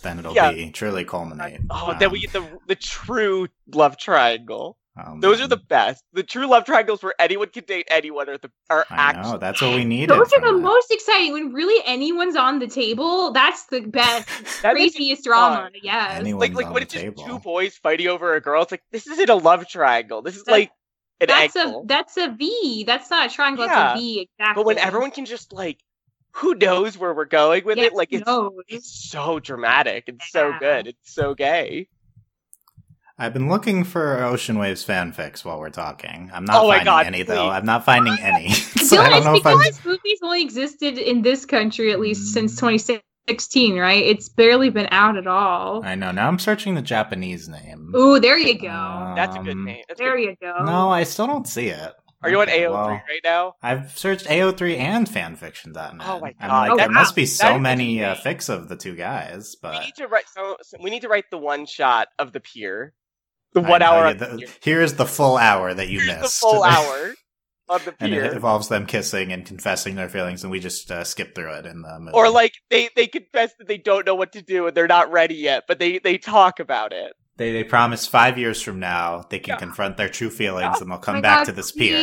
then 0.01 0.17
it'll 0.17 0.33
Yeah. 0.33 0.51
be 0.53 0.71
truly 0.71 1.03
culminate. 1.03 1.59
Oh, 1.69 1.93
then 1.99 2.09
we 2.11 2.19
Um, 2.19 2.21
get 2.21 2.31
the 2.33 2.59
the 2.67 2.75
true 2.75 3.47
love 3.73 3.97
triangle. 3.97 4.77
Oh, 4.97 5.19
Those 5.19 5.41
are 5.41 5.47
the 5.47 5.57
best. 5.57 6.03
The 6.13 6.23
true 6.23 6.47
love 6.47 6.65
triangles 6.65 7.03
where 7.03 7.13
anyone 7.19 7.49
can 7.49 7.63
date 7.65 7.87
anyone 7.91 8.29
are 8.29 8.37
the 8.37 8.51
are 8.69 8.85
I 8.89 8.95
actually 8.95 9.31
know 9.33 9.37
that's 9.39 9.61
what 9.61 9.75
we 9.75 9.85
need. 9.85 10.09
Those 10.09 10.31
are 10.33 10.41
the 10.41 10.53
that. 10.53 10.61
most 10.61 10.91
exciting. 10.91 11.33
When 11.33 11.53
really 11.53 11.83
anyone's 11.85 12.35
on 12.35 12.59
the 12.59 12.67
table, 12.67 13.31
that's 13.31 13.65
the 13.67 13.81
best, 13.81 14.27
That 14.61 14.73
craziest 14.73 15.23
drama. 15.23 15.69
Yeah, 15.73 16.09
Yes. 16.11 16.19
Anyone- 16.19 16.39
like 16.39 16.49
One's 16.55 16.63
like 16.65 16.73
when 16.73 16.81
the 16.81 16.81
it's 16.83 16.93
just 16.93 17.03
table. 17.03 17.23
two 17.25 17.39
boys 17.39 17.75
fighting 17.77 18.07
over 18.07 18.33
a 18.35 18.41
girl. 18.41 18.61
It's 18.63 18.71
like 18.71 18.83
this 18.91 19.07
isn't 19.07 19.29
a 19.29 19.35
love 19.35 19.67
triangle. 19.67 20.21
This 20.21 20.35
is 20.37 20.43
That- 20.43 20.51
like 20.51 20.71
an 21.21 21.27
That's 21.27 21.55
a 21.55 21.81
that's 21.85 22.17
a 22.17 22.29
V. 22.37 22.85
That's 22.85 23.09
not 23.09 23.29
a 23.29 23.33
triangle. 23.33 23.65
Yeah. 23.65 23.75
That's 23.75 23.99
a 23.99 24.01
V. 24.01 24.21
Exactly. 24.39 24.59
But 24.61 24.65
when 24.65 24.77
everyone 24.77 25.11
can 25.11 25.25
just 25.25 25.51
like, 25.51 25.77
who 26.31 26.55
knows 26.55 26.97
where 26.97 27.13
we're 27.13 27.25
going 27.25 27.65
with 27.65 27.77
Yes, 27.77 27.87
it? 27.87 27.93
Like 27.93 28.09
it's 28.13 28.25
knows? 28.25 28.53
it's 28.67 29.09
so 29.09 29.39
dramatic. 29.39 30.05
It's 30.07 30.31
so 30.31 30.53
good. 30.59 30.87
It's 30.87 31.13
so 31.13 31.33
gay. 31.33 31.87
I've 33.19 33.33
been 33.33 33.49
looking 33.49 33.83
for 33.83 34.23
Ocean 34.23 34.57
Waves 34.57 34.85
fanfics 34.85 35.43
while 35.43 35.59
we're 35.59 35.69
talking. 35.69 36.31
I'm 36.33 36.45
not 36.45 36.63
Oh 36.63 36.67
my 36.69 36.75
finding 36.77 36.85
God, 36.85 37.05
any 37.05 37.23
though. 37.23 37.49
I'm 37.49 37.65
not 37.65 37.83
finding 37.85 38.17
any. 38.19 38.47
I 38.49 38.53
so 38.53 38.95
feel 38.95 39.01
I 39.01 39.09
don't 39.09 39.23
know 39.25 39.35
if 39.35 39.45
I'm. 39.45 39.57
movies 39.85 40.19
only 40.23 40.41
existed 40.41 40.97
in 40.97 41.21
this 41.21 41.45
country 41.45 41.91
at 41.91 41.99
least 41.99 42.33
since 42.33 42.55
Mm. 42.55 42.59
2016, 43.27 43.77
right? 43.77 44.03
It's 44.03 44.29
barely 44.29 44.69
been 44.69 44.87
out 44.91 45.17
at 45.17 45.27
all. 45.27 45.83
I 45.85 45.95
know. 45.95 46.11
Now 46.11 46.27
I'm 46.27 46.39
searching 46.39 46.75
the 46.75 46.81
Japanese 46.81 47.47
name. 47.49 47.93
Ooh, 47.95 48.19
there 48.19 48.37
you 48.37 48.57
go. 48.57 48.67
Uh, 48.69 49.15
That's 49.15 49.35
a 49.35 49.39
good 49.39 49.51
Um, 49.51 49.65
name. 49.65 49.83
That's 49.87 49.99
there 49.99 50.15
good. 50.15 50.23
you 50.23 50.35
go. 50.41 50.63
No, 50.63 50.89
I 50.89 51.03
still 51.03 51.27
don't 51.27 51.47
see 51.47 51.67
it. 51.67 51.93
Are 52.21 52.29
you 52.29 52.41
on 52.41 52.49
Okay, 52.49 52.63
AO3 52.63 52.69
well, 52.71 52.87
right 52.89 53.21
now? 53.23 53.53
I've 53.63 53.97
searched 53.97 54.25
AO3 54.27 54.77
and 54.77 55.07
fanfiction.net. 55.07 56.05
Oh 56.05 56.19
my 56.19 56.33
I'm 56.39 56.49
God, 56.49 56.67
like, 56.69 56.77
that- 56.77 56.77
there 56.87 56.89
must 56.91 57.15
be 57.15 57.25
so 57.25 57.55
is 57.55 57.61
many 57.61 58.03
uh, 58.03 58.15
insane. 58.15 58.35
fics 58.35 58.49
of 58.49 58.67
the 58.67 58.75
two 58.75 58.95
guys, 58.95 59.55
But 59.61 59.71
We 59.71 59.77
but 59.77 59.85
need 59.85 59.95
to 59.95 60.07
write. 60.07 60.25
So, 60.33 60.57
so 60.61 60.77
we 60.81 60.89
need 60.89 61.01
to 61.03 61.07
write 61.07 61.25
the 61.31 61.37
one 61.37 61.65
shot 61.65 62.07
of 62.17 62.33
the 62.33 62.39
pier. 62.41 62.93
The 63.53 63.61
one 63.61 63.79
know, 63.79 63.85
hour. 63.87 64.07
yeah, 64.07 64.13
the 64.13 64.25
the- 64.25 64.47
here's 64.61 64.93
the 64.93 65.05
full 65.05 65.37
hour 65.37 65.73
that 65.73 65.87
you 65.89 65.99
Here's 66.01 66.15
the 66.15 66.21
missed. 66.21 66.39
full 66.39 66.63
hour 66.75 67.13
on 67.67 67.79
the 67.85 67.93
and 67.99 68.13
it 68.13 68.33
involves 68.33 68.67
them 68.67 68.85
kissing 68.85 69.31
and 69.31 69.45
confessing 69.45 69.95
their 69.95 70.09
feelings, 70.09 70.43
and 70.43 70.51
we 70.51 70.59
just 70.59 70.89
uh, 70.91 71.03
skip 71.03 71.35
through 71.35 71.51
it 71.53 71.65
in 71.65 71.81
the 71.81 71.99
movie. 71.99 72.11
Or 72.13 72.29
like 72.29 72.53
they 72.69 72.89
they 72.95 73.07
confess 73.07 73.53
that 73.59 73.67
they 73.67 73.77
don't 73.77 74.05
know 74.05 74.15
what 74.15 74.31
to 74.33 74.41
do 74.41 74.67
and 74.67 74.75
they're 74.75 74.87
not 74.87 75.11
ready 75.11 75.35
yet, 75.35 75.63
but 75.67 75.79
they 75.79 75.99
they 75.99 76.17
talk 76.17 76.59
about 76.59 76.93
it. 76.93 77.13
they 77.37 77.51
they 77.53 77.63
promise 77.63 78.05
five 78.07 78.37
years 78.37 78.61
from 78.61 78.79
now 78.79 79.23
they 79.29 79.39
can 79.39 79.53
Yeah. 79.53 79.57
confront 79.59 79.97
their 79.97 80.09
true 80.09 80.29
feelings 80.29 80.75
Yeah. 80.75 80.81
and 80.81 80.91
they'll 80.91 80.97
come 80.97 81.15
my 81.15 81.21
back 81.21 81.37
God, 81.39 81.43
to 81.45 81.51
this 81.53 81.71
pier. 81.71 81.95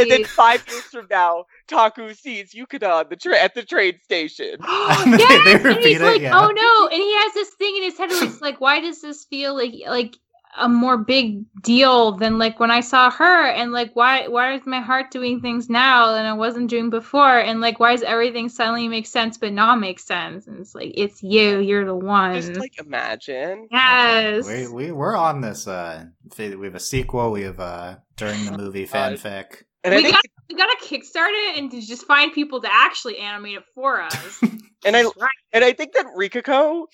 And 0.00 0.10
then 0.10 0.24
five 0.24 0.64
years 0.68 0.84
from 0.84 1.06
now, 1.10 1.44
Taku 1.68 2.14
sees 2.14 2.54
Yukina 2.54 2.88
on 3.00 3.04
the 3.10 3.16
tra- 3.16 3.38
at 3.38 3.54
the 3.54 3.62
train 3.64 3.94
station. 4.04 4.56
They- 4.60 4.66
yes, 5.18 5.44
they 5.64 5.70
and 5.70 5.78
he's 5.84 6.00
it, 6.00 6.04
like, 6.04 6.20
yeah. 6.22 6.32
"Oh 6.38 6.50
no!" 6.50 6.86
And 6.86 6.96
he 7.02 7.14
has 7.18 7.34
this 7.34 7.50
thing 7.58 7.76
in 7.78 7.82
his 7.82 7.98
head 7.98 8.10
where 8.10 8.24
it's 8.24 8.40
like, 8.40 8.60
"Why 8.60 8.80
does 8.80 9.00
this 9.02 9.24
feel 9.28 9.54
like 9.56 9.74
like 9.86 10.16
a 10.58 10.68
more 10.68 10.96
big 10.98 11.44
deal 11.62 12.12
than 12.12 12.38
like 12.38 12.58
when 12.60 12.70
I 12.70 12.80
saw 12.80 13.10
her?" 13.10 13.46
And 13.46 13.72
like, 13.72 13.94
why 13.94 14.26
why 14.28 14.54
is 14.54 14.66
my 14.66 14.80
heart 14.80 15.10
doing 15.10 15.40
things 15.40 15.68
now 15.70 16.12
than 16.12 16.26
I 16.26 16.32
wasn't 16.32 16.70
doing 16.70 16.90
before? 16.90 17.38
And 17.38 17.60
like, 17.60 17.78
why 17.80 17.92
does 17.92 18.02
everything 18.02 18.48
suddenly 18.48 18.88
make 18.88 19.06
sense 19.06 19.38
but 19.38 19.52
not 19.52 19.78
make 19.80 20.00
sense? 20.00 20.46
And 20.46 20.58
it's 20.58 20.74
like, 20.74 20.92
it's 20.94 21.22
you. 21.22 21.58
You're 21.60 21.84
the 21.84 21.94
one. 21.94 22.34
Just 22.34 22.56
like 22.56 22.78
imagine. 22.78 23.68
yes. 23.70 24.46
We 24.46 24.66
we 24.68 24.92
we're 24.92 25.16
on 25.16 25.40
this. 25.40 25.66
Uh, 25.68 26.06
we 26.38 26.44
have 26.66 26.74
a 26.74 26.80
sequel. 26.80 27.30
We 27.30 27.42
have 27.42 27.60
uh 27.60 27.96
during 28.16 28.44
the 28.44 28.56
movie 28.58 28.86
God. 28.92 29.14
fanfic. 29.14 29.62
And 29.82 29.94
I 29.94 29.96
we 29.98 30.02
think 30.02 30.14
got 30.14 30.24
we 30.50 30.56
gotta 30.56 30.76
kickstart 30.82 31.30
it 31.30 31.58
and 31.58 31.70
to 31.70 31.80
just 31.80 32.04
find 32.06 32.32
people 32.32 32.60
to 32.60 32.68
actually 32.70 33.18
animate 33.18 33.56
it 33.56 33.64
for 33.74 34.00
us. 34.02 34.40
and 34.84 34.96
I 34.96 35.04
Right. 35.04 35.30
and 35.52 35.64
I 35.64 35.72
think 35.72 35.92
that 35.94 36.06
Rikako 36.18 36.86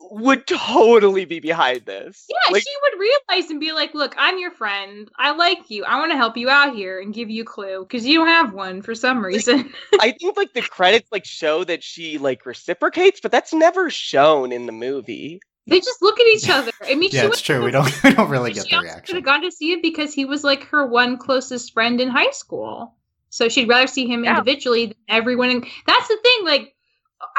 would 0.00 0.46
totally 0.46 1.24
be 1.24 1.40
behind 1.40 1.84
this. 1.86 2.26
Yeah, 2.28 2.52
Like, 2.52 2.62
she 2.62 2.74
would 2.82 3.00
realize 3.00 3.50
and 3.50 3.60
be 3.60 3.72
like, 3.72 3.94
"Look, 3.94 4.14
I'm 4.18 4.38
your 4.38 4.50
friend. 4.50 5.08
I 5.18 5.32
like 5.32 5.70
you. 5.70 5.84
I 5.84 5.98
want 5.98 6.10
to 6.12 6.16
help 6.16 6.36
you 6.36 6.48
out 6.48 6.74
here 6.74 6.98
and 7.00 7.12
give 7.14 7.30
you 7.30 7.42
a 7.42 7.46
clue 7.46 7.80
because 7.84 8.06
you 8.06 8.18
don't 8.18 8.28
have 8.28 8.52
one 8.54 8.82
for 8.82 8.94
some 8.94 9.24
reason." 9.24 9.72
I 10.00 10.12
think 10.12 10.36
like 10.36 10.52
the 10.54 10.62
credits 10.62 11.10
like 11.12 11.24
show 11.24 11.64
that 11.64 11.84
she 11.84 12.18
like 12.18 12.46
reciprocates, 12.46 13.20
but 13.20 13.30
that's 13.30 13.52
never 13.52 13.90
shown 13.90 14.52
in 14.52 14.66
the 14.66 14.72
movie. 14.72 15.40
they 15.66 15.78
just 15.80 16.00
look 16.02 16.18
at 16.18 16.26
each 16.26 16.48
other. 16.48 16.72
I 16.82 16.94
mean, 16.94 17.10
Yeah, 17.12 17.22
she 17.22 17.26
it's 17.28 17.40
true. 17.42 17.64
We 17.64 17.70
don't 17.70 18.02
we 18.04 18.12
don't 18.14 18.30
really 18.30 18.52
get 18.52 18.64
She 18.64 18.70
the 18.70 18.76
also 18.76 18.86
could 18.88 18.94
reaction. 18.94 19.14
have 19.16 19.24
gone 19.24 19.42
to 19.42 19.52
see 19.52 19.72
it 19.72 19.82
because 19.82 20.14
he 20.14 20.24
was 20.24 20.42
like 20.42 20.64
her 20.68 20.86
one 20.86 21.18
closest 21.18 21.72
friend 21.74 22.00
in 22.00 22.08
high 22.08 22.30
school. 22.30 22.94
So 23.28 23.48
she'd 23.48 23.68
rather 23.68 23.86
see 23.86 24.06
him 24.08 24.24
Yeah. 24.24 24.30
individually 24.38 24.86
than 24.86 24.96
everyone. 25.08 25.50
In- 25.50 25.66
That's 25.86 26.08
the 26.08 26.16
thing. 26.22 26.44
Like, 26.44 26.74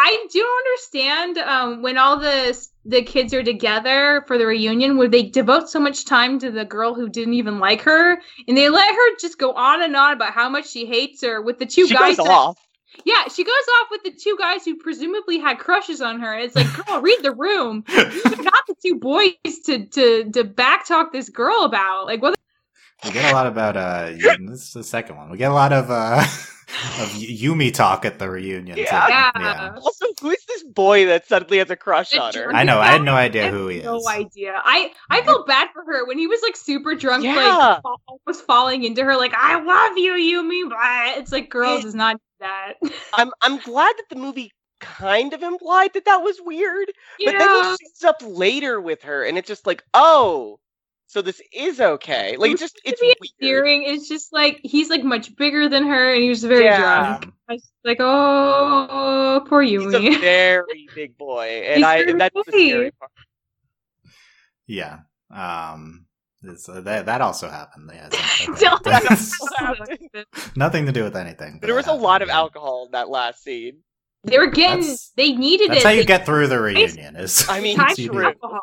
I 0.03 0.25
do 0.31 0.47
understand 0.65 1.37
um, 1.37 1.81
when 1.83 1.97
all 1.97 2.17
the 2.19 2.57
the 2.85 3.03
kids 3.03 3.33
are 3.35 3.43
together 3.43 4.23
for 4.25 4.39
the 4.39 4.47
reunion, 4.47 4.97
where 4.97 5.07
they 5.07 5.21
devote 5.21 5.69
so 5.69 5.79
much 5.79 6.05
time 6.05 6.39
to 6.39 6.49
the 6.49 6.65
girl 6.65 6.95
who 6.95 7.07
didn't 7.07 7.35
even 7.35 7.59
like 7.59 7.81
her, 7.83 8.19
and 8.47 8.57
they 8.57 8.69
let 8.69 8.91
her 8.91 9.15
just 9.19 9.37
go 9.37 9.53
on 9.53 9.83
and 9.83 9.95
on 9.95 10.13
about 10.13 10.33
how 10.33 10.49
much 10.49 10.67
she 10.69 10.87
hates 10.87 11.21
her 11.21 11.41
with 11.41 11.59
the 11.59 11.67
two 11.67 11.87
she 11.87 11.93
guys. 11.93 12.17
goes 12.17 12.25
that- 12.25 12.33
off. 12.33 12.57
Yeah, 13.05 13.27
she 13.29 13.45
goes 13.45 13.53
off 13.79 13.87
with 13.89 14.03
the 14.03 14.11
two 14.11 14.35
guys 14.37 14.65
who 14.65 14.75
presumably 14.75 15.39
had 15.39 15.59
crushes 15.59 16.01
on 16.01 16.19
her. 16.19 16.37
It's 16.37 16.57
like, 16.57 16.67
girl, 16.85 16.99
read 16.99 17.19
the 17.21 17.31
room. 17.33 17.85
These 17.87 18.25
are 18.25 18.43
not 18.43 18.63
the 18.67 18.75
two 18.83 18.95
boys 18.99 19.31
to 19.67 19.85
to 19.85 20.29
to 20.31 20.43
backtalk 20.43 21.13
this 21.13 21.29
girl 21.29 21.63
about. 21.63 22.07
Like, 22.07 22.21
what? 22.21 22.37
We 23.05 23.11
get 23.11 23.31
a 23.31 23.33
lot 23.33 23.47
about 23.47 23.77
uh. 23.77 24.11
This 24.41 24.63
is 24.67 24.73
the 24.73 24.83
second 24.83 25.15
one. 25.15 25.29
We 25.31 25.37
get 25.37 25.51
a 25.51 25.53
lot 25.53 25.71
of 25.71 25.89
uh 25.89 26.25
of 27.01 27.09
Yumi 27.09 27.73
talk 27.73 28.05
at 28.05 28.19
the 28.19 28.29
reunion. 28.29 28.75
too. 28.75 28.83
Yeah. 28.83 29.31
Yeah. 29.37 29.75
Also, 29.81 30.05
who 30.21 30.29
is 30.31 30.43
this 30.47 30.63
boy 30.63 31.05
that 31.05 31.27
suddenly 31.27 31.57
has 31.57 31.69
a 31.69 31.75
crush 31.75 32.11
The 32.11 32.21
on 32.21 32.33
her? 32.33 32.53
I 32.53 32.63
know. 32.63 32.79
I 32.79 32.87
had 32.87 33.03
no 33.03 33.13
idea 33.13 33.49
who 33.49 33.67
he 33.67 33.77
is. 33.79 33.85
No 33.85 34.01
idea. 34.07 34.61
I 34.63 34.91
I 35.09 35.17
mm-hmm. 35.17 35.25
felt 35.27 35.47
bad 35.47 35.69
for 35.73 35.83
her 35.83 36.05
when 36.07 36.17
he 36.17 36.27
was 36.27 36.41
like 36.41 36.55
super 36.55 36.95
drunk, 36.95 37.23
Yeah. 37.23 37.35
like 37.35 37.81
fa- 37.81 37.89
almost 38.07 38.45
falling 38.45 38.83
into 38.83 39.03
her. 39.03 39.15
Like, 39.15 39.33
I 39.35 39.61
love 39.61 39.97
you, 39.97 40.13
Yumi. 40.13 40.69
But 40.69 41.19
It's 41.19 41.31
like, 41.31 41.49
girl, 41.49 41.75
Yeah. 41.75 41.81
does 41.81 41.95
not 41.95 42.15
do 42.15 42.21
that. 42.39 42.73
I'm 43.13 43.31
I'm 43.41 43.59
glad 43.59 43.93
that 43.97 44.05
the 44.09 44.15
movie 44.15 44.51
kind 44.79 45.33
of 45.33 45.43
implied 45.43 45.93
that 45.93 46.05
that 46.05 46.23
was 46.23 46.41
weird, 46.43 46.91
you 47.19 47.31
but 47.31 47.37
then 47.37 47.63
he 47.63 47.69
shows 47.69 48.03
up 48.03 48.17
later 48.25 48.81
with 48.81 49.03
her, 49.03 49.23
and 49.23 49.37
it's 49.37 49.47
just 49.47 49.67
like, 49.67 49.83
oh, 49.93 50.59
so 51.11 51.21
this 51.21 51.41
is 51.51 51.81
okay. 51.81 52.37
Like, 52.37 52.51
it's 52.51 52.61
just 52.61 52.75
to 52.77 52.81
it's 52.85 53.01
be 53.01 53.13
weird. 53.19 53.31
endearing. 53.41 53.83
It's 53.85 54.07
just 54.07 54.31
like 54.31 54.61
he's 54.63 54.89
like 54.89 55.03
much 55.03 55.35
bigger 55.35 55.67
than 55.67 55.85
her, 55.85 56.13
and 56.13 56.23
he 56.23 56.29
was 56.29 56.41
very 56.41 56.63
Yeah. 56.63 57.17
drunk. 57.19 57.33
I 57.49 57.53
was 57.53 57.71
like, 57.83 57.97
oh, 57.99 59.43
poor 59.49 59.61
you." 59.61 59.89
He's 59.89 59.93
a 59.93 60.19
very 60.21 60.87
big 60.95 61.17
boy, 61.17 61.63
and 61.67 61.75
He's 61.77 61.85
I 61.85 61.97
and 61.97 62.21
that's 62.21 62.33
the 62.33 62.43
scary 62.47 62.91
part. 62.91 63.11
Yeah. 64.67 64.99
Um. 65.29 66.05
it's- 66.43 66.69
uh, 66.69 66.79
that 66.81 67.05
that 67.07 67.19
also 67.21 67.49
happened. 67.49 67.91
Yeah. 67.93 68.07
Don't- 68.59 68.83
That's- 68.83 69.37
Nothing 70.55 70.85
to 70.85 70.91
do 70.93 71.03
with 71.03 71.17
anything. 71.17 71.57
but 71.59 71.67
There 71.67 71.75
was 71.75 71.85
that 71.87 71.93
a 71.93 71.95
lot 71.95 72.21
of 72.21 72.29
happened, 72.29 72.39
alcohol 72.55 72.85
in 72.85 72.91
that 72.91 73.09
last 73.09 73.43
scene. 73.43 73.79
They 74.23 74.37
were 74.37 74.47
getting. 74.47 74.79
That's- 74.81 75.11
they 75.17 75.33
needed 75.33 75.67
yeah. 75.67 75.73
That's 75.73 75.83
it. 75.83 75.87
how 75.87 75.93
you 75.93 76.01
They- 76.01 76.05
get 76.05 76.25
through 76.25 76.47
the 76.47 76.59
reunion. 76.59 77.17
Is 77.17 77.47
I 77.49 77.59
mean, 77.59 77.75
time 77.75 77.95
you 77.97 78.23
alcohol. 78.23 78.61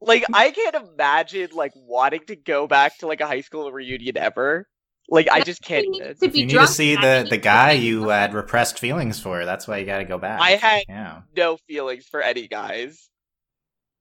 Like, 0.00 0.24
I 0.32 0.50
can't 0.50 0.76
imagine 0.76 1.50
like 1.52 1.72
wanting 1.74 2.24
to 2.26 2.36
go 2.36 2.66
back 2.66 2.98
to 2.98 3.06
like 3.06 3.20
a 3.20 3.26
high 3.26 3.42
school 3.42 3.70
reunion 3.70 4.16
ever. 4.16 4.66
Like, 5.08 5.28
I 5.28 5.40
just 5.40 5.62
can't. 5.62 5.84
You 5.84 5.90
need 5.90 6.02
even. 6.02 6.14
to 6.16 6.28
be 6.28 6.40
you 6.40 6.46
need 6.46 6.52
to 6.54 6.66
see 6.68 6.94
the 6.94 7.26
the 7.28 7.36
guy 7.36 7.72
you 7.72 8.08
had 8.08 8.32
repressed 8.32 8.78
feelings 8.78 9.18
for, 9.20 9.44
that's 9.44 9.66
why 9.66 9.78
you 9.78 9.86
got 9.86 9.98
to 9.98 10.04
go 10.04 10.18
back. 10.18 10.40
I 10.40 10.52
had- 10.52 10.84
yeah. 10.88 11.22
No 11.36 11.58
feelings 11.68 12.06
for 12.06 12.22
any 12.22 12.46
guys. 12.48 13.08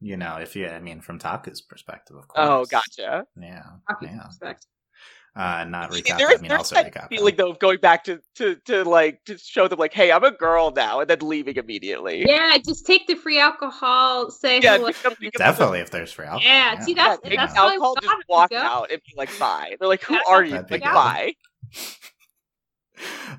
You 0.01 0.15
know, 0.15 0.37
if 0.37 0.55
you, 0.55 0.67
I 0.67 0.79
mean, 0.79 1.01
from 1.01 1.19
Taku's 1.19 1.61
perspective, 1.61 2.15
of 2.15 2.23
oh, 2.29 2.33
course. 2.33 2.47
Oh, 2.47 2.65
gotcha. 2.65 3.25
Yeah. 3.37 3.63
Fucking 3.89 4.07
Yeah. 4.09 4.27
respect. 4.27 4.65
Uh, 5.39 5.63
not 5.63 5.93
See, 5.93 6.01
Rikako. 6.01 6.17
there 6.17 6.27
I 6.27 6.35
mean, 6.37 6.49
there's 6.49 6.57
also 6.59 6.75
that 6.75 6.93
Rikako. 6.93 7.07
feeling 7.09 7.35
though 7.37 7.51
of 7.51 7.59
going 7.59 7.79
back 7.79 8.03
to, 8.05 8.19
to 8.35 8.55
to 8.65 8.83
like 8.83 9.23
to 9.25 9.37
show 9.37 9.67
them 9.69 9.79
like, 9.79 9.93
hey, 9.93 10.11
I'm 10.11 10.23
a 10.23 10.31
girl 10.31 10.71
now, 10.75 10.99
and 10.99 11.09
then 11.09 11.19
leaving 11.21 11.55
immediately. 11.55 12.25
Yeah, 12.27 12.57
just 12.57 12.85
take 12.85 13.07
the 13.07 13.15
free 13.15 13.39
alcohol. 13.39 14.31
Say 14.31 14.59
Yeah, 14.59 14.75
hello. 14.77 14.87
become- 14.87 15.13
become- 15.19 15.45
Definitely, 15.45 15.79
if 15.79 15.91
there's 15.91 16.11
free 16.11 16.25
alcohol. 16.25 16.41
Yeah, 16.43 16.79
see, 16.81 16.93
that's- 16.93 17.19
take 17.23 17.37
that's 17.37 17.55
yeah. 17.55 17.61
alcohol, 17.61 17.95
just 18.01 18.13
walk 18.27 18.51
out 18.51 18.91
and 18.91 18.99
be 19.05 19.13
like, 19.15 19.29
bye. 19.39 19.75
They're 19.79 19.87
like, 19.87 20.03
who 20.03 20.15
Yeah, 20.15 20.21
are 20.27 20.43
you? 20.43 20.55
Like, 20.55 20.67
good. 20.69 20.81
bye. 20.81 21.33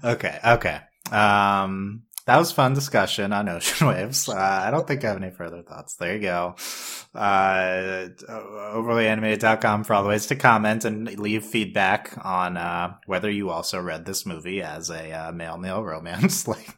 Okay, 0.02 0.38
okay. 0.44 0.80
Um, 1.12 2.04
that 2.26 2.36
was 2.36 2.52
fun 2.52 2.74
discussion 2.74 3.32
on 3.32 3.48
ocean 3.48 3.86
waves. 3.88 4.28
Uh, 4.28 4.34
I 4.36 4.70
don't 4.70 4.86
think 4.86 5.04
I 5.04 5.08
have 5.08 5.16
any 5.16 5.30
further 5.30 5.62
thoughts. 5.62 5.96
There 5.96 6.14
you 6.14 6.22
go. 6.22 6.54
Uh, 7.14 8.08
overlyanimated.com 8.28 9.84
for 9.84 9.94
all 9.94 10.02
the 10.02 10.08
ways 10.08 10.26
to 10.26 10.36
comment 10.36 10.84
and 10.84 11.18
leave 11.18 11.44
feedback 11.44 12.12
on, 12.24 12.56
uh, 12.56 12.94
whether 13.06 13.30
you 13.30 13.50
also 13.50 13.80
read 13.80 14.04
this 14.04 14.26
movie 14.26 14.62
as 14.62 14.90
a, 14.90 15.12
uh, 15.12 15.32
male 15.32 15.56
male 15.56 15.82
romance, 15.82 16.46
like, 16.48 16.76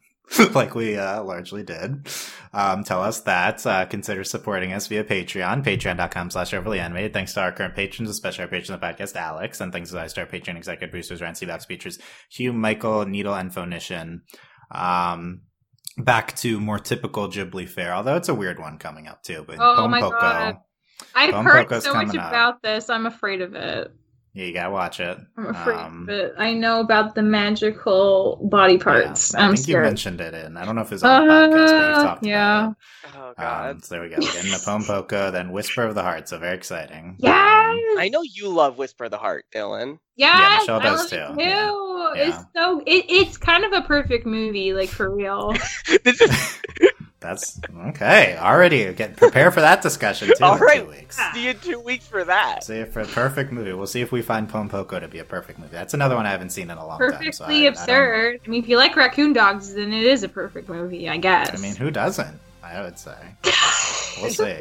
like 0.54 0.74
we, 0.74 0.96
uh, 0.96 1.22
largely 1.22 1.62
did. 1.62 2.08
Um, 2.54 2.84
tell 2.84 3.02
us 3.02 3.20
that. 3.22 3.66
Uh, 3.66 3.84
consider 3.86 4.24
supporting 4.24 4.72
us 4.72 4.86
via 4.86 5.04
Patreon, 5.04 5.64
patreon.com 5.64 6.30
slash 6.30 6.54
overly 6.54 6.80
animated. 6.80 7.12
Thanks 7.12 7.34
to 7.34 7.40
our 7.40 7.52
current 7.52 7.74
patrons, 7.74 8.08
especially 8.08 8.44
our 8.44 8.48
patron 8.48 8.74
of 8.74 8.80
the 8.80 8.86
podcast, 8.86 9.16
Alex, 9.16 9.60
and 9.60 9.72
thanks 9.72 9.90
to 9.90 9.98
our 9.98 10.08
star 10.08 10.24
patron 10.24 10.56
executive 10.56 10.90
producers, 10.90 11.20
Ryan 11.20 11.34
Seabox 11.34 11.66
features 11.66 11.98
Hugh, 12.30 12.52
Michael, 12.54 13.04
Needle, 13.04 13.34
and 13.34 13.52
Phonician. 13.52 14.22
Um, 14.72 15.42
back 15.98 16.34
to 16.36 16.58
more 16.58 16.78
typical 16.78 17.28
Ghibli 17.28 17.68
fare. 17.68 17.94
Although 17.94 18.16
it's 18.16 18.28
a 18.28 18.34
weird 18.34 18.58
one 18.58 18.78
coming 18.78 19.06
up 19.06 19.22
too. 19.22 19.44
But 19.46 19.56
Oh 19.60 19.88
my 19.88 20.00
Pom 20.00 20.12
Poko, 20.12 20.20
God. 20.20 20.56
I've 21.14 21.30
Bone 21.32 21.44
heard 21.44 21.82
so 21.82 21.94
much 21.94 22.06
coming 22.06 22.20
up. 22.20 22.28
about 22.30 22.62
this. 22.62 22.88
I'm 22.88 23.06
afraid 23.06 23.42
of 23.42 23.54
it. 23.54 23.92
Yeah, 24.34 24.44
you 24.46 24.54
gotta 24.54 24.70
watch 24.70 24.98
it. 24.98 25.18
I'm 25.36 25.46
afraid 25.48 25.76
Um, 25.76 26.02
of 26.04 26.08
it. 26.08 26.32
I 26.38 26.54
know 26.54 26.80
about 26.80 27.14
the 27.14 27.20
magical 27.22 28.40
body 28.50 28.78
parts. 28.78 29.32
Yeah, 29.34 29.40
I 29.40 29.44
I'm 29.46 29.54
think 29.56 29.68
you 29.68 29.76
mentioned 29.76 30.22
it 30.22 30.32
in. 30.32 30.56
I 30.56 30.64
don't 30.64 30.74
know 30.74 30.80
if 30.80 30.86
it's 30.90 31.02
was 31.02 31.04
on 31.04 31.26
the 31.26 31.32
podcast, 31.32 31.50
but 31.52 31.94
Uh, 31.94 32.02
talked 32.02 32.26
yeah. 32.26 32.58
about 32.64 32.76
Oh 33.14 33.34
god. 33.36 33.70
Um, 33.70 33.80
so 33.82 33.94
there 33.94 34.02
we 34.02 34.08
go. 34.08 34.16
We're 34.20 34.32
getting 34.32 34.50
the 34.52 34.62
Pom 34.64 34.82
Poko, 34.84 35.30
then 35.32 35.52
Whisper 35.52 35.82
of 35.84 35.94
the 35.94 36.02
Heart. 36.02 36.28
So 36.30 36.38
very 36.38 36.56
exciting. 36.56 37.16
Yes. 37.20 37.38
Um, 37.94 37.98
I 37.98 38.08
know 38.10 38.22
you 38.22 38.48
love 38.48 38.76
Whisper 38.78 39.04
of 39.04 39.10
the 39.10 39.16
Heart, 39.18 39.46
Dylan. 39.54 39.98
Yes, 40.16 40.62
Michelle 40.62 40.80
I 40.80 40.82
does 40.82 41.00
love 41.00 41.10
too. 41.10 41.16
it 41.16 41.44
too. 41.44 41.50
Yeah. 41.50 42.28
It's 42.28 42.36
so 42.54 42.80
it, 42.86 43.04
it's 43.08 43.36
kind 43.38 43.64
of 43.64 43.72
a 43.72 43.80
perfect 43.82 44.26
movie, 44.26 44.72
like 44.74 44.88
for 44.90 45.14
real. 45.14 45.54
this 46.04 46.20
is 46.20 46.60
That's 47.22 47.60
okay. 47.88 48.36
Already 48.36 48.92
get 48.92 49.16
prepare 49.16 49.50
for 49.50 49.60
that 49.60 49.80
discussion 49.80 50.28
too 50.28 50.44
All 50.44 50.56
in 50.56 50.60
right. 50.60 50.80
two 50.80 50.90
weeks. 50.90 51.18
see 51.32 51.44
you 51.44 51.50
in 51.50 51.58
two 51.60 51.80
weeks 51.80 52.06
for 52.06 52.24
that. 52.24 52.64
See 52.64 52.74
if 52.76 52.92
for 52.92 53.00
a 53.00 53.06
perfect 53.06 53.52
movie. 53.52 53.72
We'll 53.72 53.86
see 53.86 54.00
if 54.00 54.12
we 54.12 54.20
find 54.22 54.48
Pom 54.48 54.68
Poko 54.68 55.00
to 55.00 55.08
be 55.08 55.20
a 55.20 55.24
perfect 55.24 55.58
movie. 55.58 55.72
That's 55.72 55.94
another 55.94 56.16
one 56.16 56.26
I 56.26 56.30
haven't 56.30 56.50
seen 56.50 56.70
in 56.70 56.76
a 56.78 56.86
long 56.86 56.98
Perfectly 56.98 57.26
time. 57.26 57.32
so 57.32 57.44
I- 57.44 57.48
I 57.48 57.52
absurd. 57.68 58.40
I, 58.44 58.48
mean, 58.50 58.62
if 58.62 58.68
you 58.68 58.76
like 58.76 58.94
raccoon 58.96 59.32
dogs, 59.32 59.72
then 59.74 59.92
it 59.92 60.04
is 60.04 60.22
a 60.24 60.28
perfect 60.28 60.68
movie, 60.68 61.08
I 61.08 61.16
guess. 61.16 61.50
I 61.54 61.56
mean, 61.62 61.76
who 61.76 61.90
doesn't? 61.90 62.38
I 62.62 62.82
would 62.82 62.98
say. 62.98 63.16
We'll 64.20 64.30
see. 64.30 64.58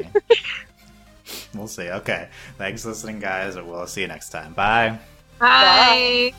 we'll 1.54 1.68
see. 1.68 1.88
Okay. 1.90 2.28
Thanks 2.56 2.82
for 2.82 2.88
listening, 2.88 3.20
guys, 3.20 3.56
and 3.56 3.68
we'll 3.68 3.86
see 3.86 4.00
you 4.00 4.08
next 4.08 4.30
time. 4.30 4.54
Bye. 4.54 4.98
Bye. 5.38 6.32